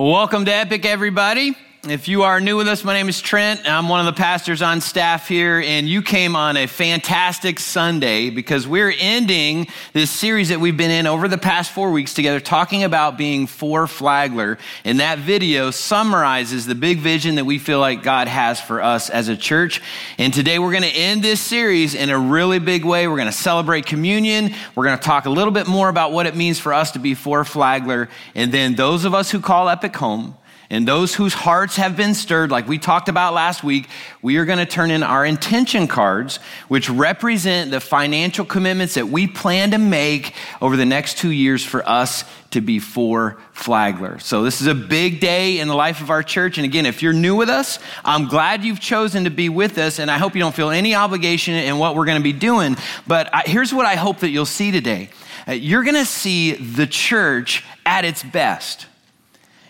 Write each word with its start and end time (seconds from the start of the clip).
Welcome 0.00 0.46
to 0.46 0.50
Epic, 0.50 0.86
everybody. 0.86 1.54
If 1.88 2.08
you 2.08 2.24
are 2.24 2.42
new 2.42 2.58
with 2.58 2.68
us, 2.68 2.84
my 2.84 2.92
name 2.92 3.08
is 3.08 3.22
Trent. 3.22 3.62
I'm 3.64 3.88
one 3.88 4.00
of 4.00 4.14
the 4.14 4.20
pastors 4.20 4.60
on 4.60 4.82
staff 4.82 5.26
here, 5.26 5.62
and 5.64 5.88
you 5.88 6.02
came 6.02 6.36
on 6.36 6.58
a 6.58 6.66
fantastic 6.66 7.58
Sunday 7.58 8.28
because 8.28 8.68
we're 8.68 8.92
ending 8.98 9.66
this 9.94 10.10
series 10.10 10.50
that 10.50 10.60
we've 10.60 10.76
been 10.76 10.90
in 10.90 11.06
over 11.06 11.26
the 11.26 11.38
past 11.38 11.72
four 11.72 11.90
weeks 11.90 12.12
together, 12.12 12.38
talking 12.38 12.84
about 12.84 13.16
being 13.16 13.46
for 13.46 13.86
Flagler. 13.86 14.58
And 14.84 15.00
that 15.00 15.20
video 15.20 15.70
summarizes 15.70 16.66
the 16.66 16.74
big 16.74 16.98
vision 16.98 17.36
that 17.36 17.46
we 17.46 17.58
feel 17.58 17.80
like 17.80 18.02
God 18.02 18.28
has 18.28 18.60
for 18.60 18.82
us 18.82 19.08
as 19.08 19.28
a 19.28 19.36
church. 19.36 19.80
And 20.18 20.34
today 20.34 20.58
we're 20.58 20.72
going 20.72 20.82
to 20.82 20.88
end 20.90 21.22
this 21.22 21.40
series 21.40 21.94
in 21.94 22.10
a 22.10 22.18
really 22.18 22.58
big 22.58 22.84
way. 22.84 23.08
We're 23.08 23.16
going 23.16 23.24
to 23.24 23.32
celebrate 23.32 23.86
communion. 23.86 24.54
We're 24.74 24.84
going 24.84 24.98
to 24.98 25.02
talk 25.04 25.24
a 25.24 25.30
little 25.30 25.52
bit 25.52 25.66
more 25.66 25.88
about 25.88 26.12
what 26.12 26.26
it 26.26 26.36
means 26.36 26.58
for 26.58 26.74
us 26.74 26.90
to 26.90 26.98
be 26.98 27.14
for 27.14 27.42
Flagler. 27.42 28.10
And 28.34 28.52
then 28.52 28.74
those 28.74 29.06
of 29.06 29.14
us 29.14 29.30
who 29.30 29.40
call 29.40 29.70
Epic 29.70 29.96
home, 29.96 30.36
and 30.72 30.86
those 30.86 31.16
whose 31.16 31.34
hearts 31.34 31.74
have 31.76 31.96
been 31.96 32.14
stirred, 32.14 32.52
like 32.52 32.68
we 32.68 32.78
talked 32.78 33.08
about 33.08 33.34
last 33.34 33.64
week, 33.64 33.88
we 34.22 34.36
are 34.36 34.44
going 34.44 34.60
to 34.60 34.66
turn 34.66 34.92
in 34.92 35.02
our 35.02 35.26
intention 35.26 35.88
cards, 35.88 36.36
which 36.68 36.88
represent 36.88 37.72
the 37.72 37.80
financial 37.80 38.44
commitments 38.44 38.94
that 38.94 39.08
we 39.08 39.26
plan 39.26 39.72
to 39.72 39.78
make 39.78 40.32
over 40.62 40.76
the 40.76 40.86
next 40.86 41.18
two 41.18 41.30
years 41.30 41.64
for 41.64 41.86
us 41.88 42.24
to 42.52 42.60
be 42.60 42.78
for 42.78 43.36
Flagler. 43.52 44.20
So, 44.20 44.44
this 44.44 44.60
is 44.60 44.68
a 44.68 44.74
big 44.74 45.18
day 45.18 45.58
in 45.58 45.66
the 45.66 45.74
life 45.74 46.00
of 46.00 46.08
our 46.08 46.22
church. 46.22 46.56
And 46.56 46.64
again, 46.64 46.86
if 46.86 47.02
you're 47.02 47.12
new 47.12 47.34
with 47.34 47.48
us, 47.48 47.80
I'm 48.04 48.28
glad 48.28 48.64
you've 48.64 48.80
chosen 48.80 49.24
to 49.24 49.30
be 49.30 49.48
with 49.48 49.76
us. 49.76 49.98
And 49.98 50.08
I 50.08 50.18
hope 50.18 50.36
you 50.36 50.40
don't 50.40 50.54
feel 50.54 50.70
any 50.70 50.94
obligation 50.94 51.54
in 51.54 51.78
what 51.78 51.96
we're 51.96 52.06
going 52.06 52.18
to 52.18 52.24
be 52.24 52.32
doing. 52.32 52.76
But 53.08 53.28
here's 53.44 53.74
what 53.74 53.86
I 53.86 53.96
hope 53.96 54.20
that 54.20 54.30
you'll 54.30 54.46
see 54.46 54.70
today 54.70 55.10
uh, 55.48 55.52
you're 55.52 55.82
going 55.82 55.96
to 55.96 56.04
see 56.04 56.52
the 56.52 56.86
church 56.86 57.64
at 57.84 58.04
its 58.04 58.22
best. 58.22 58.86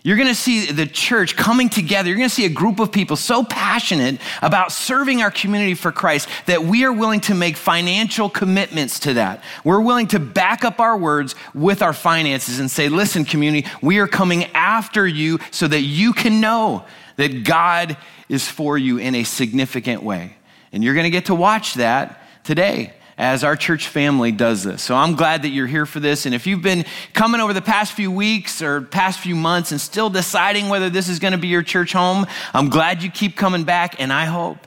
You're 0.03 0.17
going 0.17 0.29
to 0.29 0.35
see 0.35 0.73
the 0.73 0.87
church 0.87 1.37
coming 1.37 1.69
together. 1.69 2.09
You're 2.09 2.17
going 2.17 2.29
to 2.29 2.35
see 2.35 2.47
a 2.47 2.51
group 2.51 2.81
of 2.81 2.91
people 2.91 3.17
so 3.17 3.45
passionate 3.45 4.19
about 4.41 4.73
serving 4.73 5.21
our 5.21 5.31
community 5.31 5.75
for 5.75 5.93
Christ 5.93 6.29
that 6.47 6.65
we 6.65 6.85
are 6.85 6.93
willing 6.93 7.21
to 7.23 7.35
make 7.35 7.57
financial 7.57 8.31
commitments 8.31 9.01
to 9.01 9.15
that. 9.15 9.45
We're 9.63 9.81
willing 9.81 10.07
to 10.09 10.19
back 10.19 10.65
up 10.65 10.81
our 10.81 10.97
words 10.97 11.35
with 11.53 11.83
our 11.83 11.93
finances 11.93 12.61
and 12.61 12.71
say, 12.71 12.89
listen, 12.89 13.27
community, 13.27 13.69
we 13.83 13.99
are 13.99 14.09
coming 14.09 14.45
after 14.55 15.07
you 15.07 15.39
so 15.51 15.69
that 15.69 15.83
you 15.83 16.15
can 16.15 16.41
know 16.41 16.87
that 17.17 17.45
God 17.45 17.99
is 18.31 18.49
for 18.49 18.79
you 18.79 18.97
in 18.97 19.15
a 19.15 19.25
significant 19.25 20.03
way. 20.03 20.35
And 20.73 20.83
you're 20.83 20.95
going 20.95 21.05
to 21.05 21.11
get 21.11 21.27
to 21.27 21.35
watch 21.35 21.75
that 21.75 22.23
today 22.43 22.95
as 23.21 23.45
our 23.45 23.55
church 23.55 23.87
family 23.87 24.33
does 24.33 24.65
this. 24.65 24.83
So 24.83 24.97
I'm 24.97 25.15
glad 25.15 25.43
that 25.43 25.51
you're 25.51 25.67
here 25.67 25.85
for 25.85 26.01
this. 26.01 26.25
And 26.25 26.35
if 26.35 26.47
you've 26.47 26.63
been 26.63 26.87
coming 27.13 27.43
over 27.43 27.53
the 27.53 27.61
past 27.61 27.93
few 27.93 28.11
weeks 28.11 28.63
or 28.63 28.81
past 28.81 29.21
few 29.21 29.37
months 29.37 29.73
and 29.73 29.81
still 29.81 30.09
deciding 30.09 30.71
whether 30.71 30.89
this 30.89 31.07
is 31.07 31.19
going 31.19 31.33
to 31.33 31.39
be 31.39 31.49
your 31.49 31.63
church 31.63 31.93
home, 31.93 32.27
I'm 32.55 32.71
glad 32.71 33.03
you 33.03 33.11
keep 33.11 33.37
coming 33.37 33.65
back. 33.65 34.01
And 34.01 34.11
I 34.11 34.25
hope 34.25 34.67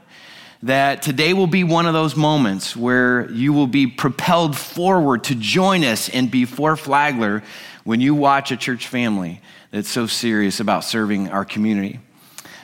that 0.61 1.01
today 1.01 1.33
will 1.33 1.47
be 1.47 1.63
one 1.63 1.87
of 1.87 1.93
those 1.93 2.15
moments 2.15 2.75
where 2.75 3.27
you 3.31 3.53
will 3.53 3.65
be 3.65 3.87
propelled 3.87 4.55
forward 4.55 5.23
to 5.23 5.35
join 5.35 5.83
us 5.83 6.07
and 6.07 6.29
be 6.29 6.45
for 6.45 6.77
Flagler 6.77 7.41
when 7.85 8.01
you 8.01 8.13
watch 8.13 8.51
a 8.51 8.55
church 8.55 8.85
family 8.85 9.41
that's 9.71 9.89
so 9.89 10.05
serious 10.05 10.59
about 10.59 10.83
serving 10.83 11.27
our 11.29 11.43
community. 11.43 11.99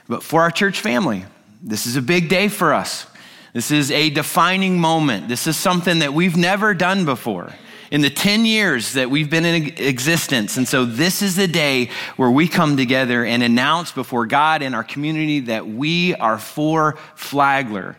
But 0.07 0.21
for 0.21 0.43
our 0.43 0.51
church 0.51 0.81
family, 0.81 1.25
this 1.63 1.87
is 1.87 1.95
a 1.95 2.01
big 2.03 2.29
day 2.29 2.47
for 2.47 2.75
us. 2.75 3.07
This 3.53 3.71
is 3.71 3.91
a 3.91 4.09
defining 4.09 4.79
moment. 4.79 5.27
This 5.27 5.47
is 5.47 5.57
something 5.57 5.99
that 5.99 6.13
we've 6.13 6.37
never 6.37 6.73
done 6.73 7.05
before 7.05 7.53
in 7.91 8.01
the 8.01 8.09
10 8.09 8.45
years 8.45 8.93
that 8.93 9.09
we've 9.09 9.29
been 9.29 9.45
in 9.45 9.67
existence. 9.77 10.57
And 10.57 10.67
so 10.67 10.85
this 10.85 11.21
is 11.21 11.35
the 11.35 11.47
day 11.47 11.89
where 12.17 12.29
we 12.29 12.47
come 12.47 12.77
together 12.77 13.25
and 13.25 13.41
announce 13.41 13.91
before 13.91 14.25
God 14.27 14.61
and 14.61 14.75
our 14.75 14.83
community 14.83 15.39
that 15.41 15.67
we 15.67 16.13
are 16.15 16.37
for 16.37 16.97
Flagler. 17.15 17.97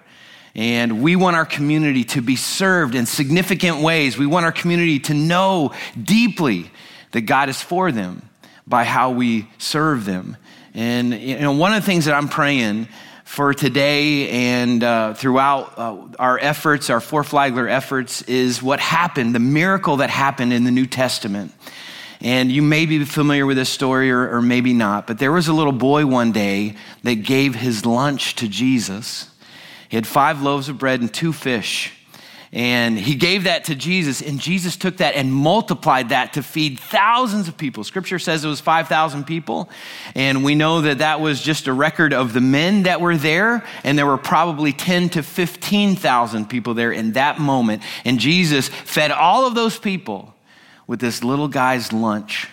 And 0.54 1.02
we 1.02 1.16
want 1.16 1.36
our 1.36 1.46
community 1.46 2.04
to 2.04 2.22
be 2.22 2.36
served 2.36 2.94
in 2.94 3.06
significant 3.06 3.78
ways. 3.78 4.18
We 4.18 4.26
want 4.26 4.46
our 4.46 4.52
community 4.52 4.98
to 5.00 5.14
know 5.14 5.72
deeply 6.00 6.70
that 7.12 7.22
God 7.22 7.48
is 7.48 7.60
for 7.60 7.92
them 7.92 8.28
by 8.66 8.84
how 8.84 9.10
we 9.10 9.48
serve 9.58 10.04
them. 10.04 10.36
And 10.74 11.12
you 11.14 11.38
know, 11.38 11.52
one 11.52 11.72
of 11.72 11.82
the 11.82 11.86
things 11.86 12.04
that 12.04 12.14
I'm 12.14 12.28
praying 12.28 12.88
for 13.30 13.54
today 13.54 14.28
and 14.28 14.82
uh, 14.82 15.14
throughout 15.14 15.78
uh, 15.78 15.96
our 16.18 16.36
efforts, 16.40 16.90
our 16.90 17.00
four 17.00 17.22
Flagler 17.22 17.68
efforts, 17.68 18.22
is 18.22 18.60
what 18.60 18.80
happened, 18.80 19.36
the 19.36 19.38
miracle 19.38 19.98
that 19.98 20.10
happened 20.10 20.52
in 20.52 20.64
the 20.64 20.70
New 20.72 20.84
Testament. 20.84 21.52
And 22.20 22.50
you 22.50 22.60
may 22.60 22.86
be 22.86 23.04
familiar 23.04 23.46
with 23.46 23.56
this 23.56 23.68
story 23.68 24.10
or, 24.10 24.34
or 24.34 24.42
maybe 24.42 24.72
not, 24.72 25.06
but 25.06 25.20
there 25.20 25.30
was 25.30 25.46
a 25.46 25.52
little 25.52 25.72
boy 25.72 26.06
one 26.06 26.32
day 26.32 26.74
that 27.04 27.22
gave 27.22 27.54
his 27.54 27.86
lunch 27.86 28.34
to 28.34 28.48
Jesus. 28.48 29.30
He 29.88 29.96
had 29.96 30.08
five 30.08 30.42
loaves 30.42 30.68
of 30.68 30.78
bread 30.78 31.00
and 31.00 31.14
two 31.14 31.32
fish. 31.32 31.92
And 32.52 32.98
he 32.98 33.14
gave 33.14 33.44
that 33.44 33.66
to 33.66 33.76
Jesus, 33.76 34.20
and 34.20 34.40
Jesus 34.40 34.76
took 34.76 34.96
that 34.96 35.14
and 35.14 35.32
multiplied 35.32 36.08
that 36.08 36.32
to 36.32 36.42
feed 36.42 36.80
thousands 36.80 37.46
of 37.46 37.56
people. 37.56 37.84
Scripture 37.84 38.18
says 38.18 38.44
it 38.44 38.48
was 38.48 38.60
5,000 38.60 39.24
people, 39.24 39.70
and 40.16 40.42
we 40.42 40.56
know 40.56 40.80
that 40.80 40.98
that 40.98 41.20
was 41.20 41.40
just 41.40 41.68
a 41.68 41.72
record 41.72 42.12
of 42.12 42.32
the 42.32 42.40
men 42.40 42.82
that 42.82 43.00
were 43.00 43.16
there, 43.16 43.64
and 43.84 43.96
there 43.96 44.06
were 44.06 44.18
probably 44.18 44.72
10 44.72 45.10
to 45.10 45.22
15,000 45.22 46.50
people 46.50 46.74
there 46.74 46.90
in 46.90 47.12
that 47.12 47.38
moment. 47.38 47.84
And 48.04 48.18
Jesus 48.18 48.68
fed 48.68 49.12
all 49.12 49.46
of 49.46 49.54
those 49.54 49.78
people 49.78 50.34
with 50.88 50.98
this 50.98 51.22
little 51.22 51.46
guy's 51.46 51.92
lunch. 51.92 52.48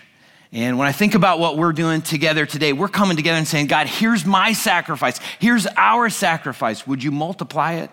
And 0.52 0.78
when 0.78 0.88
I 0.88 0.92
think 0.92 1.16
about 1.16 1.40
what 1.40 1.58
we're 1.58 1.74
doing 1.74 2.04
together 2.04 2.46
today, 2.46 2.72
we're 2.72 2.88
coming 2.88 3.18
together 3.18 3.40
and 3.40 3.48
saying, 3.48 3.66
God, 3.66 3.88
here's 3.88 4.26
my 4.28 4.54
sacrifice. 4.54 5.20
Here's 5.40 5.66
our 5.76 6.12
sacrifice. 6.12 6.86
Would 6.86 7.04
you 7.04 7.10
multiply 7.10 7.74
it? 7.74 7.90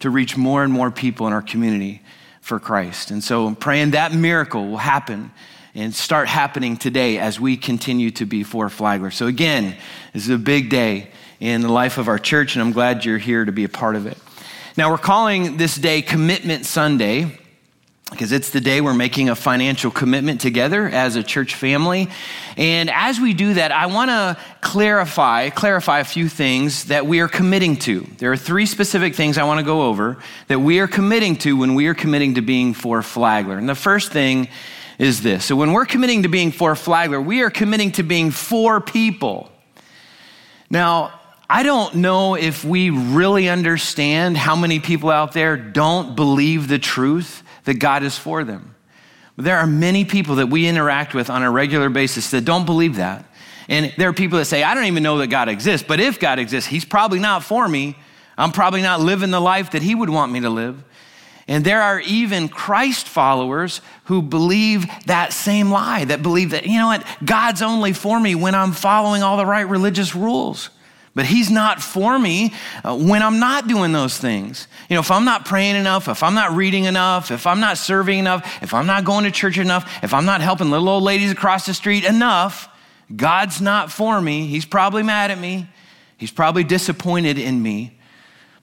To 0.00 0.10
reach 0.10 0.36
more 0.36 0.62
and 0.62 0.72
more 0.72 0.90
people 0.90 1.26
in 1.26 1.32
our 1.32 1.42
community 1.42 2.02
for 2.40 2.58
Christ. 2.58 3.10
And 3.10 3.22
so 3.22 3.46
I'm 3.46 3.56
praying 3.56 3.90
that 3.90 4.12
miracle 4.12 4.68
will 4.68 4.78
happen 4.78 5.30
and 5.74 5.94
start 5.94 6.28
happening 6.28 6.76
today 6.76 7.18
as 7.18 7.38
we 7.38 7.56
continue 7.56 8.10
to 8.12 8.26
be 8.26 8.42
for 8.42 8.68
Flagler. 8.68 9.10
So 9.10 9.26
again, 9.26 9.76
this 10.12 10.24
is 10.24 10.30
a 10.30 10.38
big 10.38 10.70
day 10.70 11.10
in 11.40 11.60
the 11.60 11.70
life 11.70 11.98
of 11.98 12.08
our 12.08 12.18
church, 12.18 12.54
and 12.56 12.62
I'm 12.62 12.72
glad 12.72 13.04
you're 13.04 13.18
here 13.18 13.44
to 13.44 13.52
be 13.52 13.64
a 13.64 13.68
part 13.68 13.94
of 13.94 14.06
it. 14.06 14.18
Now, 14.76 14.90
we're 14.90 14.98
calling 14.98 15.56
this 15.56 15.76
day 15.76 16.02
Commitment 16.02 16.64
Sunday 16.64 17.38
because 18.10 18.32
it's 18.32 18.50
the 18.50 18.60
day 18.60 18.80
we're 18.80 18.94
making 18.94 19.28
a 19.28 19.36
financial 19.36 19.90
commitment 19.90 20.40
together 20.40 20.88
as 20.88 21.16
a 21.16 21.22
church 21.22 21.54
family. 21.54 22.08
And 22.56 22.90
as 22.90 23.20
we 23.20 23.34
do 23.34 23.54
that, 23.54 23.70
I 23.70 23.86
want 23.86 24.10
to 24.10 24.36
clarify, 24.60 25.50
clarify 25.50 26.00
a 26.00 26.04
few 26.04 26.28
things 26.28 26.86
that 26.86 27.06
we 27.06 27.20
are 27.20 27.28
committing 27.28 27.76
to. 27.80 28.06
There 28.18 28.32
are 28.32 28.36
three 28.36 28.66
specific 28.66 29.14
things 29.14 29.36
I 29.36 29.44
want 29.44 29.60
to 29.60 29.64
go 29.64 29.82
over 29.82 30.16
that 30.48 30.60
we 30.60 30.80
are 30.80 30.88
committing 30.88 31.36
to 31.36 31.56
when 31.56 31.74
we 31.74 31.86
are 31.86 31.94
committing 31.94 32.34
to 32.34 32.42
being 32.42 32.72
for 32.72 33.02
Flagler. 33.02 33.58
And 33.58 33.68
the 33.68 33.74
first 33.74 34.10
thing 34.10 34.48
is 34.98 35.22
this. 35.22 35.44
So 35.44 35.54
when 35.54 35.72
we're 35.72 35.86
committing 35.86 36.22
to 36.22 36.28
being 36.28 36.50
for 36.50 36.74
Flagler, 36.74 37.20
we 37.20 37.42
are 37.42 37.50
committing 37.50 37.92
to 37.92 38.02
being 38.02 38.30
for 38.30 38.80
people. 38.80 39.50
Now, 40.70 41.20
I 41.48 41.62
don't 41.62 41.96
know 41.96 42.34
if 42.34 42.64
we 42.64 42.90
really 42.90 43.48
understand 43.48 44.36
how 44.36 44.56
many 44.56 44.80
people 44.80 45.10
out 45.10 45.32
there 45.32 45.56
don't 45.56 46.16
believe 46.16 46.68
the 46.68 46.78
truth 46.78 47.42
that 47.68 47.74
God 47.74 48.02
is 48.02 48.16
for 48.16 48.44
them. 48.44 48.74
But 49.36 49.44
there 49.44 49.58
are 49.58 49.66
many 49.66 50.06
people 50.06 50.36
that 50.36 50.46
we 50.46 50.66
interact 50.66 51.12
with 51.12 51.28
on 51.28 51.42
a 51.42 51.50
regular 51.50 51.90
basis 51.90 52.30
that 52.30 52.46
don't 52.46 52.64
believe 52.64 52.96
that. 52.96 53.26
And 53.68 53.92
there 53.98 54.08
are 54.08 54.14
people 54.14 54.38
that 54.38 54.46
say, 54.46 54.62
I 54.62 54.74
don't 54.74 54.86
even 54.86 55.02
know 55.02 55.18
that 55.18 55.26
God 55.26 55.50
exists, 55.50 55.86
but 55.86 56.00
if 56.00 56.18
God 56.18 56.38
exists, 56.38 56.70
He's 56.70 56.86
probably 56.86 57.18
not 57.18 57.44
for 57.44 57.68
me. 57.68 57.94
I'm 58.38 58.52
probably 58.52 58.80
not 58.80 59.00
living 59.00 59.30
the 59.30 59.40
life 59.40 59.72
that 59.72 59.82
He 59.82 59.94
would 59.94 60.08
want 60.08 60.32
me 60.32 60.40
to 60.40 60.48
live. 60.48 60.82
And 61.46 61.62
there 61.62 61.82
are 61.82 62.00
even 62.00 62.48
Christ 62.48 63.06
followers 63.06 63.82
who 64.04 64.22
believe 64.22 64.86
that 65.04 65.34
same 65.34 65.70
lie, 65.70 66.06
that 66.06 66.22
believe 66.22 66.52
that, 66.52 66.64
you 66.64 66.78
know 66.78 66.86
what, 66.86 67.06
God's 67.22 67.60
only 67.60 67.92
for 67.92 68.18
me 68.18 68.34
when 68.34 68.54
I'm 68.54 68.72
following 68.72 69.22
all 69.22 69.36
the 69.36 69.44
right 69.44 69.68
religious 69.68 70.14
rules. 70.14 70.70
But 71.18 71.26
he's 71.26 71.50
not 71.50 71.82
for 71.82 72.16
me 72.16 72.54
uh, 72.84 72.96
when 72.96 73.24
I'm 73.24 73.40
not 73.40 73.66
doing 73.66 73.90
those 73.90 74.16
things. 74.16 74.68
You 74.88 74.94
know, 74.94 75.00
if 75.00 75.10
I'm 75.10 75.24
not 75.24 75.44
praying 75.44 75.74
enough, 75.74 76.06
if 76.06 76.22
I'm 76.22 76.34
not 76.34 76.52
reading 76.52 76.84
enough, 76.84 77.32
if 77.32 77.44
I'm 77.44 77.58
not 77.58 77.76
serving 77.76 78.20
enough, 78.20 78.62
if 78.62 78.72
I'm 78.72 78.86
not 78.86 79.04
going 79.04 79.24
to 79.24 79.32
church 79.32 79.58
enough, 79.58 79.98
if 80.04 80.14
I'm 80.14 80.24
not 80.24 80.42
helping 80.42 80.70
little 80.70 80.88
old 80.88 81.02
ladies 81.02 81.32
across 81.32 81.66
the 81.66 81.74
street 81.74 82.04
enough, 82.04 82.68
God's 83.16 83.60
not 83.60 83.90
for 83.90 84.20
me. 84.20 84.46
He's 84.46 84.64
probably 84.64 85.02
mad 85.02 85.32
at 85.32 85.40
me. 85.40 85.66
He's 86.18 86.30
probably 86.30 86.62
disappointed 86.62 87.36
in 87.36 87.60
me. 87.60 87.98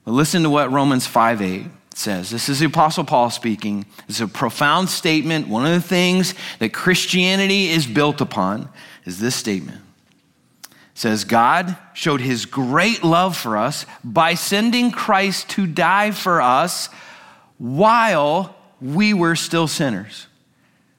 But 0.06 0.12
listen 0.12 0.42
to 0.44 0.48
what 0.48 0.72
Romans 0.72 1.06
5 1.06 1.42
8 1.42 1.66
says. 1.92 2.30
This 2.30 2.48
is 2.48 2.60
the 2.60 2.66
Apostle 2.68 3.04
Paul 3.04 3.28
speaking. 3.28 3.84
It's 4.08 4.22
a 4.22 4.26
profound 4.26 4.88
statement. 4.88 5.48
One 5.48 5.66
of 5.66 5.74
the 5.74 5.86
things 5.86 6.32
that 6.58 6.72
Christianity 6.72 7.68
is 7.68 7.86
built 7.86 8.22
upon 8.22 8.70
is 9.04 9.20
this 9.20 9.36
statement 9.36 9.82
says 10.96 11.24
God 11.24 11.76
showed 11.92 12.22
his 12.22 12.46
great 12.46 13.04
love 13.04 13.36
for 13.36 13.58
us 13.58 13.84
by 14.02 14.32
sending 14.32 14.90
Christ 14.90 15.50
to 15.50 15.66
die 15.66 16.10
for 16.10 16.40
us 16.40 16.88
while 17.58 18.56
we 18.80 19.12
were 19.12 19.36
still 19.36 19.68
sinners. 19.68 20.26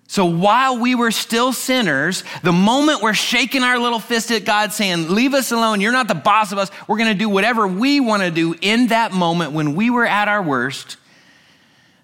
So 0.07 0.25
while 0.25 0.77
we 0.77 0.93
were 0.93 1.09
still 1.09 1.51
sinners, 1.51 2.23
the 2.43 2.53
moment 2.53 3.01
we're 3.01 3.15
shaking 3.15 3.63
our 3.63 3.79
little 3.79 3.99
fist 3.99 4.29
at 4.29 4.45
God 4.45 4.71
saying, 4.71 5.09
Leave 5.09 5.33
us 5.33 5.51
alone, 5.51 5.81
you're 5.81 5.91
not 5.91 6.07
the 6.07 6.13
boss 6.13 6.51
of 6.51 6.59
us, 6.59 6.69
we're 6.87 6.99
going 6.99 7.11
to 7.11 7.17
do 7.17 7.27
whatever 7.27 7.67
we 7.67 7.99
want 7.99 8.21
to 8.21 8.29
do 8.29 8.53
in 8.61 8.87
that 8.87 9.13
moment 9.13 9.53
when 9.53 9.73
we 9.73 9.89
were 9.89 10.05
at 10.05 10.27
our 10.27 10.43
worst, 10.43 10.97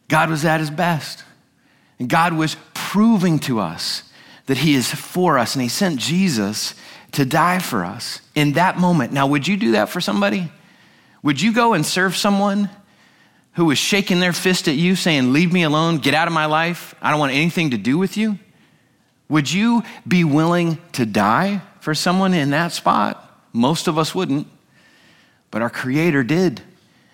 God 0.07 0.31
was 0.31 0.43
at 0.45 0.59
his 0.59 0.71
best. 0.71 1.23
And 1.99 2.09
God 2.09 2.33
was 2.33 2.57
proving 2.73 3.37
to 3.41 3.59
us 3.59 4.01
that 4.47 4.57
he 4.57 4.73
is 4.73 4.91
for 4.91 5.37
us, 5.37 5.53
and 5.53 5.61
he 5.61 5.69
sent 5.69 5.99
Jesus 5.99 6.73
to 7.13 7.25
die 7.25 7.59
for 7.59 7.85
us 7.85 8.21
in 8.35 8.53
that 8.53 8.77
moment. 8.77 9.13
Now, 9.13 9.27
would 9.27 9.47
you 9.47 9.57
do 9.57 9.71
that 9.73 9.89
for 9.89 10.01
somebody? 10.01 10.51
Would 11.21 11.41
you 11.41 11.53
go 11.53 11.73
and 11.73 11.85
serve 11.85 12.15
someone 12.15 12.69
who 13.53 13.65
was 13.65 13.77
shaking 13.77 14.19
their 14.19 14.33
fist 14.33 14.67
at 14.67 14.75
you, 14.75 14.95
saying, 14.95 15.31
Leave 15.31 15.53
me 15.53 15.63
alone, 15.63 15.99
get 15.99 16.13
out 16.13 16.27
of 16.27 16.33
my 16.33 16.45
life, 16.45 16.95
I 17.01 17.11
don't 17.11 17.19
want 17.19 17.33
anything 17.33 17.71
to 17.71 17.77
do 17.77 17.97
with 17.97 18.17
you? 18.17 18.37
Would 19.29 19.51
you 19.51 19.83
be 20.07 20.23
willing 20.23 20.79
to 20.93 21.05
die 21.05 21.61
for 21.79 21.95
someone 21.95 22.33
in 22.33 22.49
that 22.49 22.71
spot? 22.71 23.19
Most 23.53 23.87
of 23.87 23.97
us 23.97 24.13
wouldn't, 24.13 24.47
but 25.49 25.61
our 25.61 25.69
Creator 25.69 26.23
did. 26.23 26.61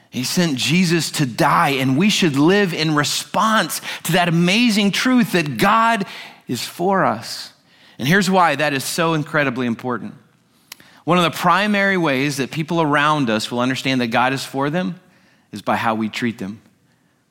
He 0.09 0.23
sent 0.23 0.57
Jesus 0.57 1.11
to 1.11 1.25
die, 1.25 1.71
and 1.71 1.97
we 1.97 2.09
should 2.09 2.35
live 2.35 2.73
in 2.73 2.95
response 2.95 3.81
to 4.03 4.13
that 4.13 4.27
amazing 4.27 4.91
truth 4.91 5.33
that 5.33 5.57
God 5.57 6.05
is 6.47 6.65
for 6.65 7.05
us. 7.05 7.53
And 7.99 8.07
here's 8.07 8.29
why 8.29 8.55
that 8.55 8.73
is 8.73 8.83
so 8.83 9.13
incredibly 9.13 9.67
important. 9.67 10.15
One 11.03 11.17
of 11.17 11.23
the 11.25 11.37
primary 11.37 11.97
ways 11.97 12.37
that 12.37 12.49
people 12.49 12.81
around 12.81 13.29
us 13.29 13.51
will 13.51 13.59
understand 13.59 13.99
that 14.01 14.07
God 14.07 14.31
is 14.31 14.45
for 14.45 14.69
them 14.69 14.99
is 15.51 15.61
by 15.61 15.75
how 15.75 15.95
we 15.95 16.07
treat 16.07 16.37
them, 16.37 16.61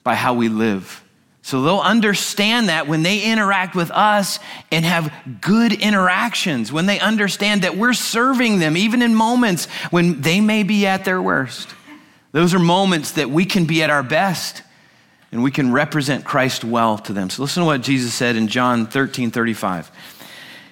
by 0.05 0.15
how 0.15 0.35
we 0.35 0.49
live. 0.49 1.03
So 1.43 1.63
they'll 1.63 1.79
understand 1.79 2.69
that 2.69 2.87
when 2.87 3.03
they 3.03 3.23
interact 3.23 3.75
with 3.75 3.91
us 3.91 4.39
and 4.71 4.85
have 4.85 5.11
good 5.41 5.73
interactions, 5.73 6.71
when 6.71 6.85
they 6.85 7.01
understand 7.01 7.63
that 7.63 7.77
we're 7.77 7.95
serving 7.95 8.59
them, 8.59 8.77
even 8.77 9.01
in 9.01 9.15
moments 9.15 9.65
when 9.91 10.21
they 10.21 10.41
may 10.43 10.63
be 10.63 10.87
at 10.87 11.07
their 11.07 11.23
worst. 11.23 11.69
Those 12.33 12.53
are 12.53 12.59
moments 12.59 13.13
that 13.13 13.31
we 13.31 13.47
can 13.47 13.65
be 13.65 13.83
at 13.83 13.89
our 13.89 14.03
best 14.03 14.63
and 15.33 15.43
we 15.43 15.51
can 15.51 15.73
represent 15.73 16.25
Christ 16.25 16.65
well 16.65 16.99
to 16.99 17.13
them. 17.13 17.31
So 17.31 17.43
listen 17.43 17.63
to 17.63 17.67
what 17.67 17.81
Jesus 17.81 18.13
said 18.13 18.37
in 18.37 18.49
John 18.49 18.87
13 18.87 19.31
35. 19.31 19.91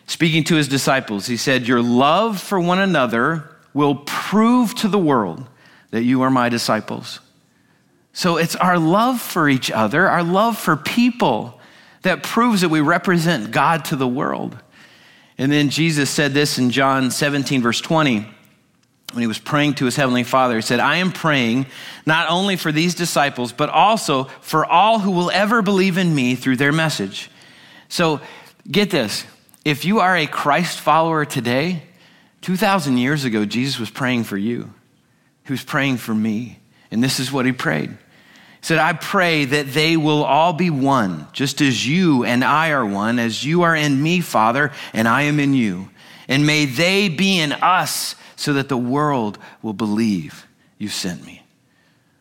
Speaking 0.06 0.44
to 0.44 0.54
his 0.54 0.68
disciples, 0.68 1.26
he 1.26 1.36
said, 1.36 1.66
Your 1.66 1.82
love 1.82 2.40
for 2.40 2.60
one 2.60 2.78
another 2.78 3.50
will 3.74 3.96
prove 4.06 4.74
to 4.76 4.88
the 4.88 4.98
world 4.98 5.44
that 5.90 6.04
you 6.04 6.22
are 6.22 6.30
my 6.30 6.48
disciples. 6.48 7.20
So 8.12 8.38
it's 8.38 8.56
our 8.56 8.78
love 8.78 9.20
for 9.20 9.48
each 9.48 9.70
other, 9.70 10.08
our 10.08 10.22
love 10.22 10.56
for 10.56 10.76
people, 10.76 11.60
that 12.02 12.22
proves 12.22 12.60
that 12.60 12.68
we 12.68 12.80
represent 12.80 13.50
God 13.50 13.84
to 13.86 13.96
the 13.96 14.06
world. 14.06 14.56
And 15.38 15.50
then 15.50 15.70
Jesus 15.70 16.08
said 16.08 16.32
this 16.32 16.56
in 16.58 16.70
John 16.70 17.10
17, 17.10 17.60
verse 17.60 17.80
20, 17.80 18.26
when 19.12 19.20
he 19.20 19.26
was 19.26 19.38
praying 19.38 19.74
to 19.74 19.84
his 19.84 19.96
heavenly 19.96 20.22
Father. 20.22 20.56
He 20.56 20.62
said, 20.62 20.80
I 20.80 20.96
am 20.96 21.12
praying 21.12 21.66
not 22.06 22.30
only 22.30 22.56
for 22.56 22.70
these 22.70 22.94
disciples, 22.94 23.52
but 23.52 23.68
also 23.68 24.24
for 24.40 24.64
all 24.64 25.00
who 25.00 25.10
will 25.10 25.30
ever 25.32 25.62
believe 25.62 25.98
in 25.98 26.14
me 26.14 26.36
through 26.36 26.56
their 26.56 26.72
message. 26.72 27.30
So 27.88 28.20
get 28.70 28.90
this 28.90 29.26
if 29.66 29.84
you 29.84 29.98
are 29.98 30.16
a 30.16 30.28
Christ 30.28 30.78
follower 30.78 31.24
today, 31.24 31.82
2,000 32.42 32.98
years 32.98 33.24
ago, 33.24 33.44
Jesus 33.44 33.80
was 33.80 33.90
praying 33.90 34.22
for 34.22 34.36
you. 34.36 34.72
He 35.44 35.52
was 35.52 35.64
praying 35.64 35.96
for 35.96 36.14
me. 36.14 36.60
And 36.92 37.02
this 37.02 37.18
is 37.18 37.32
what 37.32 37.46
he 37.46 37.52
prayed 37.52 37.90
He 37.90 37.96
said, 38.60 38.78
I 38.78 38.92
pray 38.92 39.44
that 39.44 39.72
they 39.72 39.96
will 39.96 40.22
all 40.22 40.52
be 40.52 40.70
one, 40.70 41.26
just 41.32 41.60
as 41.60 41.84
you 41.84 42.22
and 42.22 42.44
I 42.44 42.70
are 42.70 42.86
one, 42.86 43.18
as 43.18 43.44
you 43.44 43.62
are 43.62 43.74
in 43.74 44.00
me, 44.00 44.20
Father, 44.20 44.70
and 44.92 45.08
I 45.08 45.22
am 45.22 45.40
in 45.40 45.52
you. 45.52 45.90
And 46.28 46.46
may 46.46 46.66
they 46.66 47.08
be 47.08 47.40
in 47.40 47.50
us 47.50 48.14
so 48.36 48.52
that 48.52 48.68
the 48.68 48.78
world 48.78 49.36
will 49.62 49.72
believe 49.72 50.46
you 50.78 50.88
sent 50.88 51.26
me. 51.26 51.42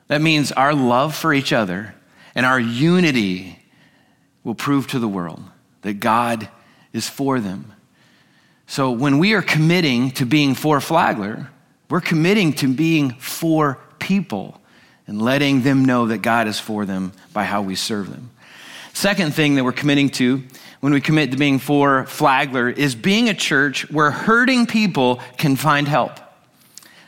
That 0.08 0.20
means 0.20 0.52
our 0.52 0.74
love 0.74 1.14
for 1.14 1.32
each 1.32 1.54
other 1.54 1.94
and 2.34 2.44
our 2.44 2.60
unity 2.60 3.60
will 4.44 4.56
prove 4.56 4.88
to 4.88 4.98
the 4.98 5.08
world 5.08 5.44
that 5.84 6.00
God 6.00 6.50
is 6.96 7.08
for 7.10 7.40
them. 7.40 7.74
So 8.68 8.92
when 8.92 9.20
we 9.20 9.34
are 9.34 9.42
committing 9.42 10.12
to 10.12 10.26
being 10.26 10.56
for 10.56 10.80
Flagler, 10.82 11.50
we're 11.90 12.02
committing 12.02 12.54
to 12.54 12.74
being 12.74 13.12
for 13.12 13.80
people 14.00 14.60
and 15.06 15.22
letting 15.22 15.62
them 15.62 15.86
know 15.86 16.08
that 16.08 16.20
God 16.20 16.48
is 16.48 16.60
for 16.60 16.86
them 16.86 17.14
by 17.34 17.44
how 17.44 17.62
we 17.62 17.76
serve 17.76 18.10
them. 18.10 18.32
Second 18.94 19.34
thing 19.34 19.56
that 19.56 19.64
we're 19.64 19.72
committing 19.72 20.10
to 20.12 20.42
when 20.80 20.94
we 20.94 21.02
commit 21.02 21.32
to 21.32 21.38
being 21.38 21.60
for 21.60 22.06
Flagler 22.06 22.70
is 22.70 22.96
being 22.96 23.30
a 23.30 23.34
church 23.34 23.90
where 23.92 24.10
hurting 24.10 24.66
people 24.66 25.18
can 25.38 25.56
find 25.56 25.88
help. 25.88 26.20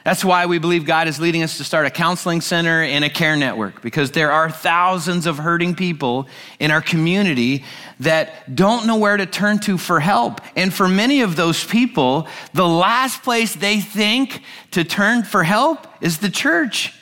That's 0.07 0.23
why 0.23 0.45
we 0.45 0.57
believe 0.57 0.85
God 0.85 1.09
is 1.09 1.19
leading 1.19 1.43
us 1.43 1.57
to 1.57 1.65
start 1.65 1.85
a 1.85 1.89
counseling 1.89 2.39
center 2.39 2.81
and 2.81 3.03
a 3.03 3.09
care 3.09 3.35
network 3.35 3.81
because 3.81 4.11
there 4.11 4.31
are 4.31 4.49
thousands 4.49 5.25
of 5.25 5.37
hurting 5.37 5.75
people 5.75 6.29
in 6.61 6.71
our 6.71 6.81
community 6.81 7.65
that 7.99 8.55
don't 8.55 8.87
know 8.87 8.95
where 8.95 9.17
to 9.17 9.25
turn 9.25 9.59
to 9.59 9.77
for 9.77 9.99
help. 9.99 10.39
And 10.55 10.73
for 10.73 10.87
many 10.87 11.23
of 11.23 11.35
those 11.35 11.61
people, 11.61 12.29
the 12.53 12.65
last 12.65 13.21
place 13.21 13.53
they 13.53 13.81
think 13.81 14.43
to 14.71 14.85
turn 14.85 15.23
for 15.23 15.43
help 15.43 15.85
is 15.99 16.19
the 16.19 16.29
church. 16.29 16.93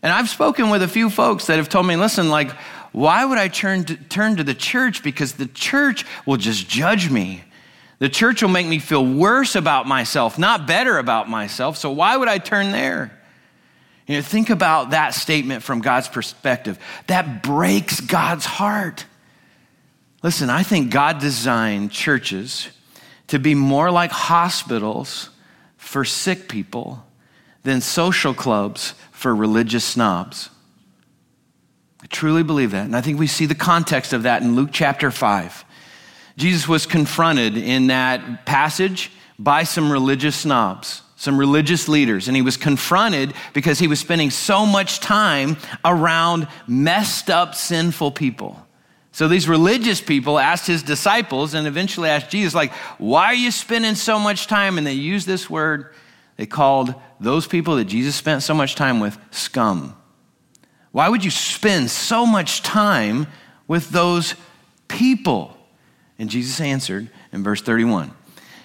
And 0.00 0.12
I've 0.12 0.28
spoken 0.28 0.70
with 0.70 0.82
a 0.82 0.88
few 0.88 1.10
folks 1.10 1.48
that 1.48 1.56
have 1.56 1.68
told 1.68 1.86
me, 1.86 1.96
listen, 1.96 2.28
like, 2.28 2.52
why 2.92 3.24
would 3.24 3.38
I 3.38 3.48
turn 3.48 3.82
to, 3.86 3.96
turn 3.96 4.36
to 4.36 4.44
the 4.44 4.54
church? 4.54 5.02
Because 5.02 5.32
the 5.32 5.46
church 5.46 6.06
will 6.26 6.36
just 6.36 6.68
judge 6.68 7.10
me. 7.10 7.42
The 8.02 8.08
church 8.08 8.42
will 8.42 8.48
make 8.48 8.66
me 8.66 8.80
feel 8.80 9.06
worse 9.06 9.54
about 9.54 9.86
myself, 9.86 10.36
not 10.36 10.66
better 10.66 10.98
about 10.98 11.30
myself. 11.30 11.76
So 11.76 11.92
why 11.92 12.16
would 12.16 12.26
I 12.26 12.38
turn 12.38 12.72
there? 12.72 13.16
You 14.08 14.16
know, 14.16 14.22
think 14.22 14.50
about 14.50 14.90
that 14.90 15.14
statement 15.14 15.62
from 15.62 15.82
God's 15.82 16.08
perspective. 16.08 16.80
That 17.06 17.44
breaks 17.44 18.00
God's 18.00 18.44
heart. 18.44 19.06
Listen, 20.20 20.50
I 20.50 20.64
think 20.64 20.90
God 20.90 21.20
designed 21.20 21.92
churches 21.92 22.70
to 23.28 23.38
be 23.38 23.54
more 23.54 23.92
like 23.92 24.10
hospitals 24.10 25.30
for 25.76 26.04
sick 26.04 26.48
people 26.48 27.06
than 27.62 27.80
social 27.80 28.34
clubs 28.34 28.94
for 29.12 29.32
religious 29.32 29.84
snobs. 29.84 30.50
I 32.02 32.06
truly 32.06 32.42
believe 32.42 32.72
that. 32.72 32.84
And 32.84 32.96
I 32.96 33.00
think 33.00 33.20
we 33.20 33.28
see 33.28 33.46
the 33.46 33.54
context 33.54 34.12
of 34.12 34.24
that 34.24 34.42
in 34.42 34.56
Luke 34.56 34.70
chapter 34.72 35.12
5. 35.12 35.66
Jesus 36.36 36.66
was 36.66 36.86
confronted 36.86 37.56
in 37.56 37.88
that 37.88 38.46
passage 38.46 39.10
by 39.38 39.64
some 39.64 39.90
religious 39.90 40.36
snobs, 40.36 41.02
some 41.16 41.38
religious 41.38 41.88
leaders, 41.88 42.28
and 42.28 42.36
he 42.36 42.42
was 42.42 42.56
confronted 42.56 43.34
because 43.52 43.78
he 43.78 43.88
was 43.88 44.00
spending 44.00 44.30
so 44.30 44.64
much 44.64 45.00
time 45.00 45.56
around 45.84 46.48
messed 46.66 47.30
up, 47.30 47.54
sinful 47.54 48.12
people. 48.12 48.58
So 49.12 49.28
these 49.28 49.46
religious 49.46 50.00
people 50.00 50.38
asked 50.38 50.66
his 50.66 50.82
disciples 50.82 51.52
and 51.52 51.66
eventually 51.66 52.08
asked 52.08 52.30
Jesus, 52.30 52.54
like, 52.54 52.72
why 52.98 53.26
are 53.26 53.34
you 53.34 53.50
spending 53.50 53.94
so 53.94 54.18
much 54.18 54.46
time? 54.46 54.78
And 54.78 54.86
they 54.86 54.94
used 54.94 55.26
this 55.26 55.50
word 55.50 55.92
they 56.36 56.46
called 56.46 56.94
those 57.20 57.46
people 57.46 57.76
that 57.76 57.84
Jesus 57.84 58.16
spent 58.16 58.42
so 58.42 58.54
much 58.54 58.74
time 58.74 59.00
with 59.00 59.18
scum. 59.30 59.96
Why 60.90 61.08
would 61.08 61.24
you 61.24 61.30
spend 61.30 61.90
so 61.90 62.26
much 62.26 62.62
time 62.62 63.26
with 63.68 63.90
those 63.90 64.34
people? 64.88 65.51
And 66.22 66.30
Jesus 66.30 66.60
answered 66.60 67.10
in 67.32 67.42
verse 67.42 67.60
31. 67.62 68.12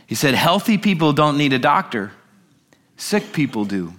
He 0.05 0.13
said, 0.13 0.35
Healthy 0.35 0.77
people 0.77 1.11
don't 1.11 1.39
need 1.39 1.53
a 1.53 1.59
doctor, 1.59 2.11
sick 2.97 3.33
people 3.33 3.65
do. 3.65 3.93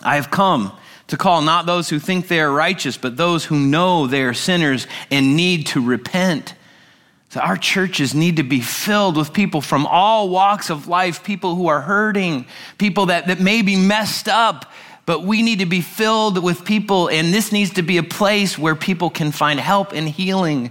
I 0.00 0.14
have 0.14 0.30
come 0.30 0.70
to 1.08 1.16
call 1.16 1.42
not 1.42 1.66
those 1.66 1.88
who 1.88 1.98
think 1.98 2.28
they 2.28 2.40
are 2.40 2.52
righteous, 2.52 2.96
but 2.96 3.16
those 3.16 3.46
who 3.46 3.58
know 3.58 4.06
they 4.06 4.22
are 4.22 4.32
sinners 4.32 4.86
and 5.10 5.36
need 5.36 5.66
to 5.68 5.84
repent. 5.84 6.54
So 7.30 7.40
our 7.40 7.56
churches 7.56 8.14
need 8.14 8.36
to 8.36 8.44
be 8.44 8.60
filled 8.60 9.16
with 9.16 9.32
people 9.32 9.60
from 9.60 9.84
all 9.84 10.28
walks 10.28 10.70
of 10.70 10.86
life, 10.86 11.24
people 11.24 11.56
who 11.56 11.66
are 11.66 11.80
hurting, 11.80 12.46
people 12.78 13.06
that, 13.06 13.26
that 13.26 13.40
may 13.40 13.62
be 13.62 13.74
messed 13.74 14.28
up, 14.28 14.70
but 15.04 15.24
we 15.24 15.42
need 15.42 15.58
to 15.58 15.66
be 15.66 15.80
filled 15.80 16.40
with 16.40 16.64
people, 16.64 17.08
and 17.08 17.34
this 17.34 17.50
needs 17.50 17.72
to 17.72 17.82
be 17.82 17.96
a 17.96 18.04
place 18.04 18.56
where 18.56 18.76
people 18.76 19.10
can 19.10 19.32
find 19.32 19.58
help 19.58 19.92
and 19.92 20.08
healing 20.08 20.70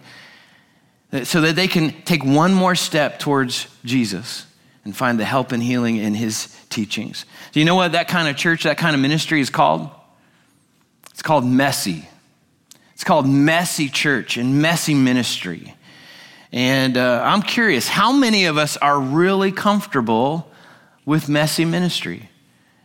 so 1.24 1.41
that 1.41 1.56
they 1.56 1.68
can 1.68 1.91
take 2.03 2.24
one 2.24 2.53
more 2.53 2.75
step 2.75 3.20
towards 3.20 3.68
Jesus 3.84 4.46
and 4.86 4.96
find 4.96 5.20
the 5.20 5.25
help 5.25 5.51
and 5.51 5.62
healing 5.62 5.98
in 5.98 6.13
his 6.13 6.56
teachings. 6.70 7.25
Do 7.51 7.60
you 7.60 7.65
know 7.65 7.75
what 7.75 7.91
that 7.91 8.08
kind 8.08 8.27
of 8.27 8.38
church, 8.38 8.63
that 8.63 8.77
kind 8.77 8.96
of 8.96 9.01
ministry 9.01 9.41
is 9.41 9.50
called? 9.50 9.89
It's 11.12 11.22
called 11.22 11.46
messy. 11.46 12.08
It's 12.94 13.03
called 13.03 13.27
messy 13.27 13.89
church 13.89 14.38
and 14.38 14.62
messy 14.62 14.94
ministry. 14.94 15.75
And 16.51 16.98
uh, 16.98 17.22
I'm 17.24 17.41
curious, 17.41 17.88
how 17.88 18.12
many 18.12 18.46
of 18.46 18.58
us 18.58 18.77
are 18.77 19.00
really 19.00 19.51
comfortable 19.51 20.50
with 21.06 21.30
messy 21.30 21.65
ministry 21.65 22.30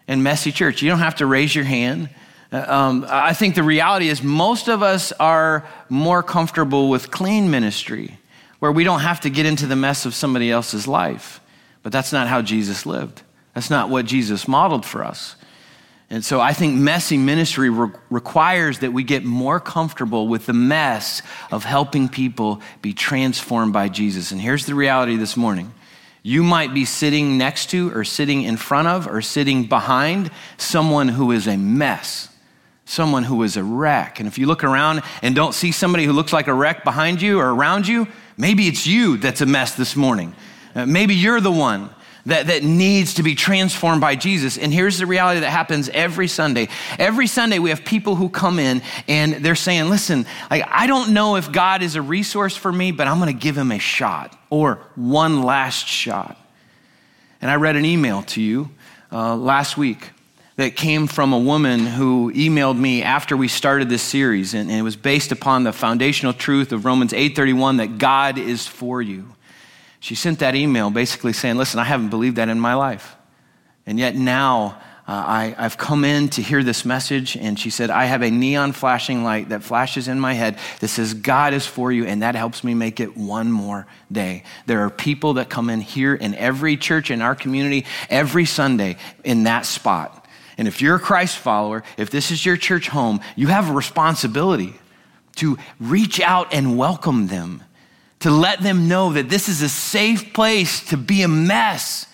and 0.07 0.23
messy 0.23 0.53
church? 0.53 0.83
You 0.83 0.89
don't 0.89 1.01
have 1.01 1.17
to 1.17 1.27
raise 1.27 1.55
your 1.55 1.65
hand. 1.65 2.11
Uh, 2.53 2.65
um, 2.67 3.07
I 3.09 3.33
think 3.33 3.55
the 3.55 3.63
reality 3.63 4.09
is 4.09 4.23
most 4.23 4.69
of 4.69 4.83
us 4.83 5.13
are 5.13 5.67
more 5.89 6.23
comfortable 6.23 6.89
with 6.89 7.11
clean 7.11 7.51
ministry, 7.51 8.19
where 8.59 8.73
we 8.73 8.85
don't 8.85 9.01
have 9.01 9.21
to 9.21 9.31
get 9.31 9.47
into 9.47 9.67
the 9.67 9.77
mess 9.77 10.07
of 10.07 10.15
somebody 10.15 10.51
else's 10.51 10.87
life. 10.87 11.41
But 11.83 11.93
that's 11.93 12.13
not 12.13 12.29
how 12.29 12.43
Jesus 12.43 12.87
lived. 12.87 13.23
That's 13.55 13.71
not 13.71 13.91
what 13.91 14.07
Jesus 14.07 14.49
modeled 14.49 14.85
for 14.85 15.05
us. 15.05 15.37
And 16.09 16.25
so 16.25 16.41
I 16.41 16.53
think 16.53 16.77
messy 16.77 17.17
ministry 17.17 17.69
re- 17.69 17.91
requires 18.11 18.79
that 18.79 18.93
we 18.93 19.03
get 19.03 19.25
more 19.25 19.59
comfortable 19.59 20.29
with 20.29 20.47
the 20.47 20.53
mess 20.53 21.21
of 21.51 21.65
helping 21.65 22.09
people 22.09 22.61
be 22.81 22.93
transformed 22.93 23.73
by 23.73 23.89
Jesus. 23.89 24.31
And 24.31 24.41
here's 24.41 24.67
the 24.67 24.75
reality 24.75 25.17
this 25.17 25.37
morning 25.37 25.73
you 26.23 26.43
might 26.43 26.75
be 26.75 26.85
sitting 26.85 27.39
next 27.39 27.71
to, 27.71 27.97
or 27.97 28.03
sitting 28.03 28.43
in 28.43 28.57
front 28.57 28.89
of, 28.89 29.07
or 29.07 29.23
sitting 29.23 29.65
behind 29.65 30.29
someone 30.57 31.07
who 31.07 31.31
is 31.31 31.47
a 31.47 31.57
mess, 31.57 32.29
someone 32.87 33.25
who 33.25 33.43
is 33.43 33.57
a 33.57 33.65
wreck. 33.65 34.21
And 34.21 34.27
if 34.27 34.39
you 34.39 34.47
look 34.47 34.65
around 34.65 35.03
and 35.21 35.35
don't 35.35 35.53
see 35.53 35.73
somebody 35.73 36.05
who 36.05 36.13
looks 36.13 36.33
like 36.33 36.47
a 36.47 36.55
wreck 36.55 36.85
behind 36.85 37.21
you 37.21 37.41
or 37.41 37.53
around 37.53 37.87
you, 37.87 38.07
maybe 38.39 38.69
it's 38.69 38.87
you 38.87 39.19
that's 39.19 39.41
a 39.41 39.47
mess 39.47 39.75
this 39.75 39.97
morning. 39.97 40.35
Uh, 40.75 40.87
maybe 40.87 41.15
you're 41.15 41.41
the 41.41 41.53
one 41.53 41.91
that, 42.27 42.47
that 42.47 42.63
needs 42.63 43.15
to 43.15 43.25
be 43.25 43.35
transformed 43.35 44.01
by 44.01 44.15
Jesus. 44.15 44.57
And 44.57 44.73
here's 44.73 44.99
the 44.99 45.07
reality 45.07 45.41
that 45.41 45.51
happens 45.51 45.89
every 45.89 46.29
Sunday. 46.29 46.69
Every 46.99 47.27
Sunday, 47.27 47.59
we 47.59 47.71
have 47.71 47.85
people 47.85 48.15
who 48.15 48.29
come 48.29 48.59
in 48.61 48.83
and 49.09 49.45
they're 49.45 49.57
saying, 49.57 49.91
listen, 49.91 50.25
I 50.49 50.87
don't 50.87 51.13
know 51.13 51.37
if 51.37 51.51
God 51.51 51.83
is 51.83 51.97
a 51.97 52.03
resource 52.03 52.57
for 52.57 52.73
me, 52.73 52.93
but 52.93 53.09
I'm 53.09 53.19
going 53.19 53.37
to 53.37 53.41
give 53.41 53.59
him 53.59 53.73
a 53.73 53.79
shot 53.79 54.39
or 54.49 54.77
one 54.95 55.43
last 55.43 55.89
shot. 55.89 56.37
And 57.41 57.51
I 57.51 57.57
read 57.57 57.77
an 57.77 57.85
email 57.85 58.23
to 58.23 58.41
you 58.41 58.71
uh, 59.11 59.37
last 59.37 59.77
week 59.77 60.11
that 60.57 60.75
came 60.75 61.07
from 61.07 61.33
a 61.33 61.39
woman 61.39 61.81
who 61.81 62.33
emailed 62.33 62.79
me 62.79 63.03
after 63.03 63.37
we 63.37 63.49
started 63.49 63.89
this 63.89 64.03
series 64.03 64.55
and, 64.55 64.71
it 64.71 64.83
was 64.83 64.97
based 64.97 65.33
upon 65.33 65.65
the 65.65 65.73
foundational 65.73 66.33
truth 66.33 66.73
of 66.73 66.85
romans 66.85 67.13
8.31 67.13 67.79
that 67.79 67.99
god 67.99 68.39
is 68.39 68.67
for 68.67 69.01
you 69.01 69.37
she 70.07 70.15
sent 70.15 70.39
that 70.39 70.55
email 70.55 70.91
basically 70.91 71.33
saying, 71.33 71.57
Listen, 71.57 71.81
I 71.81 71.85
haven't 71.85 72.11
believed 72.11 72.37
that 72.37 72.49
in 72.49 72.61
my 72.61 72.75
life. 72.75 73.17
And 73.87 73.99
yet 73.99 74.15
now 74.15 74.81
uh, 75.09 75.13
I, 75.13 75.55
I've 75.59 75.77
come 75.77 76.05
in 76.05 76.29
to 76.31 76.43
hear 76.43 76.63
this 76.63 76.85
message. 76.85 77.37
And 77.37 77.59
she 77.59 77.71
said, 77.71 77.91
I 77.91 78.05
have 78.05 78.23
a 78.23 78.31
neon 78.31 78.71
flashing 78.71 79.25
light 79.25 79.49
that 79.49 79.65
flashes 79.65 80.07
in 80.07 80.21
my 80.21 80.35
head 80.35 80.59
that 80.79 80.89
says, 80.89 81.13
God 81.13 81.55
is 81.55 81.67
for 81.67 81.91
you. 81.91 82.05
And 82.05 82.23
that 82.23 82.37
helps 82.37 82.63
me 82.63 82.73
make 82.75 83.01
it 83.01 83.17
one 83.17 83.51
more 83.51 83.87
day. 84.11 84.45
There 84.67 84.85
are 84.85 84.91
people 84.91 85.35
that 85.35 85.49
come 85.49 85.71
in 85.71 85.81
here 85.81 86.15
in 86.15 86.37
every 86.37 86.77
church 86.77 87.11
in 87.11 87.21
our 87.21 87.35
community 87.35 87.85
every 88.09 88.45
Sunday 88.45 88.99
in 89.25 89.43
that 89.43 89.67
spot. 89.67 90.26
And 90.59 90.67
if 90.67 90.81
you're 90.81 90.97
a 90.97 91.01
Christ 91.01 91.39
follower, 91.39 91.83
if 91.97 92.11
this 92.11 92.31
is 92.31 92.45
your 92.45 92.57
church 92.57 92.89
home, 92.89 93.21
you 93.35 93.49
have 93.49 93.69
a 93.69 93.73
responsibility 93.73 94.75
to 95.37 95.59
reach 95.79 96.21
out 96.21 96.53
and 96.55 96.79
welcome 96.79 97.27
them 97.27 97.63
to 98.21 98.31
let 98.31 98.61
them 98.61 98.89
know 98.89 99.13
that 99.13 99.29
this 99.29 99.49
is 99.49 99.63
a 99.63 99.69
safe 99.69 100.33
place 100.33 100.85
to 100.89 100.97
be 100.97 101.23
a 101.23 101.29
mess 101.29 102.07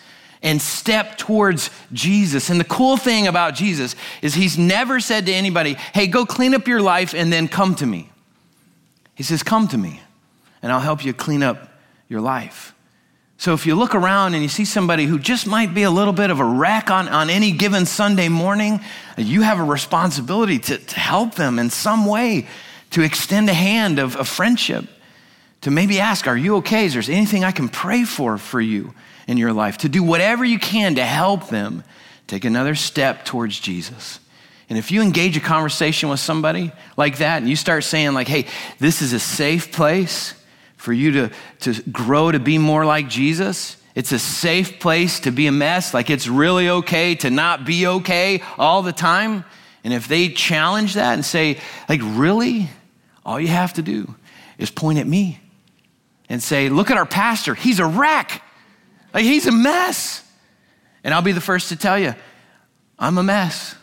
and 0.43 0.61
step 0.61 1.17
towards 1.17 1.71
Jesus. 1.93 2.51
And 2.51 2.59
the 2.59 2.65
cool 2.65 2.97
thing 2.97 3.29
about 3.29 3.55
Jesus 3.55 3.95
is 4.21 4.35
he's 4.35 4.59
never 4.59 4.99
said 4.99 5.27
to 5.27 5.33
anybody, 5.33 5.75
hey, 5.95 6.09
go 6.09 6.27
clean 6.27 6.55
up 6.55 6.67
your 6.67 6.83
life 6.83 7.15
and 7.15 7.33
then 7.33 7.47
come 7.47 7.75
to 7.77 7.87
me. 7.87 8.11
He 9.15 9.23
says, 9.23 9.43
come 9.43 9.69
to 9.69 9.79
me 9.79 10.01
and 10.63 10.73
I'll 10.73 10.81
help 10.81 11.05
you 11.05 11.13
clean 11.13 11.43
up 11.43 11.69
your 12.09 12.21
life. 12.21 12.72
So 13.43 13.55
if 13.55 13.67
you 13.67 13.75
look 13.75 13.97
around 13.97 14.35
and 14.35 14.43
you 14.45 14.49
see 14.49 14.65
somebody 14.65 15.05
who 15.05 15.19
just 15.19 15.49
might 15.49 15.75
be 15.75 15.83
a 15.83 15.91
little 15.91 16.13
bit 16.13 16.31
of 16.31 16.39
a 16.39 16.45
wreck 16.45 16.93
on, 16.93 17.09
on 17.09 17.29
any 17.29 17.51
given 17.51 17.87
Sunday 17.87 18.29
morning, 18.29 18.81
you 19.17 19.43
have 19.43 19.59
a 19.59 19.65
responsibility 19.65 20.61
to, 20.61 20.79
to 20.79 21.01
help 21.01 21.35
them 21.35 21.59
in 21.59 21.69
some 21.69 22.07
way, 22.07 22.47
to 22.91 23.03
extend 23.03 23.51
a 23.51 23.53
hand 23.53 23.99
of, 23.99 24.15
of 24.15 24.29
friendship 24.29 24.85
to 25.63 25.73
maybe 25.73 25.99
ask, 25.99 26.29
Are 26.29 26.37
you 26.37 26.55
okay? 26.59 26.85
Is 26.85 26.95
there 26.95 27.03
anything 27.13 27.43
I 27.43 27.51
can 27.51 27.69
pray 27.69 28.05
for 28.05 28.39
for 28.39 28.61
you 28.61 28.95
in 29.27 29.39
your 29.39 29.53
life? 29.53 29.79
To 29.79 29.89
do 29.89 30.05
whatever 30.05 30.45
you 30.45 30.61
can 30.61 30.95
to 30.95 31.05
help 31.05 31.49
them 31.49 31.83
take 32.29 32.45
another 32.45 32.77
step 32.77 33.25
towards 33.25 33.59
Jesus. 33.59 34.21
And 34.69 34.79
if 34.79 34.93
you 34.93 35.03
engage 35.03 35.37
a 35.37 35.41
conversation 35.41 36.11
with 36.11 36.21
somebody 36.21 36.71
like 36.97 37.19
that 37.19 37.39
and 37.39 37.51
you 37.51 37.57
start 37.57 37.83
saying, 37.83 38.15
like, 38.15 38.29
hey, 38.29 38.47
this 38.79 39.03
is 39.03 39.13
a 39.13 39.19
safe 39.19 39.73
place 39.73 40.35
for 40.83 40.93
you 40.93 41.13
to, 41.13 41.31
to 41.61 41.83
grow 41.91 42.33
to 42.33 42.41
be 42.41 42.59
more 42.59 42.85
like 42.85 43.09
Jesus, 43.09 43.77
it's 43.95 44.11
a 44.11 44.19
safe 44.19 44.81
place 44.81 45.21
to 45.21 45.31
be 45.31 45.47
a 45.47 45.53
mess, 45.53 45.95
like 45.95 46.11
it's 46.11 46.27
really 46.27 46.69
okay 46.69 47.15
to 47.17 47.31
not 47.31 47.65
be 47.65 47.87
okay 47.87 48.43
all 48.59 48.83
the 48.83 48.93
time. 48.93 49.45
And 49.85 49.95
if 49.95 50.09
they 50.09 50.29
challenge 50.29 50.95
that 50.95 51.15
and 51.15 51.25
say, 51.25 51.59
like, 51.89 52.01
really? 52.03 52.69
All 53.25 53.39
you 53.39 53.49
have 53.49 53.75
to 53.75 53.83
do 53.83 54.13
is 54.59 54.71
point 54.71 54.99
at 54.99 55.07
me 55.07 55.39
and 56.29 56.43
say, 56.43 56.69
Look 56.69 56.91
at 56.91 56.97
our 56.97 57.07
pastor. 57.07 57.55
He's 57.55 57.79
a 57.79 57.87
wreck. 57.87 58.43
Like, 59.15 59.25
he's 59.25 59.47
a 59.47 59.53
mess. 59.53 60.29
And 61.05 61.15
I'll 61.15 61.23
be 61.23 61.33
the 61.33 61.41
first 61.41 61.69
to 61.69 61.77
tell 61.77 61.99
you, 61.99 62.15
I'm 62.99 63.19
a 63.19 63.23
mess. 63.23 63.77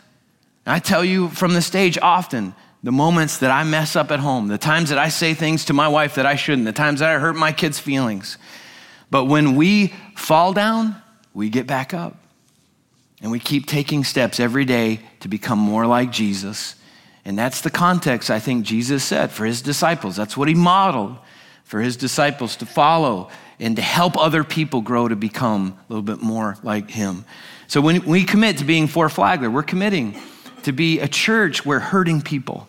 I 0.66 0.78
tell 0.78 1.04
you 1.04 1.28
from 1.30 1.54
the 1.54 1.62
stage 1.62 1.96
often 1.96 2.54
the 2.82 2.92
moments 2.92 3.38
that 3.38 3.50
I 3.50 3.64
mess 3.64 3.94
up 3.94 4.10
at 4.10 4.20
home, 4.20 4.48
the 4.48 4.58
times 4.58 4.88
that 4.88 4.98
I 4.98 5.08
say 5.08 5.34
things 5.34 5.66
to 5.66 5.72
my 5.72 5.88
wife 5.88 6.14
that 6.14 6.26
I 6.26 6.36
shouldn't, 6.36 6.64
the 6.64 6.72
times 6.72 7.00
that 7.00 7.10
I 7.10 7.18
hurt 7.18 7.36
my 7.36 7.52
kids' 7.52 7.78
feelings. 7.78 8.38
But 9.10 9.26
when 9.26 9.54
we 9.54 9.92
fall 10.16 10.52
down, 10.52 10.96
we 11.34 11.50
get 11.50 11.66
back 11.66 11.92
up. 11.92 12.16
And 13.22 13.30
we 13.30 13.38
keep 13.38 13.66
taking 13.66 14.02
steps 14.04 14.40
every 14.40 14.64
day 14.64 15.00
to 15.20 15.28
become 15.28 15.58
more 15.58 15.86
like 15.86 16.10
Jesus. 16.10 16.74
And 17.26 17.38
that's 17.38 17.60
the 17.60 17.70
context 17.70 18.30
I 18.30 18.38
think 18.38 18.64
Jesus 18.64 19.04
said 19.04 19.30
for 19.30 19.44
his 19.44 19.60
disciples. 19.60 20.16
That's 20.16 20.38
what 20.38 20.48
he 20.48 20.54
modeled 20.54 21.18
for 21.64 21.80
his 21.80 21.98
disciples 21.98 22.56
to 22.56 22.66
follow 22.66 23.28
and 23.58 23.76
to 23.76 23.82
help 23.82 24.16
other 24.16 24.42
people 24.42 24.80
grow 24.80 25.06
to 25.06 25.16
become 25.16 25.78
a 25.78 25.92
little 25.92 26.02
bit 26.02 26.22
more 26.22 26.56
like 26.62 26.90
him. 26.90 27.26
So 27.66 27.82
when 27.82 28.06
we 28.06 28.24
commit 28.24 28.56
to 28.58 28.64
being 28.64 28.86
Four 28.86 29.10
Flagler, 29.10 29.50
we're 29.50 29.62
committing 29.62 30.18
to 30.62 30.72
be 30.72 30.98
a 30.98 31.08
church 31.08 31.64
where 31.66 31.78
hurting 31.78 32.22
people 32.22 32.66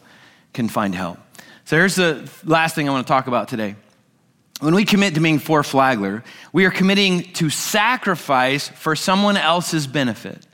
can 0.54 0.70
find 0.70 0.94
help. 0.94 1.18
So 1.66 1.78
here's 1.78 1.96
the 1.96 2.30
last 2.44 2.76
thing 2.76 2.90
I 2.90 2.92
want 2.92 3.08
to 3.08 3.12
talk 3.12 3.28
about 3.28 3.48
today. 3.48 3.76
When 4.60 4.76
we 4.76 4.86
commit 4.86 5.16
to 5.16 5.22
being 5.22 5.40
Four 5.40 5.64
Flagler, 5.64 6.24
we 6.54 6.66
are 6.66 6.72
committing 6.72 7.24
to 7.34 7.50
sacrifice 7.50 8.68
for 8.68 8.96
someone 8.96 9.38
else's 9.38 9.88
benefit. 9.88 10.46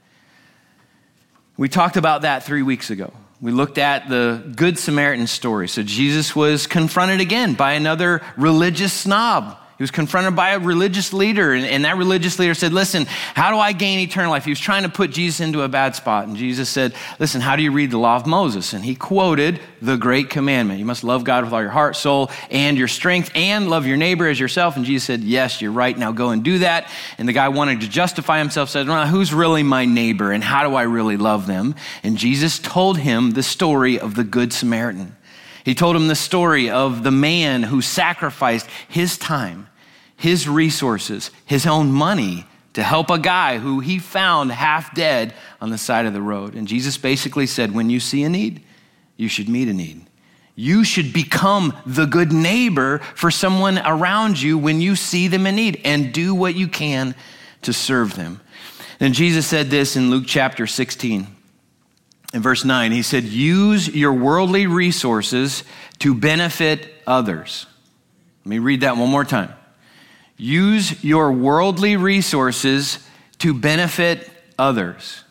We 1.57 1.69
talked 1.69 1.97
about 1.97 2.21
that 2.21 2.43
three 2.43 2.61
weeks 2.61 2.89
ago. 2.89 3.11
We 3.41 3.51
looked 3.51 3.77
at 3.77 4.09
the 4.09 4.43
Good 4.55 4.79
Samaritan 4.79 5.27
story. 5.27 5.67
So 5.67 5.83
Jesus 5.83 6.35
was 6.35 6.67
confronted 6.67 7.19
again 7.19 7.53
by 7.53 7.73
another 7.73 8.21
religious 8.37 8.93
snob 8.93 9.57
he 9.77 9.83
was 9.83 9.91
confronted 9.91 10.35
by 10.35 10.51
a 10.51 10.59
religious 10.59 11.13
leader, 11.13 11.53
and, 11.53 11.63
and, 11.63 11.85
that 11.85 11.97
religious 11.97 12.39
leader 12.39 12.55
said, 12.55 12.73
Listen, 12.73 13.05
how 13.05 13.51
do 13.51 13.57
I 13.57 13.73
gain 13.73 13.99
eternal 13.99 14.31
life? 14.31 14.43
He 14.43 14.49
was 14.49 14.59
trying 14.59 14.81
to 14.83 14.89
put 14.89 15.11
Jesus 15.11 15.39
into 15.39 15.61
a 15.61 15.67
bad 15.67 15.95
spot. 15.95 16.27
And 16.27 16.35
Jesus 16.35 16.67
said, 16.67 16.95
Listen, 17.19 17.41
how 17.41 17.55
do 17.55 17.61
you 17.61 17.71
read 17.71 17.91
the 17.91 17.99
law 17.99 18.15
of 18.15 18.25
Moses? 18.25 18.73
And 18.73 18.83
he 18.83 18.95
quoted 18.95 19.59
the 19.79 19.95
great 19.95 20.31
commandment 20.31 20.79
You 20.79 20.85
must 20.85 21.03
love 21.03 21.23
God 21.23 21.43
with 21.43 21.53
all 21.53 21.61
your 21.61 21.69
heart, 21.69 21.95
soul, 21.95 22.31
and 22.49 22.75
your 22.75 22.87
strength, 22.87 23.29
and 23.35 23.69
love 23.69 23.85
your 23.85 23.97
neighbor 23.97 24.27
as 24.27 24.39
yourself. 24.39 24.77
And 24.77 24.83
Jesus 24.83 25.05
said, 25.05 25.21
Yes, 25.21 25.61
you're 25.61 25.71
right. 25.71 25.95
Now 25.95 26.11
go 26.11 26.31
and 26.31 26.43
do 26.43 26.57
that. 26.59 26.89
And 27.19 27.29
the 27.29 27.33
guy 27.33 27.49
wanted 27.49 27.81
to 27.81 27.87
justify 27.87 28.39
himself, 28.39 28.69
said, 28.69 28.87
well, 28.87 29.05
Who's 29.05 29.31
really 29.31 29.61
my 29.61 29.85
neighbor, 29.85 30.31
and 30.31 30.43
how 30.43 30.67
do 30.67 30.73
I 30.73 30.83
really 30.83 31.17
love 31.17 31.45
them? 31.45 31.75
And 32.01 32.17
Jesus 32.17 32.57
told 32.57 32.97
him 32.97 33.31
the 33.31 33.43
story 33.43 33.99
of 33.99 34.15
the 34.15 34.23
Good 34.23 34.53
Samaritan. 34.53 35.16
He 35.67 35.75
told 35.75 35.97
him 35.97 36.07
the 36.07 36.15
story 36.15 36.69
of 36.69 37.03
the 37.03 37.11
man 37.11 37.61
who 37.61 37.81
sacrificed 37.81 38.69
his 38.87 39.17
time, 39.17 39.67
his 40.15 40.47
resources, 40.47 41.29
his 41.45 41.67
own 41.67 41.91
money 41.91 42.45
to 42.71 42.81
help 42.81 43.09
a 43.09 43.19
guy 43.19 43.57
who 43.57 43.81
he 43.81 43.99
found 43.99 44.53
half 44.53 44.95
dead 44.95 45.33
on 45.59 45.69
the 45.69 45.77
side 45.77 46.05
of 46.05 46.13
the 46.13 46.21
road. 46.21 46.55
And 46.55 46.69
Jesus 46.69 46.97
basically 46.97 47.47
said, 47.47 47.73
When 47.73 47.89
you 47.89 47.99
see 47.99 48.23
a 48.23 48.29
need, 48.29 48.63
you 49.17 49.27
should 49.27 49.49
meet 49.49 49.67
a 49.67 49.73
need. 49.73 50.05
You 50.55 50.85
should 50.85 51.11
become 51.11 51.73
the 51.85 52.05
good 52.05 52.31
neighbor 52.31 52.99
for 52.99 53.29
someone 53.29 53.77
around 53.79 54.41
you 54.41 54.57
when 54.57 54.79
you 54.79 54.95
see 54.95 55.27
them 55.27 55.45
in 55.45 55.57
need 55.57 55.81
and 55.83 56.13
do 56.13 56.33
what 56.33 56.55
you 56.55 56.69
can 56.69 57.13
to 57.63 57.73
serve 57.73 58.15
them. 58.15 58.39
And 59.01 59.13
Jesus 59.13 59.45
said 59.45 59.69
this 59.69 59.97
in 59.97 60.11
Luke 60.11 60.23
chapter 60.27 60.65
16 60.65 61.36
in 62.37 62.43
verse 62.43 62.63
9, 62.63 62.91
he 62.91 63.01
said, 63.01 63.23
Use 63.23 63.89
your 63.89 64.13
worldly 64.13 64.67
resources 64.67 65.63
to 65.97 66.13
benefit 66.13 66.93
others. 67.07 67.65
Let 68.45 68.49
me 68.51 68.59
read 68.59 68.81
that 68.81 68.95
one 68.95 69.09
more 69.09 69.25
time. 69.25 69.51
Use 70.37 71.03
your 71.03 71.31
worldly 71.31 71.97
resources 71.97 72.99
to 73.39 73.55
benefit 73.55 74.29
others. 74.59 75.23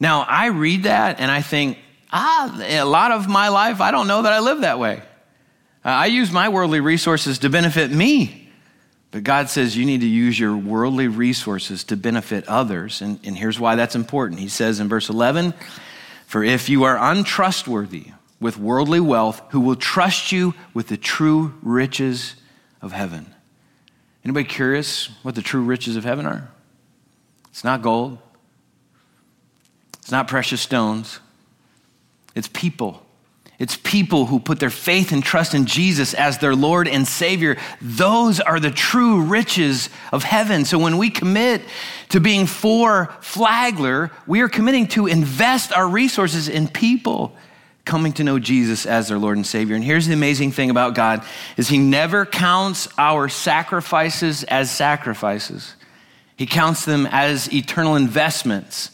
Now, 0.00 0.22
I 0.22 0.46
read 0.46 0.82
that 0.82 1.20
and 1.20 1.30
I 1.30 1.42
think, 1.42 1.78
ah, 2.10 2.52
a 2.60 2.82
lot 2.82 3.12
of 3.12 3.28
my 3.28 3.46
life, 3.46 3.80
I 3.80 3.92
don't 3.92 4.08
know 4.08 4.22
that 4.22 4.32
I 4.32 4.40
live 4.40 4.62
that 4.62 4.80
way. 4.80 5.00
I 5.84 6.06
use 6.06 6.32
my 6.32 6.48
worldly 6.48 6.80
resources 6.80 7.38
to 7.38 7.50
benefit 7.50 7.92
me. 7.92 8.50
But 9.12 9.22
God 9.22 9.48
says 9.48 9.76
you 9.76 9.86
need 9.86 10.00
to 10.00 10.08
use 10.08 10.40
your 10.40 10.56
worldly 10.56 11.06
resources 11.06 11.84
to 11.84 11.96
benefit 11.96 12.48
others. 12.48 13.00
And, 13.00 13.20
and 13.22 13.38
here's 13.38 13.60
why 13.60 13.76
that's 13.76 13.94
important. 13.94 14.40
He 14.40 14.48
says 14.48 14.80
in 14.80 14.88
verse 14.88 15.08
11, 15.08 15.54
for 16.32 16.42
if 16.42 16.70
you 16.70 16.84
are 16.84 16.96
untrustworthy 16.96 18.06
with 18.40 18.56
worldly 18.56 19.00
wealth, 19.00 19.42
who 19.50 19.60
will 19.60 19.76
trust 19.76 20.32
you 20.32 20.54
with 20.72 20.88
the 20.88 20.96
true 20.96 21.52
riches 21.60 22.36
of 22.80 22.90
heaven. 22.90 23.34
Anybody 24.24 24.46
curious 24.46 25.10
what 25.22 25.34
the 25.34 25.42
true 25.42 25.60
riches 25.60 25.94
of 25.94 26.04
heaven 26.04 26.24
are? 26.24 26.48
It's 27.50 27.64
not 27.64 27.82
gold. 27.82 28.16
It's 29.98 30.10
not 30.10 30.26
precious 30.26 30.62
stones. 30.62 31.20
It's 32.34 32.48
people. 32.48 33.01
It's 33.62 33.76
people 33.76 34.26
who 34.26 34.40
put 34.40 34.58
their 34.58 34.70
faith 34.70 35.12
and 35.12 35.22
trust 35.22 35.54
in 35.54 35.66
Jesus 35.66 36.14
as 36.14 36.38
their 36.38 36.56
Lord 36.56 36.88
and 36.88 37.06
Savior. 37.06 37.56
Those 37.80 38.40
are 38.40 38.58
the 38.58 38.72
true 38.72 39.22
riches 39.22 39.88
of 40.10 40.24
heaven. 40.24 40.64
So 40.64 40.80
when 40.80 40.98
we 40.98 41.10
commit 41.10 41.62
to 42.08 42.18
being 42.18 42.46
for 42.46 43.14
Flagler, 43.20 44.10
we 44.26 44.40
are 44.40 44.48
committing 44.48 44.88
to 44.88 45.06
invest 45.06 45.72
our 45.72 45.86
resources 45.86 46.48
in 46.48 46.66
people 46.66 47.36
coming 47.84 48.12
to 48.14 48.24
know 48.24 48.40
Jesus 48.40 48.84
as 48.84 49.06
their 49.06 49.18
Lord 49.18 49.36
and 49.36 49.46
Savior. 49.46 49.76
And 49.76 49.84
here's 49.84 50.08
the 50.08 50.14
amazing 50.14 50.50
thing 50.50 50.68
about 50.68 50.96
God 50.96 51.24
is 51.56 51.68
he 51.68 51.78
never 51.78 52.26
counts 52.26 52.88
our 52.98 53.28
sacrifices 53.28 54.42
as 54.42 54.72
sacrifices. 54.72 55.76
He 56.34 56.46
counts 56.46 56.84
them 56.84 57.06
as 57.12 57.52
eternal 57.54 57.94
investments 57.94 58.90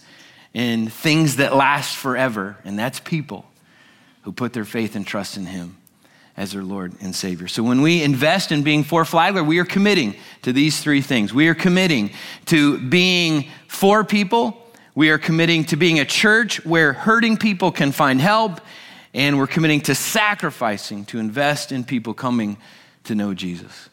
in 0.52 0.88
things 0.90 1.36
that 1.36 1.56
last 1.56 1.96
forever, 1.96 2.58
and 2.66 2.78
that's 2.78 3.00
people 3.00 3.46
who 4.28 4.32
put 4.32 4.52
their 4.52 4.66
faith 4.66 4.94
and 4.94 5.06
trust 5.06 5.38
in 5.38 5.46
him 5.46 5.74
as 6.36 6.52
their 6.52 6.62
Lord 6.62 6.92
and 7.00 7.14
Savior. 7.14 7.48
So 7.48 7.62
when 7.62 7.80
we 7.80 8.02
invest 8.02 8.52
in 8.52 8.62
being 8.62 8.84
for 8.84 9.06
Flagler, 9.06 9.42
we 9.42 9.58
are 9.58 9.64
committing 9.64 10.14
to 10.42 10.52
these 10.52 10.82
three 10.82 11.00
things. 11.00 11.32
We 11.32 11.48
are 11.48 11.54
committing 11.54 12.10
to 12.44 12.76
being 12.76 13.46
for 13.68 14.04
people, 14.04 14.62
we 14.94 15.08
are 15.08 15.16
committing 15.16 15.64
to 15.64 15.76
being 15.76 15.98
a 15.98 16.04
church 16.04 16.62
where 16.66 16.92
hurting 16.92 17.38
people 17.38 17.72
can 17.72 17.90
find 17.90 18.20
help, 18.20 18.60
and 19.14 19.38
we're 19.38 19.46
committing 19.46 19.80
to 19.80 19.94
sacrificing 19.94 21.06
to 21.06 21.18
invest 21.18 21.72
in 21.72 21.82
people 21.82 22.12
coming 22.12 22.58
to 23.04 23.14
know 23.14 23.32
Jesus. 23.32 23.88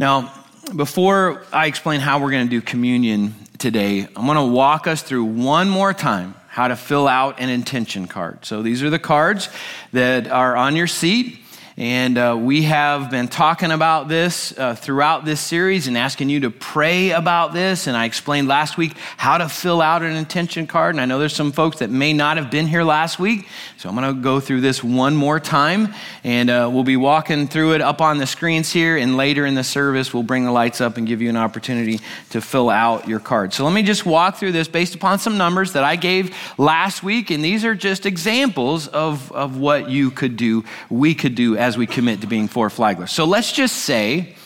Now, 0.00 0.34
before 0.74 1.44
I 1.52 1.66
explain 1.66 2.00
how 2.00 2.18
we're 2.18 2.32
going 2.32 2.48
to 2.48 2.50
do 2.50 2.60
communion 2.60 3.36
today, 3.58 4.08
I'm 4.16 4.26
going 4.26 4.36
to 4.36 4.52
walk 4.52 4.88
us 4.88 5.00
through 5.00 5.26
one 5.26 5.68
more 5.68 5.94
time 5.94 6.34
how 6.54 6.68
to 6.68 6.76
fill 6.76 7.08
out 7.08 7.40
an 7.40 7.48
intention 7.48 8.06
card. 8.06 8.44
So 8.44 8.62
these 8.62 8.80
are 8.84 8.88
the 8.88 9.00
cards 9.00 9.48
that 9.92 10.28
are 10.28 10.54
on 10.54 10.76
your 10.76 10.86
seat. 10.86 11.40
And 11.76 12.18
uh, 12.18 12.38
we 12.40 12.62
have 12.62 13.10
been 13.10 13.26
talking 13.26 13.72
about 13.72 14.06
this 14.06 14.56
uh, 14.56 14.76
throughout 14.76 15.24
this 15.24 15.40
series 15.40 15.88
and 15.88 15.98
asking 15.98 16.28
you 16.28 16.38
to 16.40 16.50
pray 16.50 17.10
about 17.10 17.52
this. 17.52 17.88
And 17.88 17.96
I 17.96 18.04
explained 18.04 18.46
last 18.46 18.76
week 18.76 18.96
how 19.16 19.38
to 19.38 19.48
fill 19.48 19.82
out 19.82 20.02
an 20.02 20.14
intention 20.14 20.68
card. 20.68 20.94
And 20.94 21.00
I 21.00 21.06
know 21.06 21.18
there's 21.18 21.34
some 21.34 21.50
folks 21.50 21.80
that 21.80 21.90
may 21.90 22.12
not 22.12 22.36
have 22.36 22.48
been 22.48 22.68
here 22.68 22.84
last 22.84 23.18
week. 23.18 23.48
So 23.76 23.88
I'm 23.88 23.96
going 23.96 24.14
to 24.14 24.22
go 24.22 24.38
through 24.38 24.60
this 24.60 24.84
one 24.84 25.16
more 25.16 25.40
time. 25.40 25.92
And 26.22 26.48
uh, 26.48 26.70
we'll 26.72 26.84
be 26.84 26.96
walking 26.96 27.48
through 27.48 27.74
it 27.74 27.80
up 27.80 28.00
on 28.00 28.18
the 28.18 28.26
screens 28.26 28.70
here. 28.70 28.96
And 28.96 29.16
later 29.16 29.44
in 29.44 29.56
the 29.56 29.64
service, 29.64 30.14
we'll 30.14 30.22
bring 30.22 30.44
the 30.44 30.52
lights 30.52 30.80
up 30.80 30.96
and 30.96 31.08
give 31.08 31.20
you 31.20 31.28
an 31.28 31.36
opportunity 31.36 31.98
to 32.30 32.40
fill 32.40 32.70
out 32.70 33.08
your 33.08 33.18
card. 33.18 33.52
So 33.52 33.64
let 33.64 33.74
me 33.74 33.82
just 33.82 34.06
walk 34.06 34.36
through 34.36 34.52
this 34.52 34.68
based 34.68 34.94
upon 34.94 35.18
some 35.18 35.36
numbers 35.36 35.72
that 35.72 35.82
I 35.82 35.96
gave 35.96 36.36
last 36.56 37.02
week. 37.02 37.30
And 37.30 37.44
these 37.44 37.64
are 37.64 37.74
just 37.74 38.06
examples 38.06 38.86
of, 38.86 39.32
of 39.32 39.56
what 39.56 39.90
you 39.90 40.12
could 40.12 40.36
do, 40.36 40.62
we 40.88 41.16
could 41.16 41.34
do 41.34 41.63
as 41.64 41.78
we 41.78 41.86
commit 41.86 42.20
to 42.20 42.26
being 42.26 42.46
four 42.46 42.68
Flagler. 42.68 43.06
So 43.06 43.24
let's 43.24 43.50
just 43.50 43.76
say 43.76 44.36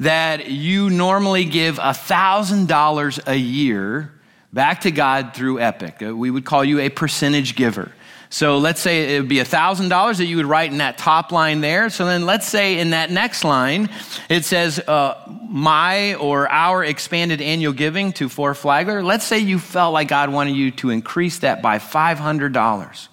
that 0.00 0.50
you 0.50 0.90
normally 0.90 1.46
give 1.46 1.78
$1,000 1.78 3.26
a 3.26 3.36
year 3.36 4.12
back 4.52 4.82
to 4.82 4.90
God 4.90 5.32
through 5.32 5.60
Epic. 5.60 6.02
Uh, 6.02 6.14
we 6.14 6.30
would 6.30 6.44
call 6.44 6.62
you 6.62 6.78
a 6.80 6.90
percentage 6.90 7.56
giver. 7.56 7.90
So 8.28 8.58
let's 8.58 8.82
say 8.82 9.16
it 9.16 9.20
would 9.20 9.30
be 9.30 9.36
$1,000 9.36 10.18
that 10.18 10.26
you 10.26 10.36
would 10.36 10.44
write 10.44 10.70
in 10.70 10.78
that 10.78 10.98
top 10.98 11.32
line 11.32 11.62
there. 11.62 11.88
So 11.88 12.04
then 12.04 12.26
let's 12.26 12.46
say 12.46 12.78
in 12.78 12.90
that 12.90 13.10
next 13.10 13.44
line, 13.44 13.88
it 14.28 14.44
says, 14.44 14.78
uh, 14.78 15.14
my 15.48 16.16
or 16.16 16.50
our 16.50 16.84
expanded 16.84 17.40
annual 17.40 17.72
giving 17.72 18.12
to 18.14 18.28
Four 18.28 18.54
Flagler. 18.54 19.02
Let's 19.02 19.24
say 19.24 19.38
you 19.38 19.58
felt 19.58 19.94
like 19.94 20.08
God 20.08 20.30
wanted 20.30 20.54
you 20.54 20.70
to 20.72 20.90
increase 20.90 21.38
that 21.38 21.62
by 21.62 21.78
$500. 21.78 23.08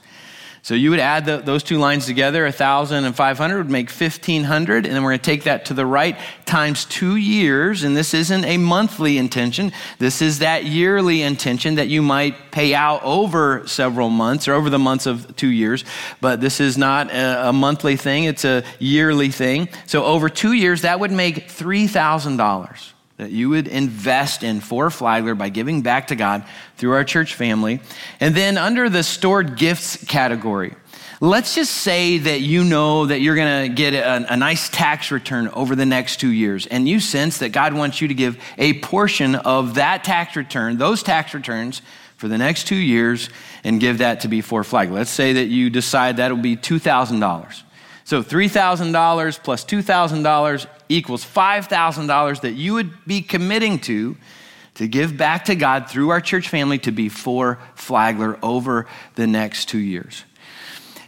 So 0.65 0.73
you 0.73 0.89
would 0.89 0.99
add 0.99 1.25
the, 1.25 1.37
those 1.37 1.61
two 1.61 1.77
lines 1.77 2.07
together, 2.07 2.41
1,000 2.41 3.05
and 3.05 3.15
500 3.15 3.57
would 3.59 3.69
make 3.69 3.91
1,500. 3.91 4.87
And 4.87 4.95
then 4.95 5.03
we're 5.03 5.11
going 5.11 5.19
to 5.19 5.23
take 5.23 5.43
that 5.43 5.65
to 5.65 5.75
the 5.75 5.85
right 5.85 6.17
times 6.45 6.85
two 6.85 7.17
years. 7.17 7.83
And 7.83 7.95
this 7.95 8.15
isn't 8.15 8.43
a 8.43 8.57
monthly 8.57 9.19
intention. 9.19 9.71
This 9.99 10.23
is 10.23 10.39
that 10.39 10.65
yearly 10.65 11.21
intention 11.21 11.75
that 11.75 11.87
you 11.87 12.01
might 12.01 12.49
pay 12.49 12.73
out 12.73 13.03
over 13.03 13.67
several 13.67 14.09
months 14.09 14.47
or 14.47 14.53
over 14.53 14.71
the 14.71 14.79
months 14.79 15.05
of 15.05 15.35
two 15.35 15.49
years. 15.49 15.85
But 16.19 16.41
this 16.41 16.59
is 16.59 16.79
not 16.79 17.11
a, 17.11 17.49
a 17.49 17.53
monthly 17.53 17.95
thing. 17.95 18.23
It's 18.23 18.43
a 18.43 18.63
yearly 18.79 19.29
thing. 19.29 19.69
So 19.85 20.03
over 20.03 20.29
two 20.29 20.53
years, 20.53 20.81
that 20.81 20.99
would 20.99 21.11
make 21.11 21.47
$3,000 21.47 22.94
that 23.17 23.31
you 23.31 23.49
would 23.49 23.67
invest 23.67 24.43
in 24.43 24.59
for 24.59 24.89
Flagler 24.89 25.35
by 25.35 25.49
giving 25.49 25.81
back 25.81 26.07
to 26.07 26.15
God 26.15 26.43
through 26.77 26.91
our 26.91 27.03
church 27.03 27.35
family. 27.35 27.79
And 28.19 28.35
then 28.35 28.57
under 28.57 28.89
the 28.89 29.03
stored 29.03 29.57
gifts 29.57 30.03
category, 30.05 30.75
let's 31.21 31.55
just 31.55 31.71
say 31.71 32.17
that 32.17 32.41
you 32.41 32.63
know 32.63 33.05
that 33.05 33.21
you're 33.21 33.35
going 33.35 33.69
to 33.69 33.73
get 33.73 33.93
a, 33.93 34.33
a, 34.33 34.37
nice 34.37 34.69
tax 34.69 35.11
return 35.11 35.47
over 35.49 35.75
the 35.75 35.85
next 35.85 36.19
two 36.19 36.31
years, 36.31 36.67
and 36.67 36.89
you 36.89 36.99
sense 36.99 37.37
that 37.37 37.49
God 37.49 37.73
wants 37.73 38.01
you 38.01 38.09
to 38.09 38.13
give 38.13 38.37
a 38.57 38.79
portion 38.81 39.35
of 39.35 39.75
that 39.75 40.03
tax 40.03 40.35
return, 40.35 40.77
those 40.77 41.01
tax 41.01 41.33
returns, 41.33 41.81
for 42.17 42.27
the 42.27 42.37
next 42.37 42.67
two 42.67 42.75
years, 42.75 43.29
and 43.63 43.79
give 43.79 43.97
that 43.97 44.21
to 44.21 44.27
be 44.27 44.41
for 44.41 44.63
Flagler. 44.63 44.99
Let's 44.99 45.09
say 45.09 45.33
that 45.33 45.45
you 45.45 45.69
decide 45.69 46.17
that 46.17 46.31
will 46.31 46.41
be 46.41 46.55
$2,000. 46.55 47.63
So 48.05 48.21
$3,000 48.21 49.43
plus 49.43 49.65
$2,000 49.65 50.67
equals 50.89 51.25
$5,000 51.25 52.41
that 52.41 52.51
you 52.51 52.73
would 52.75 53.05
be 53.05 53.21
committing 53.21 53.79
to 53.79 54.15
to 54.75 54.87
give 54.87 55.17
back 55.17 55.45
to 55.45 55.55
God 55.55 55.89
through 55.89 56.09
our 56.09 56.21
church 56.21 56.49
family 56.49 56.77
to 56.79 56.91
be 56.91 57.09
for 57.09 57.59
Flagler 57.73 58.37
over 58.43 58.85
the 59.15 59.25
next 59.25 59.69
two 59.69 59.79
years. 59.79 60.23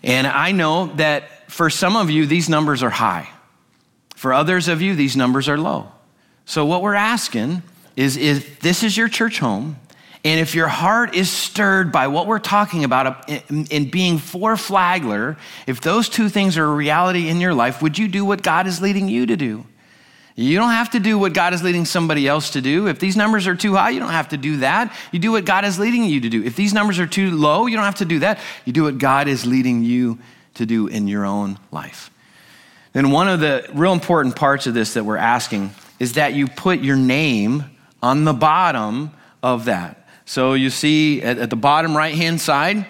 And 0.03 0.25
I 0.25 0.51
know 0.51 0.87
that 0.95 1.51
for 1.51 1.69
some 1.69 1.95
of 1.95 2.09
you, 2.09 2.25
these 2.25 2.49
numbers 2.49 2.81
are 2.81 2.89
high. 2.89 3.29
For 4.15 4.33
others 4.33 4.67
of 4.67 4.81
you, 4.81 4.95
these 4.95 5.15
numbers 5.15 5.47
are 5.47 5.57
low. 5.57 5.91
So, 6.45 6.65
what 6.65 6.81
we're 6.81 6.95
asking 6.95 7.61
is 7.95 8.17
if 8.17 8.59
this 8.61 8.83
is 8.83 8.95
your 8.95 9.09
church 9.09 9.39
home, 9.39 9.77
and 10.27 10.41
if 10.41 10.55
your 10.55 10.67
heart 10.67 11.15
is 11.15 11.29
stirred 11.29 11.89
by 11.89 12.07
what 12.07 12.27
we're 12.27 12.37
talking 12.37 12.83
about 12.83 13.29
uh, 13.29 13.39
in, 13.49 13.89
being 13.89 14.17
for 14.17 14.57
Flagler, 14.57 15.37
if 15.67 15.79
those 15.79 16.09
two 16.09 16.27
things 16.27 16.57
are 16.57 16.65
a 16.65 16.73
reality 16.73 17.29
in 17.29 17.39
your 17.39 17.53
life, 17.53 17.81
would 17.81 17.97
you 17.97 18.09
do 18.09 18.25
what 18.25 18.43
God 18.43 18.67
is 18.67 18.81
leading 18.81 19.07
you 19.07 19.25
to 19.25 19.37
do? 19.37 19.65
You 20.35 20.57
don't 20.57 20.71
have 20.71 20.89
to 20.91 20.99
do 20.99 21.17
what 21.17 21.31
God 21.31 21.53
is 21.53 21.63
leading 21.63 21.85
somebody 21.85 22.27
else 22.27 22.49
to 22.51 22.61
do. 22.61 22.87
If 22.87 22.99
these 22.99 23.15
numbers 23.15 23.47
are 23.47 23.55
too 23.55 23.75
high, 23.75 23.91
you 23.91 24.01
don't 24.01 24.09
have 24.09 24.27
to 24.29 24.37
do 24.37 24.57
that. 24.57 24.93
You 25.13 25.19
do 25.19 25.31
what 25.31 25.45
God 25.45 25.63
is 25.63 25.79
leading 25.79 26.03
you 26.03 26.19
to 26.19 26.27
do. 26.27 26.43
If 26.43 26.57
these 26.57 26.73
numbers 26.73 26.99
are 26.99 27.07
too 27.07 27.31
low, 27.31 27.65
you 27.65 27.77
don't 27.77 27.85
have 27.85 27.95
to 27.95 28.05
do 28.05 28.19
that. 28.19 28.39
You 28.65 28.73
do 28.73 28.83
what 28.83 28.97
God 28.97 29.29
is 29.29 29.45
leading 29.45 29.85
you 29.85 30.19
to 30.55 30.65
do 30.65 30.87
in 30.87 31.07
your 31.07 31.25
own 31.25 31.57
life. 31.71 32.11
Then, 32.91 33.11
one 33.11 33.29
of 33.29 33.39
the 33.39 33.65
real 33.73 33.93
important 33.93 34.35
parts 34.35 34.67
of 34.67 34.73
this 34.73 34.93
that 34.95 35.05
we're 35.05 35.15
asking 35.15 35.71
is 35.99 36.13
that 36.13 36.33
you 36.33 36.47
put 36.47 36.81
your 36.81 36.97
name 36.97 37.63
on 38.03 38.25
the 38.25 38.33
bottom 38.33 39.11
of 39.41 39.65
that. 39.65 40.03
So 40.27 40.55
you 40.55 40.69
see 40.69 41.21
at, 41.21 41.37
at 41.37 41.49
the 41.49 41.55
bottom 41.55 41.95
right 41.95 42.13
hand 42.13 42.41
side, 42.41 42.85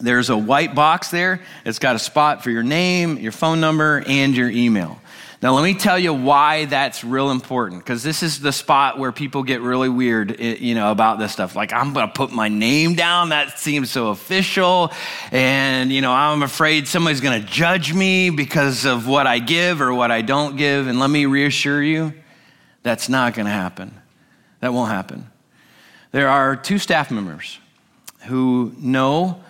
there's 0.00 0.30
a 0.30 0.36
white 0.36 0.74
box 0.74 1.10
there. 1.10 1.42
It's 1.66 1.78
got 1.78 1.96
a 1.96 1.98
spot 1.98 2.42
for 2.42 2.50
your 2.50 2.62
name, 2.62 3.18
your 3.18 3.30
phone 3.30 3.60
number, 3.60 4.02
and 4.06 4.34
your 4.34 4.48
email. 4.48 4.98
Now, 5.42 5.54
let 5.54 5.64
me 5.64 5.74
tell 5.74 5.98
you 5.98 6.14
why 6.14 6.64
that's 6.64 7.04
real 7.04 7.30
important, 7.30 7.84
because 7.84 8.02
this 8.02 8.22
is 8.22 8.40
the 8.40 8.52
spot 8.52 8.98
where 8.98 9.12
people 9.12 9.42
get 9.42 9.60
really 9.60 9.90
weird, 9.90 10.40
eh, 10.40 10.56
you 10.58 10.74
know, 10.74 10.90
about 10.90 11.18
this 11.18 11.30
stuff. 11.30 11.54
Like, 11.54 11.74
I'm 11.74 11.92
going 11.92 12.06
to 12.06 12.12
put 12.12 12.32
my 12.32 12.48
name 12.48 12.94
down. 12.94 13.28
That 13.28 13.58
seems 13.58 13.90
so 13.90 14.08
official. 14.08 14.92
And, 15.32 15.92
you 15.92 16.00
know, 16.00 16.10
I'm 16.10 16.42
afraid 16.42 16.88
somebody's 16.88 17.20
going 17.20 17.38
to 17.38 17.46
judge 17.46 17.92
me 17.92 18.30
because 18.30 18.86
of 18.86 19.06
what 19.06 19.26
I 19.26 19.40
give 19.40 19.82
or 19.82 19.92
what 19.92 20.10
I 20.10 20.22
don't 20.22 20.56
give. 20.56 20.86
And 20.86 20.98
let 20.98 21.10
me 21.10 21.26
reassure 21.26 21.82
you, 21.82 22.14
that's 22.82 23.10
not 23.10 23.34
going 23.34 23.46
to 23.46 23.52
happen. 23.52 23.94
That 24.60 24.72
won't 24.72 24.90
happen. 24.90 25.30
There 26.12 26.28
are 26.28 26.56
two 26.56 26.78
staff 26.78 27.10
members 27.10 27.58
who 28.26 28.74
know 28.78 29.42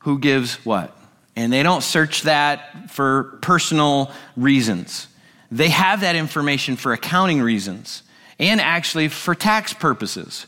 who 0.00 0.18
gives 0.18 0.64
what. 0.64 0.96
And 1.34 1.52
they 1.52 1.62
don't 1.62 1.82
search 1.82 2.22
that 2.22 2.90
for 2.90 3.38
personal 3.42 4.10
reasons. 4.36 5.08
They 5.50 5.68
have 5.68 6.00
that 6.00 6.16
information 6.16 6.76
for 6.76 6.92
accounting 6.92 7.42
reasons 7.42 8.02
and 8.38 8.60
actually 8.60 9.08
for 9.08 9.34
tax 9.34 9.72
purposes. 9.72 10.46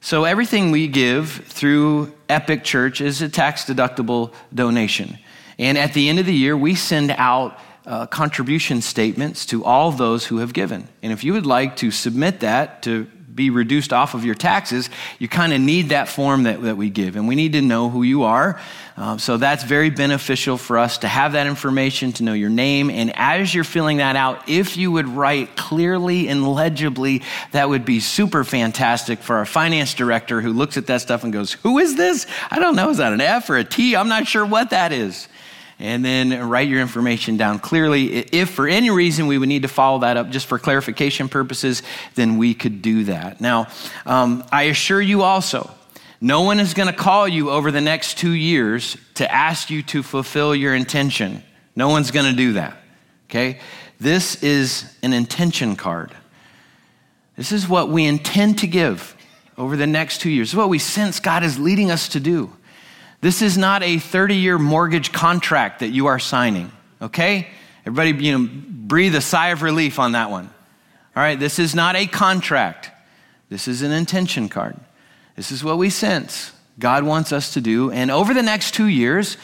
So 0.00 0.24
everything 0.24 0.70
we 0.70 0.86
give 0.88 1.30
through 1.46 2.12
Epic 2.28 2.64
Church 2.64 3.00
is 3.00 3.22
a 3.22 3.28
tax 3.28 3.64
deductible 3.64 4.32
donation. 4.54 5.18
And 5.58 5.78
at 5.78 5.94
the 5.94 6.08
end 6.08 6.18
of 6.18 6.26
the 6.26 6.34
year, 6.34 6.56
we 6.56 6.74
send 6.74 7.10
out 7.12 7.58
uh, 7.86 8.06
contribution 8.06 8.80
statements 8.80 9.46
to 9.46 9.64
all 9.64 9.90
those 9.92 10.26
who 10.26 10.38
have 10.38 10.52
given. 10.52 10.88
And 11.02 11.12
if 11.12 11.24
you 11.24 11.32
would 11.32 11.46
like 11.46 11.76
to 11.76 11.90
submit 11.90 12.40
that 12.40 12.82
to 12.82 13.06
be 13.34 13.50
reduced 13.50 13.92
off 13.92 14.14
of 14.14 14.24
your 14.24 14.34
taxes, 14.34 14.88
you 15.18 15.28
kind 15.28 15.52
of 15.52 15.60
need 15.60 15.88
that 15.88 16.08
form 16.08 16.44
that, 16.44 16.62
that 16.62 16.76
we 16.76 16.88
give. 16.88 17.16
And 17.16 17.26
we 17.26 17.34
need 17.34 17.52
to 17.54 17.62
know 17.62 17.88
who 17.88 18.02
you 18.02 18.22
are. 18.22 18.60
Uh, 18.96 19.18
so 19.18 19.36
that's 19.36 19.64
very 19.64 19.90
beneficial 19.90 20.56
for 20.56 20.78
us 20.78 20.98
to 20.98 21.08
have 21.08 21.32
that 21.32 21.48
information, 21.48 22.12
to 22.12 22.22
know 22.22 22.32
your 22.32 22.50
name. 22.50 22.90
And 22.90 23.12
as 23.16 23.52
you're 23.52 23.64
filling 23.64 23.96
that 23.96 24.14
out, 24.14 24.48
if 24.48 24.76
you 24.76 24.92
would 24.92 25.08
write 25.08 25.56
clearly 25.56 26.28
and 26.28 26.46
legibly, 26.46 27.22
that 27.50 27.68
would 27.68 27.84
be 27.84 27.98
super 27.98 28.44
fantastic 28.44 29.18
for 29.18 29.36
our 29.36 29.46
finance 29.46 29.94
director 29.94 30.40
who 30.40 30.52
looks 30.52 30.76
at 30.76 30.86
that 30.86 31.00
stuff 31.00 31.24
and 31.24 31.32
goes, 31.32 31.54
Who 31.54 31.78
is 31.78 31.96
this? 31.96 32.26
I 32.50 32.60
don't 32.60 32.76
know. 32.76 32.90
Is 32.90 32.98
that 32.98 33.12
an 33.12 33.20
F 33.20 33.50
or 33.50 33.56
a 33.56 33.64
T? 33.64 33.96
I'm 33.96 34.08
not 34.08 34.28
sure 34.28 34.46
what 34.46 34.70
that 34.70 34.92
is 34.92 35.26
and 35.78 36.04
then 36.04 36.48
write 36.48 36.68
your 36.68 36.80
information 36.80 37.36
down 37.36 37.58
clearly. 37.58 38.18
If 38.18 38.50
for 38.50 38.68
any 38.68 38.90
reason 38.90 39.26
we 39.26 39.38
would 39.38 39.48
need 39.48 39.62
to 39.62 39.68
follow 39.68 40.00
that 40.00 40.16
up 40.16 40.30
just 40.30 40.46
for 40.46 40.58
clarification 40.58 41.28
purposes, 41.28 41.82
then 42.14 42.38
we 42.38 42.54
could 42.54 42.82
do 42.82 43.04
that. 43.04 43.40
Now, 43.40 43.68
um, 44.06 44.44
I 44.52 44.64
assure 44.64 45.00
you 45.00 45.22
also, 45.22 45.70
no 46.20 46.42
one 46.42 46.60
is 46.60 46.74
going 46.74 46.88
to 46.88 46.94
call 46.94 47.28
you 47.28 47.50
over 47.50 47.70
the 47.70 47.80
next 47.80 48.18
two 48.18 48.32
years 48.32 48.96
to 49.14 49.30
ask 49.30 49.70
you 49.70 49.82
to 49.84 50.02
fulfill 50.02 50.54
your 50.54 50.74
intention. 50.74 51.42
No 51.76 51.88
one's 51.88 52.10
going 52.10 52.30
to 52.30 52.36
do 52.36 52.54
that. 52.54 52.76
Okay? 53.28 53.60
This 54.00 54.42
is 54.42 54.96
an 55.02 55.12
intention 55.12 55.76
card. 55.76 56.14
This 57.36 57.52
is 57.52 57.68
what 57.68 57.88
we 57.88 58.04
intend 58.04 58.60
to 58.60 58.66
give 58.66 59.16
over 59.58 59.76
the 59.76 59.86
next 59.86 60.20
two 60.20 60.30
years. 60.30 60.48
This 60.48 60.52
is 60.52 60.58
what 60.58 60.68
we 60.68 60.78
sense 60.78 61.20
God 61.20 61.42
is 61.42 61.58
leading 61.58 61.90
us 61.90 62.08
to 62.10 62.20
do. 62.20 62.52
This 63.24 63.40
is 63.40 63.56
not 63.56 63.82
a 63.82 63.98
30 63.98 64.34
year 64.36 64.58
mortgage 64.58 65.10
contract 65.10 65.78
that 65.78 65.88
you 65.88 66.08
are 66.08 66.18
signing, 66.18 66.70
okay? 67.00 67.48
Everybody, 67.86 68.22
you 68.22 68.38
know, 68.38 68.50
breathe 68.52 69.14
a 69.14 69.22
sigh 69.22 69.48
of 69.48 69.62
relief 69.62 69.98
on 69.98 70.12
that 70.12 70.30
one. 70.30 70.50
All 71.16 71.22
right, 71.22 71.40
this 71.40 71.58
is 71.58 71.74
not 71.74 71.96
a 71.96 72.06
contract. 72.06 72.90
This 73.48 73.66
is 73.66 73.80
an 73.80 73.92
intention 73.92 74.50
card. 74.50 74.76
This 75.36 75.52
is 75.52 75.64
what 75.64 75.78
we 75.78 75.88
sense 75.88 76.52
God 76.78 77.04
wants 77.04 77.32
us 77.32 77.54
to 77.54 77.62
do. 77.62 77.90
And 77.90 78.10
over 78.10 78.34
the 78.34 78.42
next 78.42 78.74
two 78.74 78.88
years, 78.88 79.38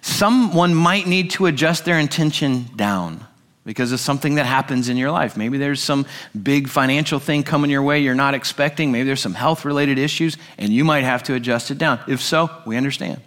someone 0.00 0.74
might 0.74 1.06
need 1.06 1.30
to 1.30 1.46
adjust 1.46 1.84
their 1.84 2.00
intention 2.00 2.66
down 2.74 3.24
because 3.64 3.92
of 3.92 4.00
something 4.00 4.36
that 4.36 4.46
happens 4.46 4.88
in 4.88 4.96
your 4.96 5.10
life. 5.10 5.36
Maybe 5.36 5.58
there's 5.58 5.82
some 5.82 6.06
big 6.40 6.68
financial 6.68 7.18
thing 7.18 7.42
coming 7.42 7.70
your 7.70 7.82
way 7.82 8.00
you're 8.00 8.14
not 8.14 8.34
expecting. 8.34 8.90
Maybe 8.90 9.04
there's 9.04 9.20
some 9.20 9.34
health 9.34 9.64
related 9.64 9.98
issues, 9.98 10.36
and 10.56 10.72
you 10.72 10.84
might 10.84 11.04
have 11.04 11.22
to 11.24 11.34
adjust 11.34 11.70
it 11.70 11.78
down. 11.78 12.00
If 12.08 12.20
so, 12.22 12.50
we 12.66 12.76
understand. 12.76 13.20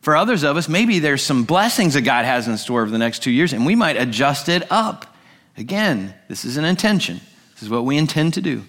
For 0.00 0.16
others 0.16 0.42
of 0.42 0.56
us, 0.56 0.68
maybe 0.68 0.98
there's 0.98 1.22
some 1.22 1.44
blessings 1.44 1.94
that 1.94 2.02
God 2.02 2.24
has 2.24 2.48
in 2.48 2.56
store 2.56 2.82
over 2.82 2.90
the 2.90 2.98
next 2.98 3.22
two 3.22 3.30
years, 3.30 3.52
and 3.52 3.64
we 3.66 3.74
might 3.74 3.96
adjust 3.96 4.48
it 4.48 4.70
up. 4.70 5.06
Again, 5.56 6.14
this 6.28 6.44
is 6.44 6.56
an 6.56 6.64
intention. 6.64 7.20
This 7.54 7.64
is 7.64 7.70
what 7.70 7.84
we 7.84 7.96
intend 7.96 8.34
to 8.34 8.40
do 8.40 8.64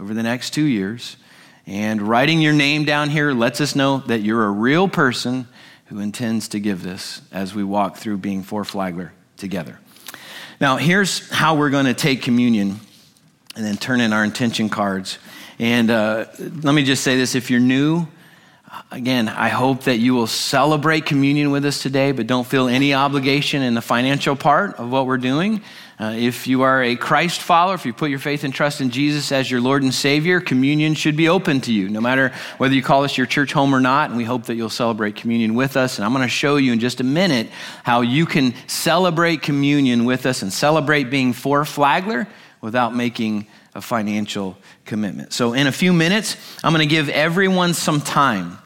over 0.00 0.14
the 0.14 0.22
next 0.22 0.50
two 0.50 0.64
years. 0.64 1.16
And 1.66 2.02
writing 2.02 2.40
your 2.40 2.52
name 2.52 2.84
down 2.84 3.08
here 3.08 3.32
lets 3.32 3.60
us 3.60 3.74
know 3.74 3.98
that 4.06 4.20
you're 4.20 4.44
a 4.44 4.50
real 4.50 4.88
person 4.88 5.48
who 5.86 6.00
intends 6.00 6.48
to 6.48 6.60
give 6.60 6.82
this 6.82 7.22
as 7.32 7.54
we 7.54 7.64
walk 7.64 7.96
through 7.96 8.18
being 8.18 8.42
Four 8.42 8.64
Flagler 8.64 9.12
together. 9.36 9.78
Now, 10.60 10.76
here's 10.76 11.28
how 11.30 11.56
we're 11.56 11.70
going 11.70 11.86
to 11.86 11.94
take 11.94 12.22
communion 12.22 12.78
and 13.56 13.64
then 13.64 13.76
turn 13.76 14.00
in 14.00 14.12
our 14.12 14.24
intention 14.24 14.68
cards. 14.68 15.18
And 15.58 15.90
uh, 15.90 16.26
let 16.38 16.74
me 16.74 16.84
just 16.84 17.02
say 17.02 17.16
this 17.16 17.34
if 17.34 17.50
you're 17.50 17.60
new, 17.60 18.06
again, 18.90 19.28
I 19.28 19.48
hope 19.48 19.84
that 19.84 19.98
you 19.98 20.14
will 20.14 20.26
celebrate 20.26 21.06
communion 21.06 21.50
with 21.50 21.64
us 21.64 21.82
today, 21.82 22.12
but 22.12 22.26
don't 22.26 22.46
feel 22.46 22.68
any 22.68 22.94
obligation 22.94 23.62
in 23.62 23.74
the 23.74 23.82
financial 23.82 24.36
part 24.36 24.76
of 24.76 24.90
what 24.90 25.06
we're 25.06 25.18
doing. 25.18 25.60
Uh, 25.98 26.14
if 26.16 26.48
you 26.48 26.62
are 26.62 26.82
a 26.82 26.96
Christ 26.96 27.40
follower, 27.40 27.74
if 27.74 27.86
you 27.86 27.92
put 27.92 28.10
your 28.10 28.18
faith 28.18 28.42
and 28.42 28.52
trust 28.52 28.80
in 28.80 28.90
Jesus 28.90 29.30
as 29.30 29.48
your 29.48 29.60
Lord 29.60 29.82
and 29.84 29.94
Savior, 29.94 30.40
communion 30.40 30.94
should 30.94 31.16
be 31.16 31.28
open 31.28 31.60
to 31.62 31.72
you, 31.72 31.88
no 31.88 32.00
matter 32.00 32.32
whether 32.58 32.74
you 32.74 32.82
call 32.82 33.02
this 33.02 33.16
your 33.16 33.26
church 33.26 33.52
home 33.52 33.72
or 33.74 33.80
not. 33.80 34.10
And 34.10 34.16
we 34.16 34.24
hope 34.24 34.44
that 34.44 34.56
you'll 34.56 34.70
celebrate 34.70 35.14
communion 35.14 35.54
with 35.54 35.76
us. 35.76 35.98
And 35.98 36.04
I'm 36.04 36.12
going 36.12 36.24
to 36.24 36.28
show 36.28 36.56
you 36.56 36.72
in 36.72 36.80
just 36.80 37.00
a 37.00 37.04
minute 37.04 37.48
how 37.84 38.00
you 38.00 38.26
can 38.26 38.54
celebrate 38.66 39.42
communion 39.42 40.04
with 40.04 40.26
us 40.26 40.42
and 40.42 40.52
celebrate 40.52 41.04
being 41.04 41.32
Four 41.32 41.64
Flagler 41.64 42.26
without 42.60 42.94
making 42.94 43.46
a 43.74 43.80
financial 43.80 44.56
commitment. 44.84 45.32
So, 45.32 45.52
in 45.52 45.66
a 45.66 45.72
few 45.72 45.92
minutes, 45.92 46.36
I'm 46.62 46.72
going 46.72 46.88
to 46.88 46.92
give 46.92 47.08
everyone 47.08 47.74
some 47.74 48.00
time 48.00 48.58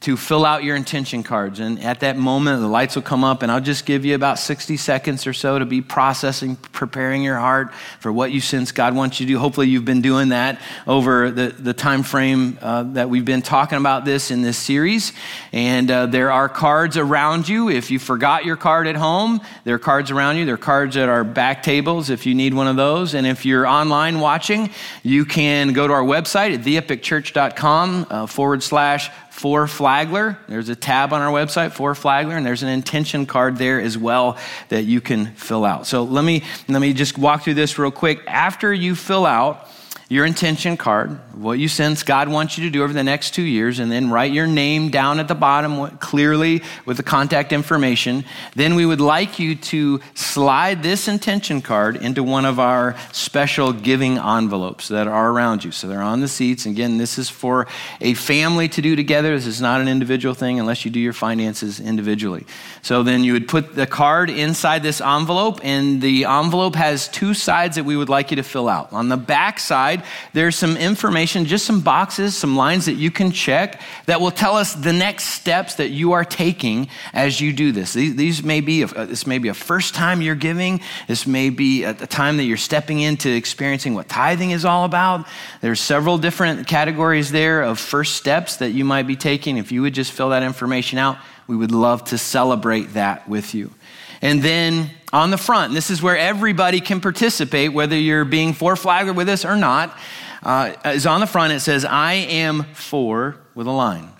to 0.00 0.16
fill 0.16 0.44
out 0.44 0.62
your 0.62 0.76
intention 0.76 1.22
cards. 1.22 1.58
And 1.58 1.82
at 1.82 2.00
that 2.00 2.16
moment, 2.16 2.60
the 2.60 2.68
lights 2.68 2.94
will 2.94 3.02
come 3.02 3.24
up, 3.24 3.42
and 3.42 3.50
I'll 3.50 3.62
just 3.62 3.86
give 3.86 4.04
you 4.04 4.14
about 4.14 4.38
60 4.38 4.76
seconds 4.76 5.26
or 5.26 5.32
so 5.32 5.58
to 5.58 5.64
be 5.64 5.80
processing, 5.80 6.56
preparing 6.56 7.22
your 7.22 7.38
heart 7.38 7.72
for 7.98 8.12
what 8.12 8.30
you 8.30 8.40
sense 8.40 8.72
God 8.72 8.94
wants 8.94 9.18
you 9.18 9.26
to 9.26 9.32
do. 9.32 9.38
Hopefully, 9.38 9.68
you've 9.68 9.86
been 9.86 10.02
doing 10.02 10.28
that 10.28 10.60
over 10.86 11.30
the, 11.30 11.48
the 11.48 11.72
time 11.72 12.02
frame 12.02 12.58
uh, 12.60 12.82
that 12.82 13.08
we've 13.08 13.24
been 13.24 13.42
talking 13.42 13.78
about 13.78 14.04
this 14.04 14.30
in 14.30 14.42
this 14.42 14.58
series. 14.58 15.12
And 15.52 15.90
uh, 15.90 16.06
there 16.06 16.30
are 16.30 16.48
cards 16.48 16.98
around 16.98 17.48
you. 17.48 17.70
If 17.70 17.90
you 17.90 17.98
forgot 17.98 18.44
your 18.44 18.56
card 18.56 18.86
at 18.86 18.96
home, 18.96 19.40
there 19.64 19.74
are 19.74 19.80
cards 19.80 20.10
around 20.10 20.36
you. 20.36 20.44
There 20.44 20.54
are 20.54 20.58
cards 20.58 20.96
at 20.98 21.08
our 21.08 21.24
back 21.24 21.62
tables 21.62 22.10
if 22.10 22.26
you 22.26 22.34
need 22.34 22.52
one 22.52 22.68
of 22.68 22.76
those. 22.76 23.14
And 23.14 23.26
if 23.26 23.46
you're 23.46 23.66
online 23.66 24.20
watching, 24.20 24.70
you 25.02 25.24
can 25.24 25.72
go 25.72 25.88
to 25.88 25.92
our 25.92 26.04
website 26.04 26.54
at 26.54 26.60
theepicchurch.com 26.60 28.06
uh, 28.10 28.26
forward 28.26 28.62
slash 28.62 29.10
Four 29.36 29.66
Flagler. 29.66 30.38
There's 30.48 30.70
a 30.70 30.74
tab 30.74 31.12
on 31.12 31.20
our 31.20 31.30
website, 31.30 31.72
for 31.72 31.94
Flagler, 31.94 32.38
and 32.38 32.46
there's 32.46 32.62
an 32.62 32.70
intention 32.70 33.26
card 33.26 33.58
there 33.58 33.78
as 33.78 33.98
well 33.98 34.38
that 34.70 34.84
you 34.84 35.02
can 35.02 35.26
fill 35.34 35.66
out. 35.66 35.86
So 35.86 36.04
let 36.04 36.24
me, 36.24 36.42
let 36.68 36.80
me 36.80 36.94
just 36.94 37.18
walk 37.18 37.42
through 37.42 37.52
this 37.52 37.78
real 37.78 37.90
quick. 37.90 38.22
After 38.26 38.72
you 38.72 38.94
fill 38.94 39.26
out 39.26 39.68
your 40.08 40.24
intention 40.24 40.76
card, 40.76 41.10
what 41.34 41.58
you 41.58 41.66
sense 41.66 42.04
God 42.04 42.28
wants 42.28 42.56
you 42.56 42.64
to 42.64 42.70
do 42.70 42.84
over 42.84 42.92
the 42.92 43.02
next 43.02 43.34
two 43.34 43.42
years, 43.42 43.80
and 43.80 43.90
then 43.90 44.08
write 44.08 44.32
your 44.32 44.46
name 44.46 44.88
down 44.88 45.18
at 45.18 45.26
the 45.26 45.34
bottom 45.34 45.98
clearly 45.98 46.62
with 46.84 46.96
the 46.96 47.02
contact 47.02 47.52
information. 47.52 48.24
Then 48.54 48.76
we 48.76 48.86
would 48.86 49.00
like 49.00 49.40
you 49.40 49.56
to 49.56 50.00
slide 50.14 50.84
this 50.84 51.08
intention 51.08 51.60
card 51.60 51.96
into 51.96 52.22
one 52.22 52.44
of 52.44 52.60
our 52.60 52.96
special 53.10 53.72
giving 53.72 54.16
envelopes 54.16 54.88
that 54.88 55.08
are 55.08 55.30
around 55.30 55.64
you. 55.64 55.72
So 55.72 55.88
they're 55.88 56.00
on 56.00 56.20
the 56.20 56.28
seats. 56.28 56.66
Again, 56.66 56.98
this 56.98 57.18
is 57.18 57.28
for 57.28 57.66
a 58.00 58.14
family 58.14 58.68
to 58.68 58.80
do 58.80 58.94
together. 58.94 59.34
This 59.34 59.46
is 59.46 59.60
not 59.60 59.80
an 59.80 59.88
individual 59.88 60.36
thing 60.36 60.60
unless 60.60 60.84
you 60.84 60.92
do 60.92 61.00
your 61.00 61.14
finances 61.14 61.80
individually. 61.80 62.46
So 62.82 63.02
then 63.02 63.24
you 63.24 63.32
would 63.32 63.48
put 63.48 63.74
the 63.74 63.88
card 63.88 64.30
inside 64.30 64.84
this 64.84 65.00
envelope, 65.00 65.58
and 65.64 66.00
the 66.00 66.26
envelope 66.26 66.76
has 66.76 67.08
two 67.08 67.34
sides 67.34 67.74
that 67.74 67.84
we 67.84 67.96
would 67.96 68.08
like 68.08 68.30
you 68.30 68.36
to 68.36 68.44
fill 68.44 68.68
out. 68.68 68.92
On 68.92 69.08
the 69.08 69.16
back 69.16 69.58
side, 69.58 69.95
side, 69.96 70.06
there's 70.32 70.56
some 70.56 70.76
information, 70.76 71.44
just 71.44 71.66
some 71.66 71.80
boxes, 71.80 72.36
some 72.36 72.56
lines 72.56 72.86
that 72.86 72.94
you 72.94 73.10
can 73.10 73.32
check 73.32 73.80
that 74.06 74.20
will 74.20 74.30
tell 74.30 74.56
us 74.56 74.74
the 74.74 74.92
next 74.92 75.24
steps 75.24 75.76
that 75.76 75.90
you 75.90 76.12
are 76.12 76.24
taking 76.24 76.88
as 77.12 77.40
you 77.40 77.52
do 77.52 77.72
this. 77.72 77.92
These, 77.92 78.16
these 78.16 78.42
may 78.42 78.60
be, 78.60 78.82
a, 78.82 78.86
uh, 78.86 79.04
this 79.06 79.26
may 79.26 79.38
be 79.38 79.48
a 79.48 79.54
first 79.54 79.94
time 79.94 80.22
you're 80.22 80.34
giving. 80.34 80.80
This 81.08 81.26
may 81.26 81.50
be 81.50 81.84
a, 81.84 81.90
a 81.90 82.06
time 82.06 82.36
that 82.38 82.44
you're 82.44 82.56
stepping 82.56 83.00
into 83.00 83.30
experiencing 83.30 83.94
what 83.94 84.08
tithing 84.08 84.50
is 84.50 84.64
all 84.64 84.84
about. 84.84 85.26
There's 85.60 85.80
several 85.80 86.18
different 86.18 86.66
categories 86.66 87.30
there 87.30 87.62
of 87.62 87.78
first 87.78 88.16
steps 88.16 88.56
that 88.56 88.70
you 88.70 88.84
might 88.84 89.06
be 89.06 89.16
taking. 89.16 89.58
If 89.58 89.72
you 89.72 89.82
would 89.82 89.94
just 89.94 90.12
fill 90.12 90.30
that 90.30 90.42
information 90.42 90.98
out, 90.98 91.18
we 91.46 91.56
would 91.56 91.72
love 91.72 92.04
to 92.04 92.18
celebrate 92.18 92.94
that 92.94 93.28
with 93.28 93.54
you. 93.54 93.72
And 94.22 94.42
then 94.42 94.90
on 95.12 95.30
the 95.30 95.38
front, 95.38 95.74
this 95.74 95.90
is 95.90 96.02
where 96.02 96.16
everybody 96.16 96.80
can 96.80 97.00
participate, 97.00 97.72
whether 97.72 97.96
you're 97.96 98.24
being 98.24 98.52
Four 98.52 98.76
Flagler 98.76 99.12
with 99.12 99.28
us 99.28 99.44
or 99.44 99.56
not, 99.56 99.96
uh, 100.42 100.74
is 100.86 101.06
on 101.06 101.20
the 101.20 101.26
front. 101.26 101.52
It 101.52 101.60
says, 101.60 101.84
I 101.84 102.14
am 102.14 102.64
for, 102.74 103.36
with 103.54 103.66
a 103.66 103.72
line. 103.72 104.10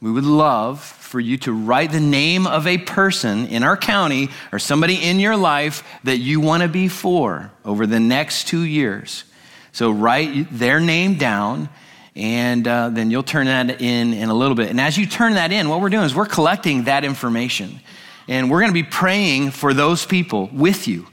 We 0.00 0.10
would 0.10 0.24
love 0.24 0.80
for 0.80 1.20
you 1.20 1.36
to 1.38 1.52
write 1.52 1.92
the 1.92 2.00
name 2.00 2.46
of 2.46 2.66
a 2.66 2.78
person 2.78 3.46
in 3.46 3.62
our 3.62 3.76
county 3.76 4.30
or 4.50 4.58
somebody 4.58 4.96
in 4.96 5.20
your 5.20 5.36
life 5.36 5.84
that 6.04 6.18
you 6.18 6.40
want 6.40 6.62
to 6.62 6.68
be 6.68 6.88
for 6.88 7.52
over 7.64 7.86
the 7.86 8.00
next 8.00 8.48
two 8.48 8.62
years. 8.62 9.24
So 9.70 9.90
write 9.90 10.48
their 10.50 10.80
name 10.80 11.18
down 11.18 11.68
and 12.14 12.66
uh, 12.68 12.90
then 12.90 13.10
you'll 13.10 13.22
turn 13.22 13.46
that 13.46 13.80
in 13.80 14.12
in 14.12 14.28
a 14.28 14.34
little 14.34 14.54
bit. 14.54 14.70
And 14.70 14.80
as 14.80 14.98
you 14.98 15.06
turn 15.06 15.34
that 15.34 15.52
in, 15.52 15.68
what 15.68 15.80
we're 15.80 15.88
doing 15.88 16.04
is 16.04 16.14
we're 16.14 16.26
collecting 16.26 16.84
that 16.84 17.04
information. 17.04 17.80
And 18.28 18.50
we're 18.50 18.60
going 18.60 18.70
to 18.70 18.74
be 18.74 18.82
praying 18.82 19.50
for 19.50 19.74
those 19.74 20.06
people 20.06 20.48
with 20.52 20.86
you. 20.88 21.06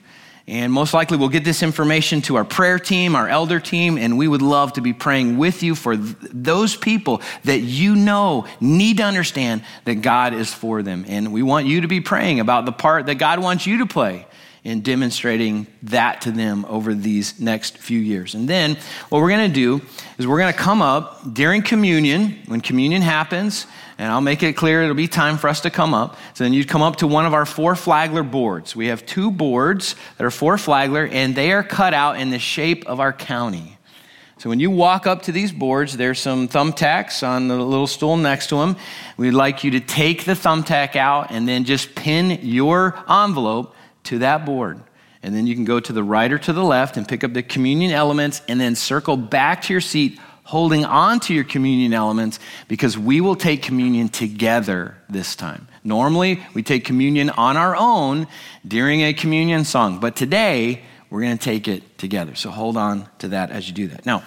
And 0.49 0.73
most 0.73 0.95
likely, 0.95 1.15
we'll 1.15 1.29
get 1.29 1.43
this 1.43 1.61
information 1.61 2.21
to 2.23 2.35
our 2.35 2.43
prayer 2.43 2.79
team, 2.79 3.15
our 3.15 3.27
elder 3.27 3.59
team, 3.59 3.99
and 3.99 4.17
we 4.17 4.27
would 4.27 4.41
love 4.41 4.73
to 4.73 4.81
be 4.81 4.93
praying 4.93 5.37
with 5.37 5.61
you 5.61 5.75
for 5.75 5.95
th- 5.95 6.15
those 6.21 6.75
people 6.75 7.21
that 7.43 7.59
you 7.59 7.95
know 7.95 8.47
need 8.59 8.97
to 8.97 9.03
understand 9.03 9.63
that 9.85 10.01
God 10.01 10.33
is 10.33 10.51
for 10.51 10.81
them. 10.81 11.05
And 11.07 11.31
we 11.31 11.43
want 11.43 11.67
you 11.67 11.81
to 11.81 11.87
be 11.87 12.01
praying 12.01 12.39
about 12.39 12.65
the 12.65 12.71
part 12.71 13.05
that 13.05 13.15
God 13.15 13.39
wants 13.39 13.67
you 13.67 13.77
to 13.77 13.85
play 13.85 14.25
in 14.63 14.81
demonstrating 14.81 15.67
that 15.83 16.21
to 16.21 16.31
them 16.31 16.65
over 16.65 16.95
these 16.95 17.39
next 17.39 17.77
few 17.77 17.99
years. 17.99 18.33
And 18.33 18.49
then 18.49 18.75
what 19.09 19.21
we're 19.21 19.29
going 19.29 19.49
to 19.49 19.53
do 19.53 19.85
is 20.17 20.25
we're 20.25 20.39
going 20.39 20.51
to 20.51 20.59
come 20.59 20.81
up 20.81 21.31
during 21.31 21.61
communion, 21.61 22.39
when 22.47 22.61
communion 22.61 23.03
happens, 23.03 23.67
and 23.99 24.09
I'll 24.09 24.21
make 24.21 24.41
it 24.43 24.53
clear 24.53 24.81
it'll 24.81 24.95
be 24.95 25.09
time 25.09 25.37
for 25.37 25.49
us 25.49 25.59
to 25.61 25.69
come 25.69 25.93
up. 25.93 26.17
So 26.33 26.45
then 26.45 26.53
you'd 26.53 26.69
come 26.69 26.81
up 26.81 26.95
to 26.97 27.07
one 27.07 27.25
of 27.25 27.33
our 27.33 27.45
four 27.45 27.75
flagler 27.75 28.23
boards. 28.23 28.73
We 28.73 28.87
have 28.87 29.05
two 29.05 29.29
boards 29.29 29.93
that 30.17 30.23
are 30.23 30.31
four 30.31 30.57
flagler, 30.57 31.05
and 31.05 31.35
they 31.35 31.51
are 31.51 31.63
cut 31.63 31.93
out 31.93 32.17
in 32.17 32.29
the 32.29 32.39
shape 32.39 32.87
of 32.87 33.01
our 33.01 33.11
county. 33.11 33.77
So 34.37 34.47
when 34.49 34.61
you 34.61 34.71
walk 34.71 35.05
up 35.05 35.23
to 35.23 35.33
these 35.33 35.51
boards, 35.51 35.97
there's 35.97 36.17
some 36.17 36.47
thumbtacks 36.47 37.27
on 37.27 37.49
the 37.49 37.57
little 37.57 37.87
stool 37.87 38.15
next 38.15 38.47
to 38.47 38.55
them. 38.59 38.77
We'd 39.17 39.31
like 39.31 39.65
you 39.65 39.71
to 39.71 39.81
take 39.81 40.23
the 40.23 40.31
thumbtack 40.31 40.95
out 40.95 41.29
and 41.29 41.45
then 41.45 41.65
just 41.65 41.93
pin 41.93 42.39
your 42.41 42.97
envelope 43.09 43.75
to 44.05 44.19
that 44.19 44.45
board. 44.45 44.79
And 45.21 45.35
then 45.35 45.45
you 45.45 45.55
can 45.55 45.65
go 45.65 45.81
to 45.81 45.91
the 45.91 46.05
right 46.05 46.31
or 46.31 46.39
to 46.39 46.53
the 46.53 46.63
left 46.63 46.95
and 46.95 47.05
pick 47.05 47.25
up 47.25 47.33
the 47.33 47.43
communion 47.43 47.91
elements 47.91 48.41
and 48.47 48.61
then 48.61 48.75
circle 48.75 49.17
back 49.17 49.63
to 49.63 49.73
your 49.73 49.81
seat 49.81 50.17
holding 50.49 50.83
on 50.83 51.19
to 51.19 51.31
your 51.31 51.43
communion 51.43 51.93
elements 51.93 52.39
because 52.67 52.97
we 52.97 53.21
will 53.21 53.35
take 53.35 53.61
communion 53.61 54.09
together 54.09 54.97
this 55.07 55.35
time. 55.35 55.67
Normally, 55.83 56.43
we 56.55 56.63
take 56.63 56.85
communion 56.85 57.29
on 57.29 57.55
our 57.55 57.75
own 57.75 58.25
during 58.67 59.01
a 59.01 59.13
communion 59.13 59.63
song, 59.63 59.99
but 59.99 60.15
today 60.15 60.81
we're 61.11 61.21
going 61.21 61.37
to 61.37 61.43
take 61.43 61.67
it 61.67 61.99
together. 61.99 62.33
So 62.33 62.49
hold 62.49 62.77
on 62.77 63.07
to 63.19 63.27
that 63.27 63.51
as 63.51 63.67
you 63.67 63.75
do 63.75 63.89
that. 63.89 64.07
Now, 64.07 64.23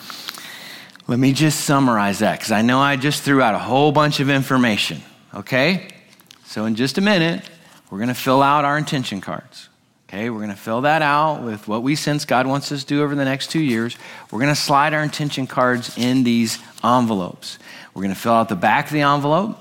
let 1.09 1.19
me 1.19 1.33
just 1.33 1.63
summarize 1.63 2.21
that 2.21 2.39
because 2.39 2.53
I 2.53 2.63
know 2.63 2.79
I 2.79 2.95
just 2.95 3.25
threw 3.25 3.43
out 3.43 3.57
a 3.57 3.59
whole 3.59 3.91
bunch 3.91 4.21
of 4.21 4.31
information, 4.31 5.03
okay? 5.35 5.89
So, 6.45 6.67
in 6.67 6.77
just 6.77 6.99
a 6.99 7.01
minute, 7.01 7.43
we're 7.91 7.99
going 7.99 8.09
to 8.09 8.15
fill 8.15 8.45
out 8.45 8.65
our 8.65 8.79
intention 8.79 9.21
cards. 9.21 9.69
Okay, 10.13 10.29
we're 10.29 10.41
going 10.41 10.51
to 10.51 10.57
fill 10.57 10.83
that 10.83 11.01
out 11.01 11.43
with 11.43 11.67
what 11.67 11.83
we 11.83 11.97
sense 11.97 12.27
God 12.27 12.47
wants 12.47 12.71
us 12.71 12.83
to 12.83 12.87
do 12.87 13.03
over 13.03 13.15
the 13.15 13.25
next 13.25 13.51
two 13.51 13.63
years. 13.63 13.97
We're 14.31 14.41
going 14.41 14.55
to 14.55 14.61
slide 14.61 14.93
our 14.93 15.03
intention 15.03 15.47
cards 15.47 15.97
in 15.97 16.23
these 16.23 16.59
envelopes. 16.85 17.59
We're 17.95 18.03
going 18.03 18.15
to 18.15 18.21
fill 18.21 18.35
out 18.35 18.51
the 18.51 18.55
back 18.55 18.89
of 18.89 18.93
the 18.93 19.01
envelope. 19.01 19.59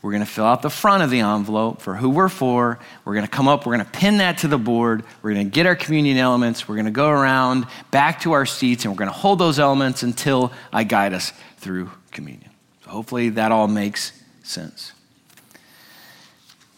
We're 0.00 0.12
going 0.12 0.22
to 0.22 0.30
fill 0.30 0.44
out 0.44 0.62
the 0.62 0.70
front 0.70 1.02
of 1.02 1.10
the 1.10 1.18
envelope 1.18 1.82
for 1.82 1.96
who 1.96 2.10
we're 2.10 2.28
for. 2.28 2.78
We're 3.04 3.14
going 3.14 3.26
to 3.26 3.30
come 3.30 3.48
up, 3.48 3.66
we're 3.66 3.74
going 3.74 3.86
to 3.86 3.90
pin 3.90 4.18
that 4.18 4.38
to 4.38 4.48
the 4.48 4.56
board. 4.56 5.02
We're 5.20 5.34
going 5.34 5.46
to 5.46 5.50
get 5.50 5.66
our 5.66 5.74
communion 5.74 6.16
elements. 6.16 6.68
We're 6.68 6.76
going 6.76 6.86
to 6.86 6.92
go 6.92 7.08
around 7.08 7.66
back 7.90 8.20
to 8.20 8.34
our 8.34 8.46
seats 8.46 8.84
and 8.84 8.94
we're 8.94 8.98
going 8.98 9.10
to 9.10 9.18
hold 9.18 9.40
those 9.40 9.58
elements 9.58 10.04
until 10.04 10.52
I 10.72 10.84
guide 10.84 11.12
us 11.12 11.32
through 11.56 11.90
communion. 12.12 12.50
So 12.84 12.90
hopefully 12.90 13.30
that 13.30 13.50
all 13.50 13.66
makes 13.66 14.12
sense. 14.44 14.92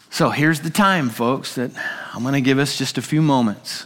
So 0.09 0.31
here's 0.31 0.61
the 0.61 0.71
time, 0.71 1.09
folks, 1.09 1.53
that 1.55 1.71
I'm 2.13 2.23
going 2.23 2.33
to 2.33 2.41
give 2.41 2.59
us 2.59 2.77
just 2.77 2.97
a 2.97 3.01
few 3.01 3.21
moments 3.21 3.85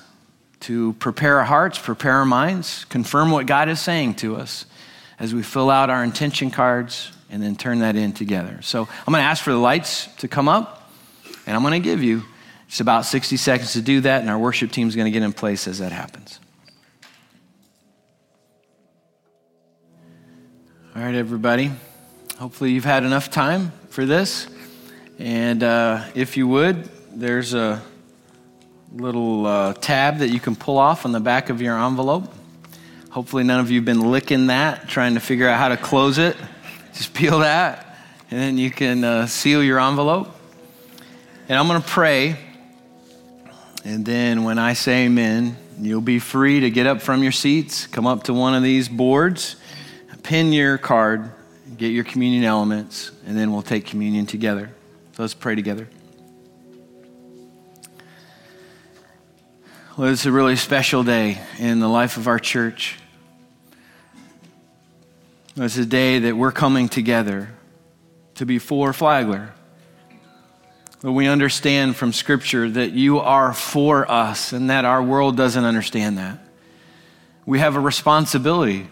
to 0.61 0.93
prepare 0.93 1.37
our 1.37 1.43
hearts, 1.43 1.77
prepare 1.77 2.13
our 2.13 2.25
minds, 2.25 2.85
confirm 2.85 3.29
what 3.29 3.45
God 3.45 3.69
is 3.69 3.79
saying 3.79 4.15
to 4.15 4.35
us 4.35 4.65
as 5.19 5.31
we 5.31 5.43
fill 5.43 5.69
out 5.69 5.91
our 5.91 6.03
intention 6.03 6.49
cards 6.49 7.11
and 7.29 7.43
then 7.43 7.55
turn 7.55 7.79
that 7.79 7.95
in 7.95 8.13
together. 8.13 8.59
So 8.63 8.81
I'm 8.81 9.11
going 9.13 9.21
to 9.21 9.27
ask 9.27 9.43
for 9.43 9.51
the 9.51 9.59
lights 9.59 10.07
to 10.17 10.27
come 10.27 10.47
up, 10.47 10.89
and 11.45 11.55
I'm 11.55 11.61
going 11.61 11.79
to 11.79 11.87
give 11.87 12.01
you 12.01 12.23
just 12.67 12.81
about 12.81 13.05
60 13.05 13.37
seconds 13.37 13.73
to 13.73 13.81
do 13.81 14.01
that, 14.01 14.21
and 14.21 14.29
our 14.29 14.39
worship 14.39 14.71
team 14.71 14.87
is 14.87 14.95
going 14.95 15.05
to 15.05 15.11
get 15.11 15.21
in 15.21 15.31
place 15.31 15.67
as 15.67 15.77
that 15.77 15.91
happens. 15.91 16.39
All 20.95 21.01
right, 21.03 21.13
everybody. 21.13 21.71
Hopefully, 22.39 22.71
you've 22.71 22.85
had 22.85 23.03
enough 23.03 23.29
time 23.29 23.71
for 23.89 24.05
this. 24.05 24.47
And 25.19 25.61
uh, 25.61 26.05
if 26.15 26.37
you 26.37 26.47
would, 26.47 26.89
there's 27.13 27.53
a 27.53 27.83
little 28.93 29.45
uh, 29.45 29.73
tab 29.73 30.19
that 30.19 30.29
you 30.29 30.39
can 30.39 30.55
pull 30.55 30.77
off 30.77 31.05
on 31.05 31.11
the 31.11 31.19
back 31.19 31.49
of 31.49 31.61
your 31.61 31.77
envelope. 31.77 32.33
Hopefully, 33.09 33.43
none 33.43 33.59
of 33.59 33.71
you 33.71 33.79
have 33.79 33.85
been 33.85 34.11
licking 34.11 34.47
that, 34.47 34.89
trying 34.89 35.13
to 35.13 35.19
figure 35.19 35.47
out 35.47 35.57
how 35.57 35.69
to 35.69 35.77
close 35.77 36.17
it. 36.17 36.35
Just 36.93 37.13
peel 37.13 37.39
that, 37.39 37.97
and 38.31 38.39
then 38.39 38.57
you 38.57 38.71
can 38.71 39.03
uh, 39.03 39.27
seal 39.27 39.63
your 39.63 39.79
envelope. 39.79 40.35
And 41.47 41.57
I'm 41.57 41.67
going 41.67 41.81
to 41.81 41.87
pray. 41.87 42.37
And 43.83 44.05
then 44.05 44.43
when 44.43 44.57
I 44.57 44.73
say 44.73 45.05
amen, 45.05 45.57
you'll 45.79 46.01
be 46.01 46.19
free 46.19 46.61
to 46.61 46.69
get 46.69 46.87
up 46.87 47.01
from 47.01 47.21
your 47.21 47.31
seats, 47.31 47.85
come 47.87 48.07
up 48.07 48.23
to 48.23 48.33
one 48.33 48.55
of 48.55 48.63
these 48.63 48.89
boards, 48.89 49.57
pin 50.23 50.51
your 50.51 50.77
card, 50.77 51.31
get 51.77 51.91
your 51.91 52.03
communion 52.03 52.43
elements, 52.43 53.11
and 53.27 53.37
then 53.37 53.51
we'll 53.51 53.61
take 53.61 53.85
communion 53.85 54.25
together. 54.25 54.71
So 55.13 55.23
let's 55.23 55.33
pray 55.33 55.55
together. 55.55 55.87
Well, 59.97 60.09
it's 60.09 60.25
a 60.25 60.31
really 60.31 60.57
special 60.57 61.05
day 61.05 61.41
in 61.57 61.79
the 61.79 61.87
life 61.87 62.17
of 62.17 62.27
our 62.27 62.37
church. 62.37 62.97
It's 65.55 65.77
a 65.77 65.85
day 65.85 66.19
that 66.19 66.35
we're 66.35 66.51
coming 66.51 66.89
together 66.89 67.55
to 68.33 68.45
be 68.45 68.59
for 68.59 68.91
Flagler. 68.91 69.53
But 71.01 71.13
we 71.13 71.27
understand 71.27 71.95
from 71.95 72.11
Scripture 72.11 72.69
that 72.71 72.91
you 72.91 73.19
are 73.19 73.53
for 73.53 74.11
us 74.11 74.51
and 74.51 74.69
that 74.69 74.83
our 74.83 75.01
world 75.01 75.37
doesn't 75.37 75.63
understand 75.63 76.17
that. 76.17 76.39
We 77.45 77.59
have 77.59 77.77
a 77.77 77.79
responsibility 77.79 78.89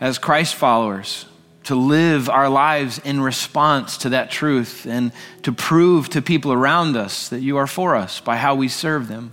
as 0.00 0.16
Christ 0.16 0.54
followers 0.54 1.26
to 1.64 1.74
live 1.74 2.30
our 2.30 2.48
lives 2.48 2.98
in 2.98 3.20
response 3.20 3.98
to 3.98 4.08
that 4.08 4.30
truth 4.30 4.86
and 4.86 5.12
to 5.42 5.52
prove 5.52 6.08
to 6.08 6.22
people 6.22 6.50
around 6.50 6.96
us 6.96 7.28
that 7.28 7.40
you 7.40 7.58
are 7.58 7.66
for 7.66 7.94
us 7.94 8.20
by 8.20 8.38
how 8.38 8.54
we 8.54 8.68
serve 8.68 9.06
them. 9.06 9.30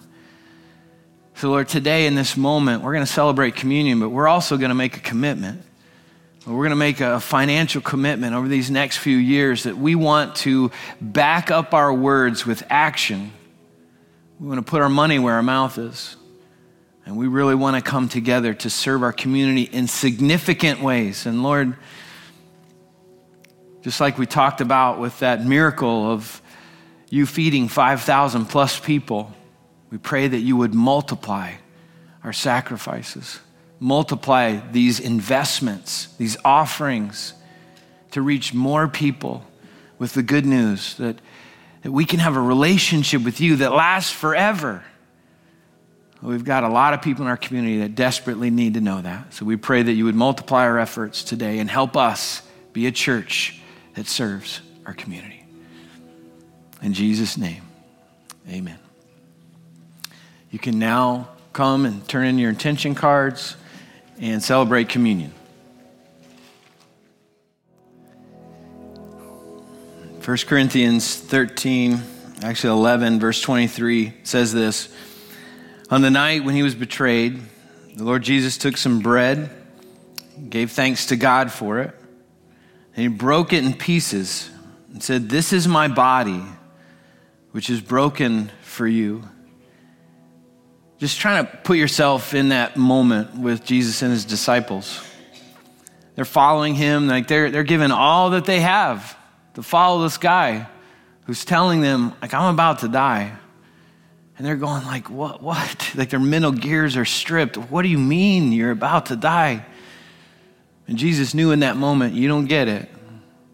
So, 1.36 1.50
Lord, 1.50 1.70
today 1.70 2.06
in 2.06 2.16
this 2.16 2.38
moment, 2.38 2.84
we're 2.84 2.94
going 2.94 3.06
to 3.06 3.12
celebrate 3.12 3.56
communion, 3.56 4.00
but 4.00 4.10
we're 4.10 4.28
also 4.28 4.58
going 4.58 4.70
to 4.70 4.76
make 4.76 4.98
a 4.98 5.00
commitment 5.00 5.64
we're 6.48 6.64
going 6.64 6.72
to 6.72 6.76
make 6.76 7.02
a 7.02 7.20
financial 7.20 7.82
commitment 7.82 8.34
over 8.34 8.48
these 8.48 8.72
next 8.72 8.98
few 8.98 9.18
years 9.18 9.64
that 9.64 9.78
we 9.78 9.94
want 9.94 10.36
to 10.38 10.72
back 11.00 11.52
up 11.52 11.76
our 11.76 11.94
words 11.94 12.48
with 12.48 12.64
action. 12.68 13.32
We 14.40 14.48
want 14.48 14.58
to 14.58 14.70
put 14.70 14.82
our 14.82 14.90
money 14.90 15.20
where 15.20 15.36
our 15.36 15.44
mouth 15.44 15.78
is. 15.78 16.16
And 17.06 17.16
we 17.16 17.28
really 17.28 17.54
want 17.54 17.76
to 17.76 17.82
come 17.88 18.10
together 18.10 18.56
to 18.56 18.70
serve 18.72 19.04
our 19.04 19.14
community 19.14 19.64
in 19.64 19.88
significant 19.88 20.82
ways. 20.82 21.28
And 21.28 21.44
Lord, 21.44 21.76
just 23.84 24.00
like 24.00 24.18
we 24.18 24.26
talked 24.26 24.62
about 24.62 25.00
with 25.00 25.20
that 25.20 25.46
miracle 25.46 26.12
of 26.12 26.42
you 27.10 27.28
feeding 27.28 27.68
5,000 27.68 28.48
plus 28.48 28.80
people, 28.80 29.32
we 29.92 29.98
pray 29.98 30.28
that 30.28 30.40
you 30.40 30.58
would 30.58 30.74
multiply 30.74 31.54
our 32.24 32.34
sacrifices 32.34 33.40
multiply 33.82 34.60
these 34.72 35.00
investments, 35.00 36.06
these 36.18 36.38
offerings 36.46 37.34
to 38.12 38.22
reach 38.22 38.54
more 38.54 38.88
people 38.88 39.44
with 39.98 40.14
the 40.14 40.22
good 40.22 40.46
news 40.46 40.96
that, 40.98 41.18
that 41.82 41.92
we 41.92 42.06
can 42.06 42.20
have 42.20 42.38
a 42.38 42.42
relationship 42.42 43.24
with 43.24 43.42
you 43.42 43.56
that 43.58 43.74
lasts 43.74 44.12
forever. 44.12 44.84
We've 46.22 46.46
got 46.46 46.64
a 46.64 46.70
lot 46.70 46.94
of 46.94 47.02
people 47.02 47.24
in 47.26 47.28
our 47.28 47.38
community 47.38 47.80
that 47.80 47.96
desperately 47.96 48.52
need 48.52 48.76
to 48.76 48.82
know 48.82 49.02
that. 49.02 49.34
So 49.34 49.46
we 49.46 49.56
pray 49.56 49.82
that 49.82 49.94
you 49.94 50.06
would 50.06 50.16
multiply 50.16 50.66
our 50.66 50.78
efforts 50.78 51.24
today 51.24 51.58
and 51.58 51.68
help 51.68 51.98
us 51.98 52.44
be 52.74 52.86
a 52.86 52.92
church 52.92 53.60
that 53.96 54.06
serves 54.06 54.62
our 54.86 54.94
community. 54.94 55.44
In 56.84 56.94
Jesus' 56.94 57.36
name, 57.36 57.64
amen. 58.48 58.78
You 60.52 60.60
can 60.60 60.80
now 60.80 61.30
come 61.54 61.86
and 61.86 62.06
turn 62.10 62.28
in 62.28 62.38
your 62.38 62.50
intention 62.50 62.94
cards 62.94 63.56
and 64.20 64.44
celebrate 64.44 64.90
communion. 64.90 65.34
1 70.26 70.38
Corinthians 70.46 71.16
13, 71.16 72.02
actually 72.44 72.74
11, 72.74 73.22
verse 73.22 73.42
23 73.42 74.14
says 74.24 74.52
this 74.52 74.94
On 75.90 76.02
the 76.02 76.12
night 76.12 76.44
when 76.44 76.54
he 76.54 76.64
was 76.64 76.76
betrayed, 76.76 77.42
the 77.96 78.04
Lord 78.04 78.22
Jesus 78.22 78.58
took 78.58 78.76
some 78.76 79.00
bread, 79.00 79.50
gave 80.50 80.72
thanks 80.72 81.06
to 81.08 81.16
God 81.16 81.50
for 81.50 81.80
it, 81.80 81.96
and 82.94 83.04
he 83.04 83.08
broke 83.08 83.54
it 83.54 83.64
in 83.64 83.74
pieces 83.74 84.50
and 84.92 85.02
said, 85.02 85.30
This 85.30 85.54
is 85.54 85.66
my 85.66 85.88
body, 85.88 86.44
which 87.52 87.70
is 87.70 87.80
broken 87.80 88.52
for 88.64 88.86
you 88.86 89.24
just 91.02 91.20
trying 91.20 91.48
to 91.48 91.58
put 91.64 91.78
yourself 91.78 92.36
in 92.36 92.50
that 92.50 92.78
moment 92.78 93.36
with 93.36 93.66
Jesus 93.66 94.04
and 94.04 94.12
his 94.12 94.24
disciples. 94.24 95.04
They're 96.14 96.26
following 96.26 96.76
him, 96.76 97.08
like 97.08 97.28
they're, 97.28 97.50
they're 97.50 97.64
giving 97.64 97.90
all 97.90 98.30
that 98.30 98.46
they 98.46 98.60
have 98.60 99.18
to 99.56 99.64
follow 99.64 100.04
this 100.04 100.20
guy 100.20 100.68
who's 101.26 101.44
telling 101.44 101.82
them, 101.82 102.14
like, 102.22 102.36
I'm 102.36 102.54
about 102.54 102.80
to 102.80 102.88
die. 102.88 103.36
And 104.38 104.46
they're 104.46 104.56
going, 104.56 104.86
like, 104.86 105.10
what, 105.10 105.42
what? 105.42 105.92
Like 105.96 106.12
their 106.12 106.20
mental 106.20 106.52
gears 106.52 106.96
are 106.96 107.06
stripped. 107.06 107.58
What 107.58 107.82
do 107.82 107.88
you 107.88 107.98
mean 107.98 108.52
you're 108.52 108.70
about 108.70 109.08
to 109.08 109.16
die? 109.16 109.66
And 110.88 111.00
Jesus 111.00 111.34
knew 111.34 111.50
in 111.50 111.62
that 111.62 111.78
moment, 111.78 112.14
you 112.14 112.28
don't 112.28 112.46
get 112.46 112.68
it. 112.68 112.88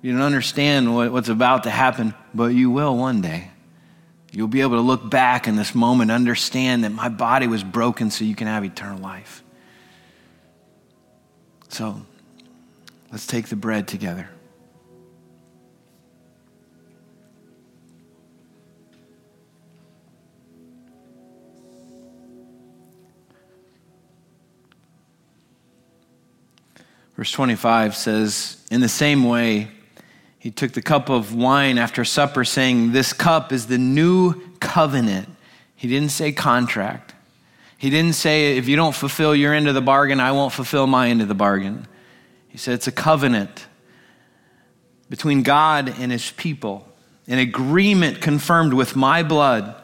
You 0.02 0.12
don't 0.12 0.22
understand 0.22 0.94
what, 0.94 1.14
what's 1.14 1.30
about 1.30 1.64
to 1.64 1.70
happen, 1.70 2.14
but 2.34 2.48
you 2.48 2.72
will 2.72 2.98
one 2.98 3.22
day. 3.22 3.52
You'll 4.38 4.48
be 4.48 4.62
able 4.62 4.76
to 4.76 4.82
look 4.82 5.10
back 5.10 5.48
in 5.48 5.56
this 5.56 5.74
moment, 5.74 6.12
understand 6.12 6.84
that 6.84 6.92
my 6.92 7.10
body 7.10 7.48
was 7.48 7.64
broken 7.64 8.12
so 8.12 8.24
you 8.24 8.36
can 8.36 8.46
have 8.46 8.64
eternal 8.64 9.00
life. 9.00 9.42
So, 11.70 12.04
let's 13.12 13.26
take 13.26 13.48
the 13.48 13.56
bread 13.56 13.88
together. 13.88 14.30
Verse 27.16 27.32
25 27.32 27.96
says, 27.96 28.64
In 28.70 28.82
the 28.82 28.88
same 28.88 29.24
way, 29.24 29.72
he 30.48 30.52
took 30.52 30.72
the 30.72 30.82
cup 30.82 31.10
of 31.10 31.36
wine 31.36 31.78
after 31.78 32.06
supper, 32.06 32.46
saying, 32.46 32.94
This 32.94 33.12
cup 33.12 33.52
is 33.52 33.68
the 33.68 33.78
new 33.78 34.34
covenant. 34.60 35.28
He 35.76 35.90
didn't 35.90 36.12
say 36.12 36.32
contract. 36.32 37.14
He 37.78 37.90
didn't 37.90 38.14
say, 38.14 38.56
If 38.56 38.70
you 38.70 38.78
don't 38.78 38.96
fulfill 38.96 39.36
your 39.36 39.54
end 39.54 39.68
of 39.68 39.76
the 39.76 39.82
bargain, 39.82 40.22
I 40.22 40.32
won't 40.32 40.54
fulfill 40.54 40.88
my 40.88 41.10
end 41.10 41.22
of 41.22 41.28
the 41.28 41.36
bargain. 41.36 41.86
He 42.48 42.58
said, 42.58 42.76
It's 42.76 42.88
a 42.88 42.94
covenant 42.94 43.68
between 45.10 45.44
God 45.44 45.94
and 46.00 46.14
his 46.14 46.32
people, 46.32 46.88
an 47.28 47.40
agreement 47.40 48.22
confirmed 48.22 48.74
with 48.74 48.96
my 48.96 49.24
blood. 49.24 49.76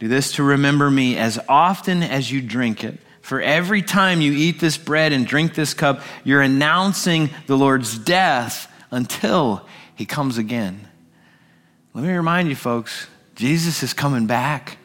Do 0.00 0.08
this 0.08 0.32
to 0.32 0.42
remember 0.42 0.90
me 0.90 1.16
as 1.16 1.40
often 1.48 2.02
as 2.02 2.30
you 2.30 2.42
drink 2.42 2.84
it. 2.84 2.98
For 3.22 3.40
every 3.40 3.80
time 3.80 4.20
you 4.20 4.32
eat 4.32 4.60
this 4.60 4.76
bread 4.76 5.14
and 5.14 5.26
drink 5.26 5.54
this 5.54 5.72
cup, 5.72 6.02
you're 6.24 6.42
announcing 6.42 7.30
the 7.46 7.56
Lord's 7.56 7.96
death 7.96 8.70
until 8.90 9.66
he 9.94 10.06
comes 10.06 10.38
again. 10.38 10.88
Let 11.94 12.04
me 12.04 12.12
remind 12.12 12.48
you, 12.48 12.56
folks, 12.56 13.06
Jesus 13.34 13.82
is 13.82 13.92
coming 13.92 14.26
back. 14.26 14.78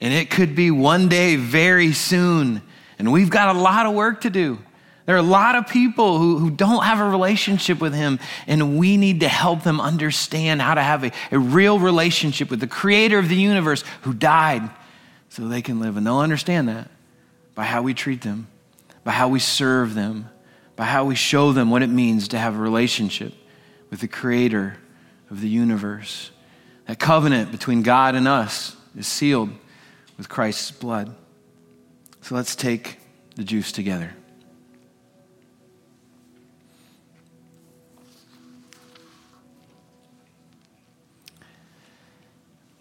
And 0.00 0.14
it 0.14 0.30
could 0.30 0.54
be 0.54 0.70
one 0.70 1.08
day 1.08 1.36
very 1.36 1.92
soon. 1.92 2.62
And 2.98 3.12
we've 3.12 3.30
got 3.30 3.54
a 3.54 3.58
lot 3.58 3.86
of 3.86 3.94
work 3.94 4.22
to 4.22 4.30
do. 4.30 4.58
There 5.06 5.16
are 5.16 5.18
a 5.18 5.22
lot 5.22 5.54
of 5.54 5.66
people 5.66 6.18
who, 6.18 6.38
who 6.38 6.50
don't 6.50 6.84
have 6.84 7.00
a 7.00 7.08
relationship 7.08 7.80
with 7.80 7.94
Him, 7.94 8.18
and 8.46 8.78
we 8.78 8.98
need 8.98 9.20
to 9.20 9.28
help 9.28 9.62
them 9.62 9.80
understand 9.80 10.60
how 10.60 10.74
to 10.74 10.82
have 10.82 11.02
a, 11.02 11.12
a 11.32 11.38
real 11.38 11.78
relationship 11.78 12.50
with 12.50 12.60
the 12.60 12.66
Creator 12.66 13.18
of 13.18 13.28
the 13.30 13.36
universe 13.36 13.84
who 14.02 14.12
died 14.12 14.68
so 15.30 15.48
they 15.48 15.62
can 15.62 15.80
live. 15.80 15.96
And 15.96 16.06
they'll 16.06 16.18
understand 16.18 16.68
that 16.68 16.90
by 17.54 17.64
how 17.64 17.80
we 17.80 17.94
treat 17.94 18.20
them, 18.20 18.48
by 19.02 19.12
how 19.12 19.28
we 19.28 19.40
serve 19.40 19.94
them, 19.94 20.28
by 20.76 20.84
how 20.84 21.06
we 21.06 21.14
show 21.14 21.52
them 21.52 21.70
what 21.70 21.82
it 21.82 21.88
means 21.88 22.28
to 22.28 22.38
have 22.38 22.54
a 22.54 22.58
relationship 22.58 23.32
with 23.90 24.00
the 24.00 24.08
Creator 24.08 24.76
of 25.30 25.40
the 25.40 25.48
universe. 25.48 26.30
That 26.86 26.98
covenant 26.98 27.50
between 27.52 27.82
God 27.82 28.14
and 28.14 28.26
us 28.26 28.76
is 28.96 29.06
sealed 29.06 29.50
with 30.16 30.28
Christ's 30.28 30.70
blood. 30.70 31.14
So 32.22 32.34
let's 32.34 32.56
take 32.56 32.98
the 33.36 33.44
juice 33.44 33.72
together. 33.72 34.12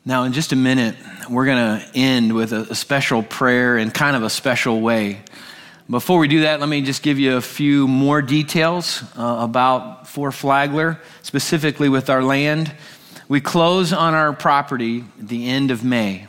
Now, 0.08 0.24
in 0.24 0.32
just 0.32 0.54
a 0.54 0.56
minute, 0.56 0.96
we're 1.30 1.46
going 1.46 1.82
to 1.82 1.86
end 1.94 2.34
with 2.34 2.54
a, 2.54 2.74
special 2.76 3.24
prayer 3.24 3.78
in 3.78 3.92
kind 3.92 4.16
of 4.16 4.24
a 4.24 4.30
special 4.30 4.80
way. 4.80 5.20
Before 5.90 6.20
we 6.20 6.28
do 6.28 6.42
that, 6.42 6.60
let 6.60 6.68
me 6.68 6.82
just 6.82 7.02
give 7.02 7.18
you 7.18 7.38
a 7.38 7.42
few 7.42 7.88
more 7.88 8.22
details 8.22 9.04
uh, 9.18 9.38
about 9.40 10.06
For 10.06 10.34
Flagler, 10.34 11.00
specifically 11.22 11.88
with 11.88 12.10
our 12.10 12.22
land. 12.22 12.76
We 13.30 13.40
close 13.40 13.94
on 13.94 14.14
our 14.14 14.34
property 14.34 15.06
at 15.18 15.30
the 15.30 15.48
end 15.48 15.72
of 15.72 15.86
May. 15.86 16.28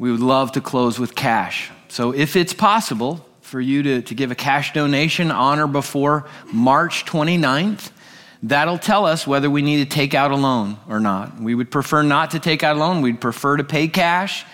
We 0.00 0.10
would 0.10 0.20
love 0.20 0.50
to 0.52 0.60
close 0.60 0.98
with 0.98 1.14
cash. 1.14 1.70
So, 1.86 2.12
if 2.12 2.34
it's 2.34 2.52
possible 2.52 3.24
for 3.42 3.60
you 3.60 3.84
to, 3.84 4.02
to 4.02 4.14
give 4.14 4.32
a 4.32 4.34
cash 4.34 4.72
donation 4.72 5.30
on 5.30 5.60
or 5.60 5.68
before 5.68 6.26
March 6.52 7.04
29th, 7.04 7.92
That'll 8.42 8.78
tell 8.78 9.04
us 9.04 9.26
whether 9.26 9.50
we 9.50 9.60
need 9.60 9.86
to 9.86 9.94
take 9.94 10.14
out 10.14 10.30
a 10.30 10.36
loan 10.36 10.78
or 10.88 10.98
not. 10.98 11.38
We 11.38 11.54
would 11.54 11.70
prefer 11.70 12.02
not 12.02 12.30
to 12.30 12.38
take 12.38 12.62
out 12.62 12.76
a 12.76 12.78
loan. 12.78 13.02
We'd 13.02 13.20
prefer 13.20 13.58
to 13.58 13.64
pay 13.64 13.86
cash. 13.86 14.46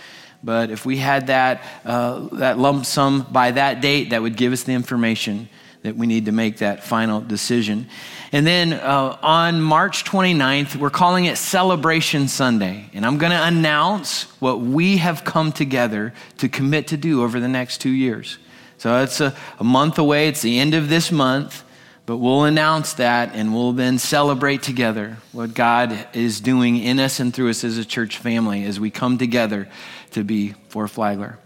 But 0.47 0.71
if 0.71 0.87
we 0.87 0.97
had 0.97 1.27
that, 1.27 1.61
uh, 1.85 2.29
that 2.35 2.57
lump 2.57 2.87
sum 2.87 3.27
by 3.33 3.51
that 3.51 3.81
date, 3.81 4.11
that 4.11 4.23
would 4.23 4.37
give 4.37 4.53
us 4.53 4.63
the 4.63 4.75
information 4.75 5.49
that 5.83 5.97
we 5.97 6.07
need 6.07 6.27
to 6.27 6.33
make 6.33 6.59
that 6.59 6.85
final 6.85 7.21
decision. 7.21 7.89
And 8.31 8.47
then 8.47 8.73
uh, 8.73 9.19
on 9.23 9.61
March 9.61 10.05
29th, 10.05 10.77
we're 10.77 10.89
calling 10.89 11.25
it 11.25 11.37
Celebration 11.37 12.29
Sunday. 12.29 12.89
And 12.95 13.05
I'm 13.05 13.19
going 13.19 13.33
to 13.33 13.43
announce 13.43 14.23
what 14.41 14.61
we 14.61 14.99
have 14.99 15.25
come 15.25 15.51
together 15.51 16.15
to 16.39 16.49
commit 16.49 16.87
to 16.89 16.97
do 16.97 17.25
over 17.25 17.41
the 17.41 17.49
next 17.49 17.81
two 17.81 17.91
years. 17.91 18.39
So 18.79 19.03
it's 19.03 19.21
a, 19.21 19.35
a 19.59 19.65
month 19.65 19.99
away, 19.99 20.29
it's 20.29 20.43
the 20.43 20.61
end 20.61 20.75
of 20.75 20.89
this 20.89 21.11
month. 21.11 21.65
But 22.07 22.19
we'll 22.19 22.45
announce 22.45 22.95
that 22.95 23.35
and 23.35 23.53
we'll 23.53 23.73
then 23.73 23.99
celebrate 23.99 24.63
together 24.63 25.17
what 25.33 25.55
God 25.55 26.07
is 26.13 26.41
doing 26.41 26.79
in 26.79 27.01
us 27.01 27.19
and 27.19 27.35
through 27.35 27.51
us 27.51 27.65
as 27.65 27.79
a 27.79 27.85
church 27.85 28.19
family 28.19 28.65
as 28.65 28.79
we 28.79 28.93
come 28.93 29.19
together 29.19 29.69
to 30.13 30.23
be 30.23 30.55
For 30.69 30.87
Flagler. 30.87 31.41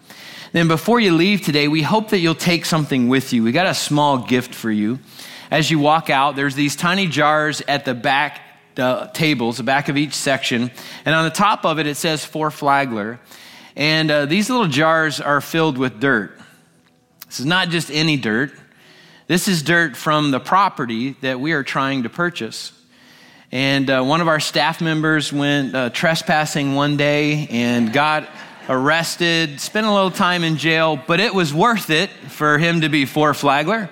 Then, 0.53 0.69
before 0.69 1.01
you 1.01 1.15
leave 1.15 1.43
today, 1.43 1.67
we 1.69 1.81
hope 1.81 2.11
that 2.11 2.19
you'll 2.19 2.35
take 2.35 2.67
something 2.67 3.09
with 3.09 3.33
you. 3.33 3.43
We 3.43 3.53
got 3.53 3.67
a 3.67 3.75
small 3.75 4.19
gift 4.19 4.55
for 4.55 4.71
you. 4.71 4.99
As 5.51 5.71
you 5.71 5.79
walk 5.79 6.11
out, 6.11 6.37
there's 6.37 6.55
these 6.55 6.77
tiny 6.77 7.07
jars 7.07 7.63
at 7.67 7.85
the 7.85 7.95
back 7.95 8.41
uh, 8.77 9.07
tables, 9.09 9.57
the 9.57 9.63
back 9.63 9.89
of 9.89 9.97
each 9.97 10.13
section. 10.13 10.71
And 11.05 11.15
on 11.15 11.25
the 11.25 11.31
top 11.31 11.65
of 11.65 11.79
it, 11.79 11.87
it 11.87 11.97
says 11.97 12.25
For 12.25 12.51
Flagler. 12.51 13.19
And 13.77 14.11
uh, 14.11 14.27
these 14.27 14.51
little 14.51 14.67
jars 14.67 15.21
are 15.21 15.41
filled 15.41 15.79
with 15.79 16.01
dirt. 16.01 16.39
This 17.27 17.41
is 17.41 17.47
not 17.47 17.69
just 17.71 17.91
any 17.91 18.17
dirt. 18.17 18.53
This 19.31 19.47
is 19.47 19.63
dirt 19.63 19.97
from 19.97 20.33
the 20.33 20.41
property 20.41 21.13
that 21.21 21.39
we 21.39 21.53
are 21.53 21.63
trying 21.63 22.03
to 22.03 22.09
purchase. 22.09 22.73
And 23.53 23.89
uh, 23.89 24.03
one 24.03 24.21
of 24.21 24.27
our 24.27 24.41
staff 24.41 24.81
members 24.81 25.33
went 25.33 25.73
uh, 25.73 25.91
trespassing 25.91 26.75
one 26.75 26.97
day 26.97 27.47
and 27.49 27.93
got 27.93 28.29
arrested, 28.69 29.61
spent 29.61 29.87
a 29.87 29.93
little 29.93 30.11
time 30.11 30.43
in 30.43 30.57
jail, 30.57 31.01
but 31.07 31.21
it 31.21 31.33
was 31.33 31.55
worth 31.55 31.91
it 31.91 32.11
for 32.11 32.59
him 32.59 32.81
to 32.81 32.89
be 32.89 33.05
For 33.05 33.33
Flagler. 33.33 33.89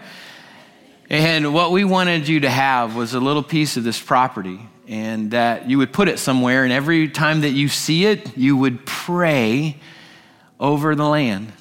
And 1.08 1.54
what 1.54 1.70
we 1.70 1.84
wanted 1.84 2.26
you 2.26 2.40
to 2.40 2.50
have 2.50 2.96
was 2.96 3.14
a 3.14 3.20
little 3.20 3.44
piece 3.44 3.76
of 3.76 3.84
this 3.84 4.02
property, 4.02 4.58
and 4.88 5.30
that 5.30 5.70
you 5.70 5.78
would 5.78 5.92
put 5.92 6.08
it 6.08 6.18
somewhere, 6.18 6.64
and 6.64 6.72
every 6.72 7.08
time 7.08 7.42
that 7.42 7.50
you 7.50 7.68
see 7.68 8.06
it, 8.06 8.36
you 8.36 8.56
would 8.56 8.84
pray 8.84 9.76
over 10.58 10.96
the 10.96 11.06
land. 11.06 11.52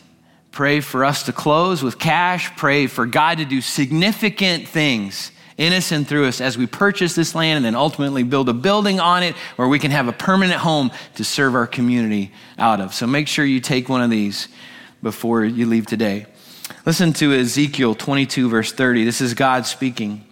Pray 0.58 0.80
for 0.80 1.06
us 1.06 1.22
to 1.22 1.32
close 1.32 1.84
with 1.84 2.00
cash. 2.00 2.50
Pray 2.58 2.88
for 2.88 3.06
God 3.06 3.38
to 3.38 3.46
do 3.46 3.62
significant 3.62 4.68
things 4.68 5.32
in 5.56 5.72
us 5.72 5.92
and 5.92 6.08
through 6.08 6.26
us 6.26 6.42
as 6.42 6.58
we 6.58 6.66
purchase 6.66 7.14
this 7.14 7.36
land 7.36 7.58
and 7.58 7.64
then 7.64 7.76
ultimately 7.76 8.24
build 8.24 8.50
a 8.50 8.54
building 8.54 9.00
on 9.00 9.22
it 9.22 9.36
where 9.58 9.68
we 9.68 9.78
can 9.78 9.92
have 9.92 10.08
a 10.08 10.12
permanent 10.12 10.60
home 10.60 10.90
to 11.14 11.24
serve 11.24 11.54
our 11.54 11.68
community 11.68 12.32
out 12.58 12.82
of. 12.82 12.96
So 12.96 13.06
make 13.06 13.28
sure 13.28 13.46
you 13.46 13.60
take 13.60 13.88
one 13.88 14.02
of 14.02 14.10
these 14.10 14.48
before 15.04 15.46
you 15.46 15.68
leave 15.68 15.86
today. 15.86 16.26
Listen 16.88 17.14
to 17.14 17.34
Ezekiel 17.34 17.94
22, 17.94 18.50
verse 18.50 18.72
30. 18.72 19.06
This 19.06 19.22
is 19.22 19.36
God 19.36 19.68
speaking. 19.68 20.26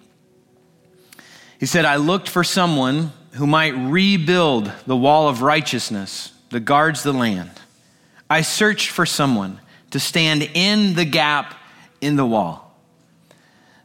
He 1.59 1.67
said, 1.67 1.85
I 1.85 1.97
looked 1.97 2.29
for 2.29 2.43
someone 2.43 3.11
who 3.33 3.45
might 3.45 3.75
rebuild 3.75 4.71
the 4.87 4.97
wall 4.97 5.27
of 5.27 5.43
righteousness 5.43 6.33
that 6.49 6.61
guards 6.61 7.03
the 7.03 7.13
land. 7.13 7.51
I 8.27 8.41
searched 8.41 8.89
for 8.89 9.05
someone 9.05 9.59
to 9.91 9.99
stand 9.99 10.43
in 10.53 10.93
the 10.93 11.05
gap 11.05 11.55
in 12.01 12.15
the 12.15 12.25
wall. 12.25 12.61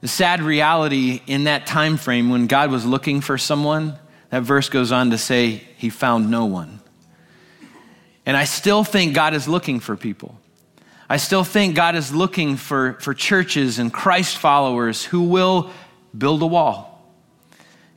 The 0.00 0.08
sad 0.08 0.42
reality 0.42 1.20
in 1.26 1.44
that 1.44 1.66
time 1.66 1.96
frame 1.96 2.30
when 2.30 2.46
God 2.46 2.70
was 2.70 2.86
looking 2.86 3.20
for 3.20 3.36
someone, 3.36 3.98
that 4.30 4.42
verse 4.42 4.68
goes 4.68 4.92
on 4.92 5.10
to 5.10 5.18
say 5.18 5.62
he 5.76 5.90
found 5.90 6.30
no 6.30 6.46
one. 6.46 6.80
And 8.24 8.36
I 8.36 8.44
still 8.44 8.84
think 8.84 9.14
God 9.14 9.34
is 9.34 9.48
looking 9.48 9.80
for 9.80 9.96
people. 9.96 10.38
I 11.08 11.16
still 11.16 11.42
think 11.44 11.74
God 11.74 11.96
is 11.96 12.14
looking 12.14 12.56
for, 12.56 12.94
for 13.00 13.14
churches 13.14 13.78
and 13.78 13.92
Christ 13.92 14.38
followers 14.38 15.04
who 15.04 15.22
will 15.22 15.70
build 16.16 16.40
a 16.42 16.46
wall 16.46 17.04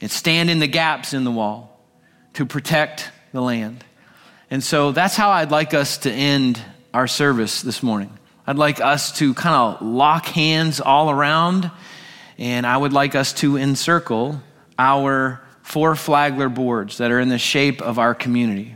and 0.01 0.09
stand 0.09 0.49
in 0.49 0.59
the 0.59 0.67
gaps 0.67 1.13
in 1.13 1.23
the 1.23 1.31
wall 1.31 1.79
to 2.33 2.45
protect 2.45 3.11
the 3.31 3.41
land. 3.41 3.83
And 4.49 4.63
so 4.63 4.91
that's 4.91 5.15
how 5.15 5.29
I'd 5.29 5.51
like 5.51 5.73
us 5.73 5.99
to 5.99 6.11
end 6.11 6.59
our 6.93 7.07
service 7.07 7.61
this 7.61 7.81
morning. 7.81 8.11
I'd 8.45 8.57
like 8.57 8.79
us 8.79 9.17
to 9.19 9.33
kind 9.33 9.55
of 9.55 9.81
lock 9.81 10.27
hands 10.27 10.79
all 10.79 11.09
around, 11.09 11.71
and 12.37 12.67
I 12.67 12.77
would 12.77 12.93
like 12.93 13.15
us 13.15 13.33
to 13.33 13.57
encircle 13.57 14.41
our 14.77 15.41
for 15.63 15.95
flagler 15.95 16.49
boards 16.49 16.97
that 16.97 17.09
are 17.09 17.19
in 17.19 17.29
the 17.29 17.37
shape 17.37 17.81
of 17.81 17.97
our 17.97 18.13
community. 18.13 18.75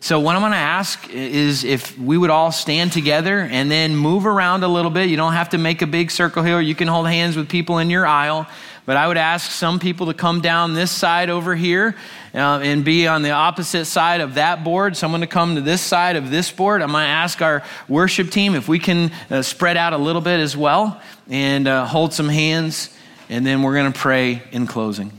So, 0.00 0.20
what 0.20 0.36
I'm 0.36 0.42
going 0.42 0.52
to 0.52 0.58
ask 0.58 1.10
is 1.10 1.64
if 1.64 1.98
we 1.98 2.16
would 2.16 2.30
all 2.30 2.52
stand 2.52 2.92
together 2.92 3.40
and 3.40 3.68
then 3.68 3.96
move 3.96 4.26
around 4.26 4.62
a 4.62 4.68
little 4.68 4.92
bit. 4.92 5.10
You 5.10 5.16
don't 5.16 5.32
have 5.32 5.48
to 5.50 5.58
make 5.58 5.82
a 5.82 5.88
big 5.88 6.12
circle 6.12 6.44
here. 6.44 6.60
You 6.60 6.76
can 6.76 6.86
hold 6.86 7.08
hands 7.08 7.36
with 7.36 7.48
people 7.48 7.78
in 7.78 7.90
your 7.90 8.06
aisle. 8.06 8.46
But 8.88 8.96
I 8.96 9.06
would 9.06 9.18
ask 9.18 9.50
some 9.50 9.80
people 9.80 10.06
to 10.06 10.14
come 10.14 10.40
down 10.40 10.72
this 10.72 10.90
side 10.90 11.28
over 11.28 11.54
here 11.54 11.94
uh, 12.32 12.60
and 12.62 12.86
be 12.86 13.06
on 13.06 13.20
the 13.20 13.32
opposite 13.32 13.84
side 13.84 14.22
of 14.22 14.36
that 14.36 14.64
board, 14.64 14.96
someone 14.96 15.20
to 15.20 15.26
come 15.26 15.56
to 15.56 15.60
this 15.60 15.82
side 15.82 16.16
of 16.16 16.30
this 16.30 16.50
board. 16.50 16.80
I'm 16.80 16.92
going 16.92 17.04
to 17.04 17.06
ask 17.10 17.42
our 17.42 17.62
worship 17.86 18.30
team 18.30 18.54
if 18.54 18.66
we 18.66 18.78
can 18.78 19.12
uh, 19.28 19.42
spread 19.42 19.76
out 19.76 19.92
a 19.92 19.98
little 19.98 20.22
bit 20.22 20.40
as 20.40 20.56
well 20.56 21.02
and 21.28 21.68
uh, 21.68 21.84
hold 21.84 22.14
some 22.14 22.30
hands, 22.30 22.88
and 23.28 23.44
then 23.44 23.62
we're 23.62 23.74
going 23.74 23.92
to 23.92 23.98
pray 23.98 24.42
in 24.52 24.66
closing. 24.66 25.12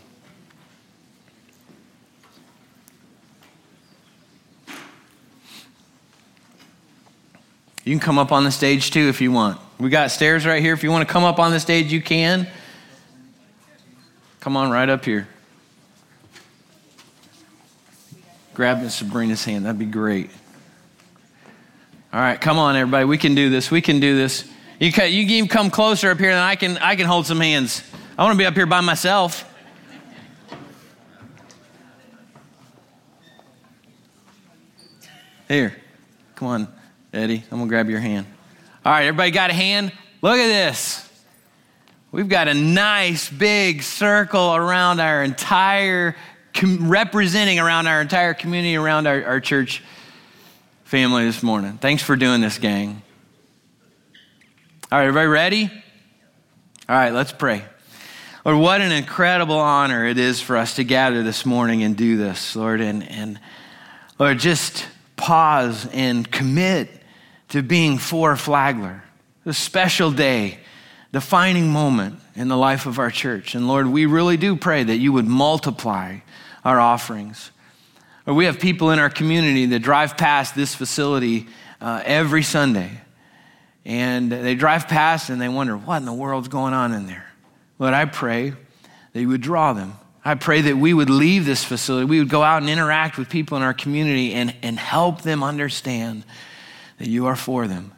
You 7.84 7.94
can 7.94 8.00
come 8.00 8.18
up 8.18 8.32
on 8.32 8.46
the 8.46 8.52
stage 8.52 8.90
too 8.90 9.10
if 9.10 9.22
you 9.22 9.32
want. 9.32 9.62
We 9.80 9.92
got 9.92 10.10
stairs 10.10 10.44
right 10.48 10.60
here. 10.60 10.74
If 10.74 10.82
you 10.82 10.90
want 10.90 11.08
to 11.08 11.14
come 11.14 11.24
up 11.24 11.38
on 11.38 11.52
the 11.52 11.60
stage, 11.60 11.94
you 11.94 12.02
can. 12.02 12.48
Come 14.40 14.56
on 14.56 14.72
right 14.72 14.88
up 14.88 15.04
here. 15.04 15.28
Grab 18.54 18.82
Miss 18.82 18.96
Sabrina's 18.96 19.44
hand. 19.44 19.66
That'd 19.66 19.80
be 19.80 19.86
great. 19.86 20.30
All 22.12 22.20
right, 22.20 22.40
come 22.40 22.58
on, 22.58 22.76
everybody. 22.76 23.06
We 23.06 23.18
can 23.18 23.36
do 23.36 23.50
this. 23.50 23.70
We 23.70 23.82
can 23.82 24.00
do 24.00 24.16
this. 24.16 24.50
You 24.80 24.92
can, 24.92 25.12
you 25.12 25.28
can 25.28 25.48
come 25.48 25.70
closer 25.70 26.10
up 26.10 26.18
here, 26.18 26.32
and 26.32 26.40
I 26.40 26.56
can, 26.56 26.78
I 26.78 26.96
can 26.96 27.06
hold 27.06 27.26
some 27.26 27.40
hands. 27.40 27.84
I 28.18 28.24
want 28.24 28.34
to 28.34 28.38
be 28.38 28.46
up 28.46 28.56
here 28.56 28.66
by 28.66 28.82
myself. 28.82 29.46
Here, 35.48 35.76
come 36.36 36.48
on, 36.48 36.68
Eddie. 37.12 37.44
I'm 37.52 37.60
to 37.60 37.66
grab 37.66 37.90
your 37.90 38.00
hand. 38.00 38.28
All 38.86 38.92
right, 38.92 39.06
everybody 39.06 39.32
got 39.32 39.50
a 39.50 39.54
hand? 39.54 39.92
Look 40.22 40.38
at 40.38 40.48
this. 40.48 41.09
We've 42.12 42.28
got 42.28 42.48
a 42.48 42.56
nice 42.56 43.30
big 43.30 43.84
circle 43.84 44.56
around 44.56 45.00
our 45.00 45.24
entire, 45.24 46.16
representing 46.64 47.60
around 47.60 47.86
our 47.86 48.02
entire 48.02 48.34
community, 48.34 48.76
around 48.76 49.06
our, 49.06 49.24
our 49.24 49.40
church 49.40 49.84
family 50.86 51.26
this 51.26 51.44
morning. 51.44 51.74
Thanks 51.74 52.02
for 52.02 52.16
doing 52.16 52.42
this, 52.42 52.58
gang. 52.58 53.04
All 54.92 54.98
right, 54.98 55.06
everybody 55.06 55.28
ready? 55.28 55.72
All 56.90 56.96
right, 56.96 57.14
let's 57.14 57.32
pray. 57.32 57.64
Lord, 58.44 58.58
what 58.58 58.82
an 58.82 58.92
incredible 58.92 59.60
honor 59.60 60.04
it 60.08 60.18
is 60.18 60.42
for 60.42 60.58
us 60.58 60.78
to 60.78 60.84
gather 60.84 61.22
this 61.22 61.46
morning 61.46 61.84
and 61.84 61.96
do 61.96 62.18
this, 62.18 62.56
Lord. 62.56 62.82
And, 62.82 63.08
and 63.08 63.40
Lord, 64.18 64.40
just 64.40 64.88
pause 65.16 65.88
and 65.94 66.30
commit 66.32 66.90
to 67.50 67.62
being 67.62 68.00
for 68.00 68.36
Flagler. 68.36 69.04
A 69.46 69.54
special 69.54 70.10
day, 70.10 70.58
defining 71.12 71.70
moment 71.70 72.20
in 72.36 72.48
the 72.48 72.58
life 72.58 72.86
of 72.86 73.00
our 73.00 73.10
church. 73.10 73.56
And 73.56 73.68
Lord, 73.68 73.88
we 73.88 74.06
really 74.06 74.38
do 74.38 74.56
pray 74.56 74.84
that 74.84 74.98
you 74.98 75.12
would 75.14 75.26
multiply 75.26 76.20
our 76.64 76.80
offerings. 76.80 77.52
Or 78.28 78.34
we 78.34 78.46
have 78.46 78.60
people 78.60 78.92
in 78.92 79.00
our 79.00 79.10
community 79.10 79.66
that 79.68 79.80
drive 79.80 80.18
past 80.18 80.56
this 80.56 80.76
facility 80.76 81.48
uh, 81.82 82.04
every 82.06 82.44
Sunday. 82.44 82.92
And 83.86 84.32
they 84.32 84.56
drive 84.56 84.88
past 84.88 85.30
and 85.30 85.42
they 85.42 85.50
wonder, 85.50 85.76
what 85.76 85.98
in 85.98 86.06
the 86.06 86.14
world's 86.14 86.48
going 86.48 86.74
on 86.74 86.94
in 86.94 87.08
there? 87.08 87.26
Lord, 87.80 87.94
I 87.94 88.06
pray 88.06 88.54
that 89.14 89.20
you 89.20 89.30
would 89.30 89.42
draw 89.42 89.74
them. 89.74 89.94
I 90.24 90.36
pray 90.36 90.62
that 90.62 90.78
we 90.78 90.94
would 90.94 91.10
leave 91.10 91.46
this 91.46 91.64
facility. 91.64 92.06
We 92.06 92.20
would 92.20 92.30
go 92.30 92.44
out 92.44 92.62
and 92.62 92.70
interact 92.70 93.18
with 93.18 93.30
people 93.30 93.58
in 93.58 93.64
our 93.64 93.74
community 93.74 94.34
and, 94.34 94.54
and 94.62 94.78
help 94.78 95.22
them 95.22 95.44
understand 95.44 96.24
that 97.00 97.08
you 97.08 97.26
are 97.28 97.38
for 97.38 97.68
them. 97.68 97.94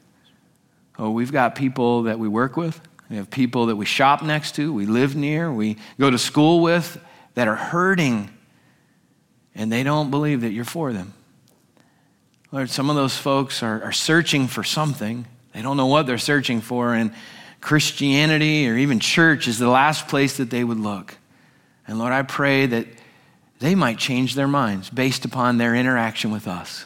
Oh, 0.99 1.09
we've 1.09 1.31
got 1.31 1.55
people 1.55 2.03
that 2.03 2.19
we 2.19 2.27
work 2.27 2.55
with. 2.55 2.79
We 3.11 3.17
have 3.17 3.29
people 3.29 3.65
that 3.65 3.75
we 3.75 3.83
shop 3.83 4.23
next 4.23 4.55
to, 4.55 4.71
we 4.71 4.85
live 4.85 5.17
near, 5.17 5.51
we 5.51 5.75
go 5.99 6.09
to 6.09 6.17
school 6.17 6.61
with 6.61 6.97
that 7.33 7.49
are 7.49 7.57
hurting 7.57 8.29
and 9.53 9.69
they 9.69 9.83
don't 9.83 10.09
believe 10.09 10.41
that 10.41 10.51
you're 10.51 10.63
for 10.63 10.93
them. 10.93 11.13
Lord, 12.53 12.69
some 12.69 12.89
of 12.89 12.95
those 12.95 13.17
folks 13.17 13.63
are, 13.63 13.83
are 13.83 13.91
searching 13.91 14.47
for 14.47 14.63
something. 14.63 15.27
They 15.53 15.61
don't 15.61 15.75
know 15.75 15.87
what 15.87 16.07
they're 16.07 16.17
searching 16.17 16.61
for, 16.61 16.93
and 16.93 17.13
Christianity 17.59 18.69
or 18.69 18.77
even 18.77 19.01
church 19.01 19.45
is 19.45 19.59
the 19.59 19.67
last 19.67 20.07
place 20.07 20.37
that 20.37 20.49
they 20.49 20.63
would 20.63 20.79
look. 20.79 21.17
And 21.85 21.99
Lord, 21.99 22.13
I 22.13 22.21
pray 22.21 22.65
that 22.65 22.87
they 23.59 23.75
might 23.75 23.97
change 23.97 24.35
their 24.35 24.47
minds 24.47 24.89
based 24.89 25.25
upon 25.25 25.57
their 25.57 25.75
interaction 25.75 26.31
with 26.31 26.47
us. 26.47 26.85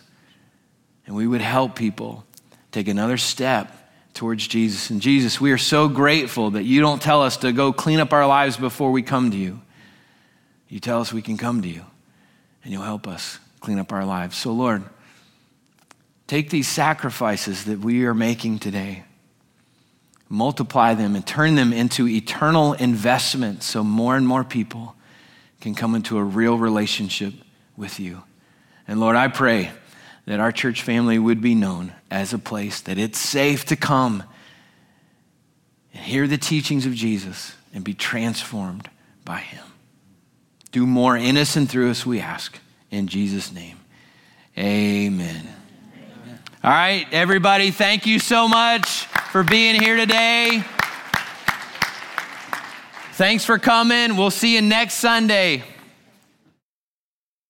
And 1.06 1.16
we 1.16 1.28
would 1.28 1.42
help 1.42 1.76
people 1.76 2.26
take 2.72 2.88
another 2.88 3.18
step 3.18 3.85
towards 4.16 4.48
Jesus. 4.48 4.90
And 4.90 5.02
Jesus, 5.02 5.40
we 5.40 5.52
are 5.52 5.58
so 5.58 5.88
grateful 5.88 6.52
that 6.52 6.64
you 6.64 6.82
don't 6.82 7.02
tell 7.02 7.22
us 7.22 7.38
to 7.38 7.52
go 7.52 7.72
clean 7.72 8.00
up 8.00 8.14
our 8.14 8.26
lives 8.26 8.58
before 8.58 8.92
we 8.92 9.04
come 9.04 9.30
to 9.30 9.38
you. 9.38 9.62
You 10.68 10.80
tell 10.80 11.02
us 11.02 11.14
we 11.14 11.22
can 11.22 11.38
come 11.38 11.62
to 11.62 11.68
you 11.68 11.86
and 12.64 12.74
you'll 12.74 12.82
help 12.82 13.08
us 13.08 13.40
clean 13.60 13.78
up 13.78 13.92
our 13.92 14.06
lives. 14.06 14.38
So, 14.38 14.52
Lord, 14.52 14.84
take 16.28 16.50
these 16.50 16.68
sacrifices 16.68 17.66
that 17.66 17.80
we 17.80 18.06
are 18.06 18.14
making 18.14 18.60
today, 18.60 19.04
multiply 20.30 20.94
them, 20.94 21.16
and 21.16 21.28
turn 21.28 21.56
them 21.56 21.74
into 21.74 22.08
eternal 22.08 22.74
investments 22.74 23.66
so 23.66 23.84
more 23.84 24.16
and 24.16 24.26
more 24.26 24.44
people 24.44 24.96
can 25.60 25.76
come 25.76 25.94
into 25.94 26.18
a 26.18 26.24
real 26.24 26.58
relationship 26.58 27.34
with 27.76 28.00
you. 28.00 28.24
And 28.88 29.00
Lord, 29.00 29.16
I 29.16 29.28
pray 29.28 29.72
that 30.26 30.40
our 30.40 30.52
church 30.52 30.82
family 30.82 31.20
would 31.20 31.42
be 31.42 31.56
known 31.56 31.94
as 32.10 32.34
a 32.34 32.40
place 32.40 32.82
that 32.82 32.98
it's 32.98 33.20
safe 33.20 33.66
to 33.66 33.76
come 33.76 34.24
and 35.94 36.04
hear 36.04 36.28
the 36.28 36.38
teachings 36.38 36.86
of 36.86 36.94
Jesus 36.94 37.56
and 37.74 37.84
be 37.84 37.94
transformed 37.94 38.90
by 39.24 39.40
him. 39.40 39.64
Do 40.72 40.86
more 40.86 41.16
in 41.16 41.38
us 41.38 41.56
and 41.56 41.70
through 41.70 41.92
us, 41.92 42.06
we 42.06 42.20
ask. 42.20 42.60
In 42.92 43.08
Jesus' 43.08 43.52
name, 43.52 43.78
amen. 44.58 45.48
All 46.64 46.72
right, 46.72 47.06
everybody, 47.12 47.72
thank 47.72 48.06
you 48.06 48.20
so 48.20 48.48
much 48.48 49.06
for 49.32 49.44
being 49.44 49.80
here 49.80 49.96
today. 49.96 50.64
Thanks 53.14 53.46
for 53.46 53.60
coming. 53.60 54.18
We'll 54.18 54.32
see 54.32 54.56
you 54.56 54.62
next 54.62 54.96
Sunday. 54.96 55.64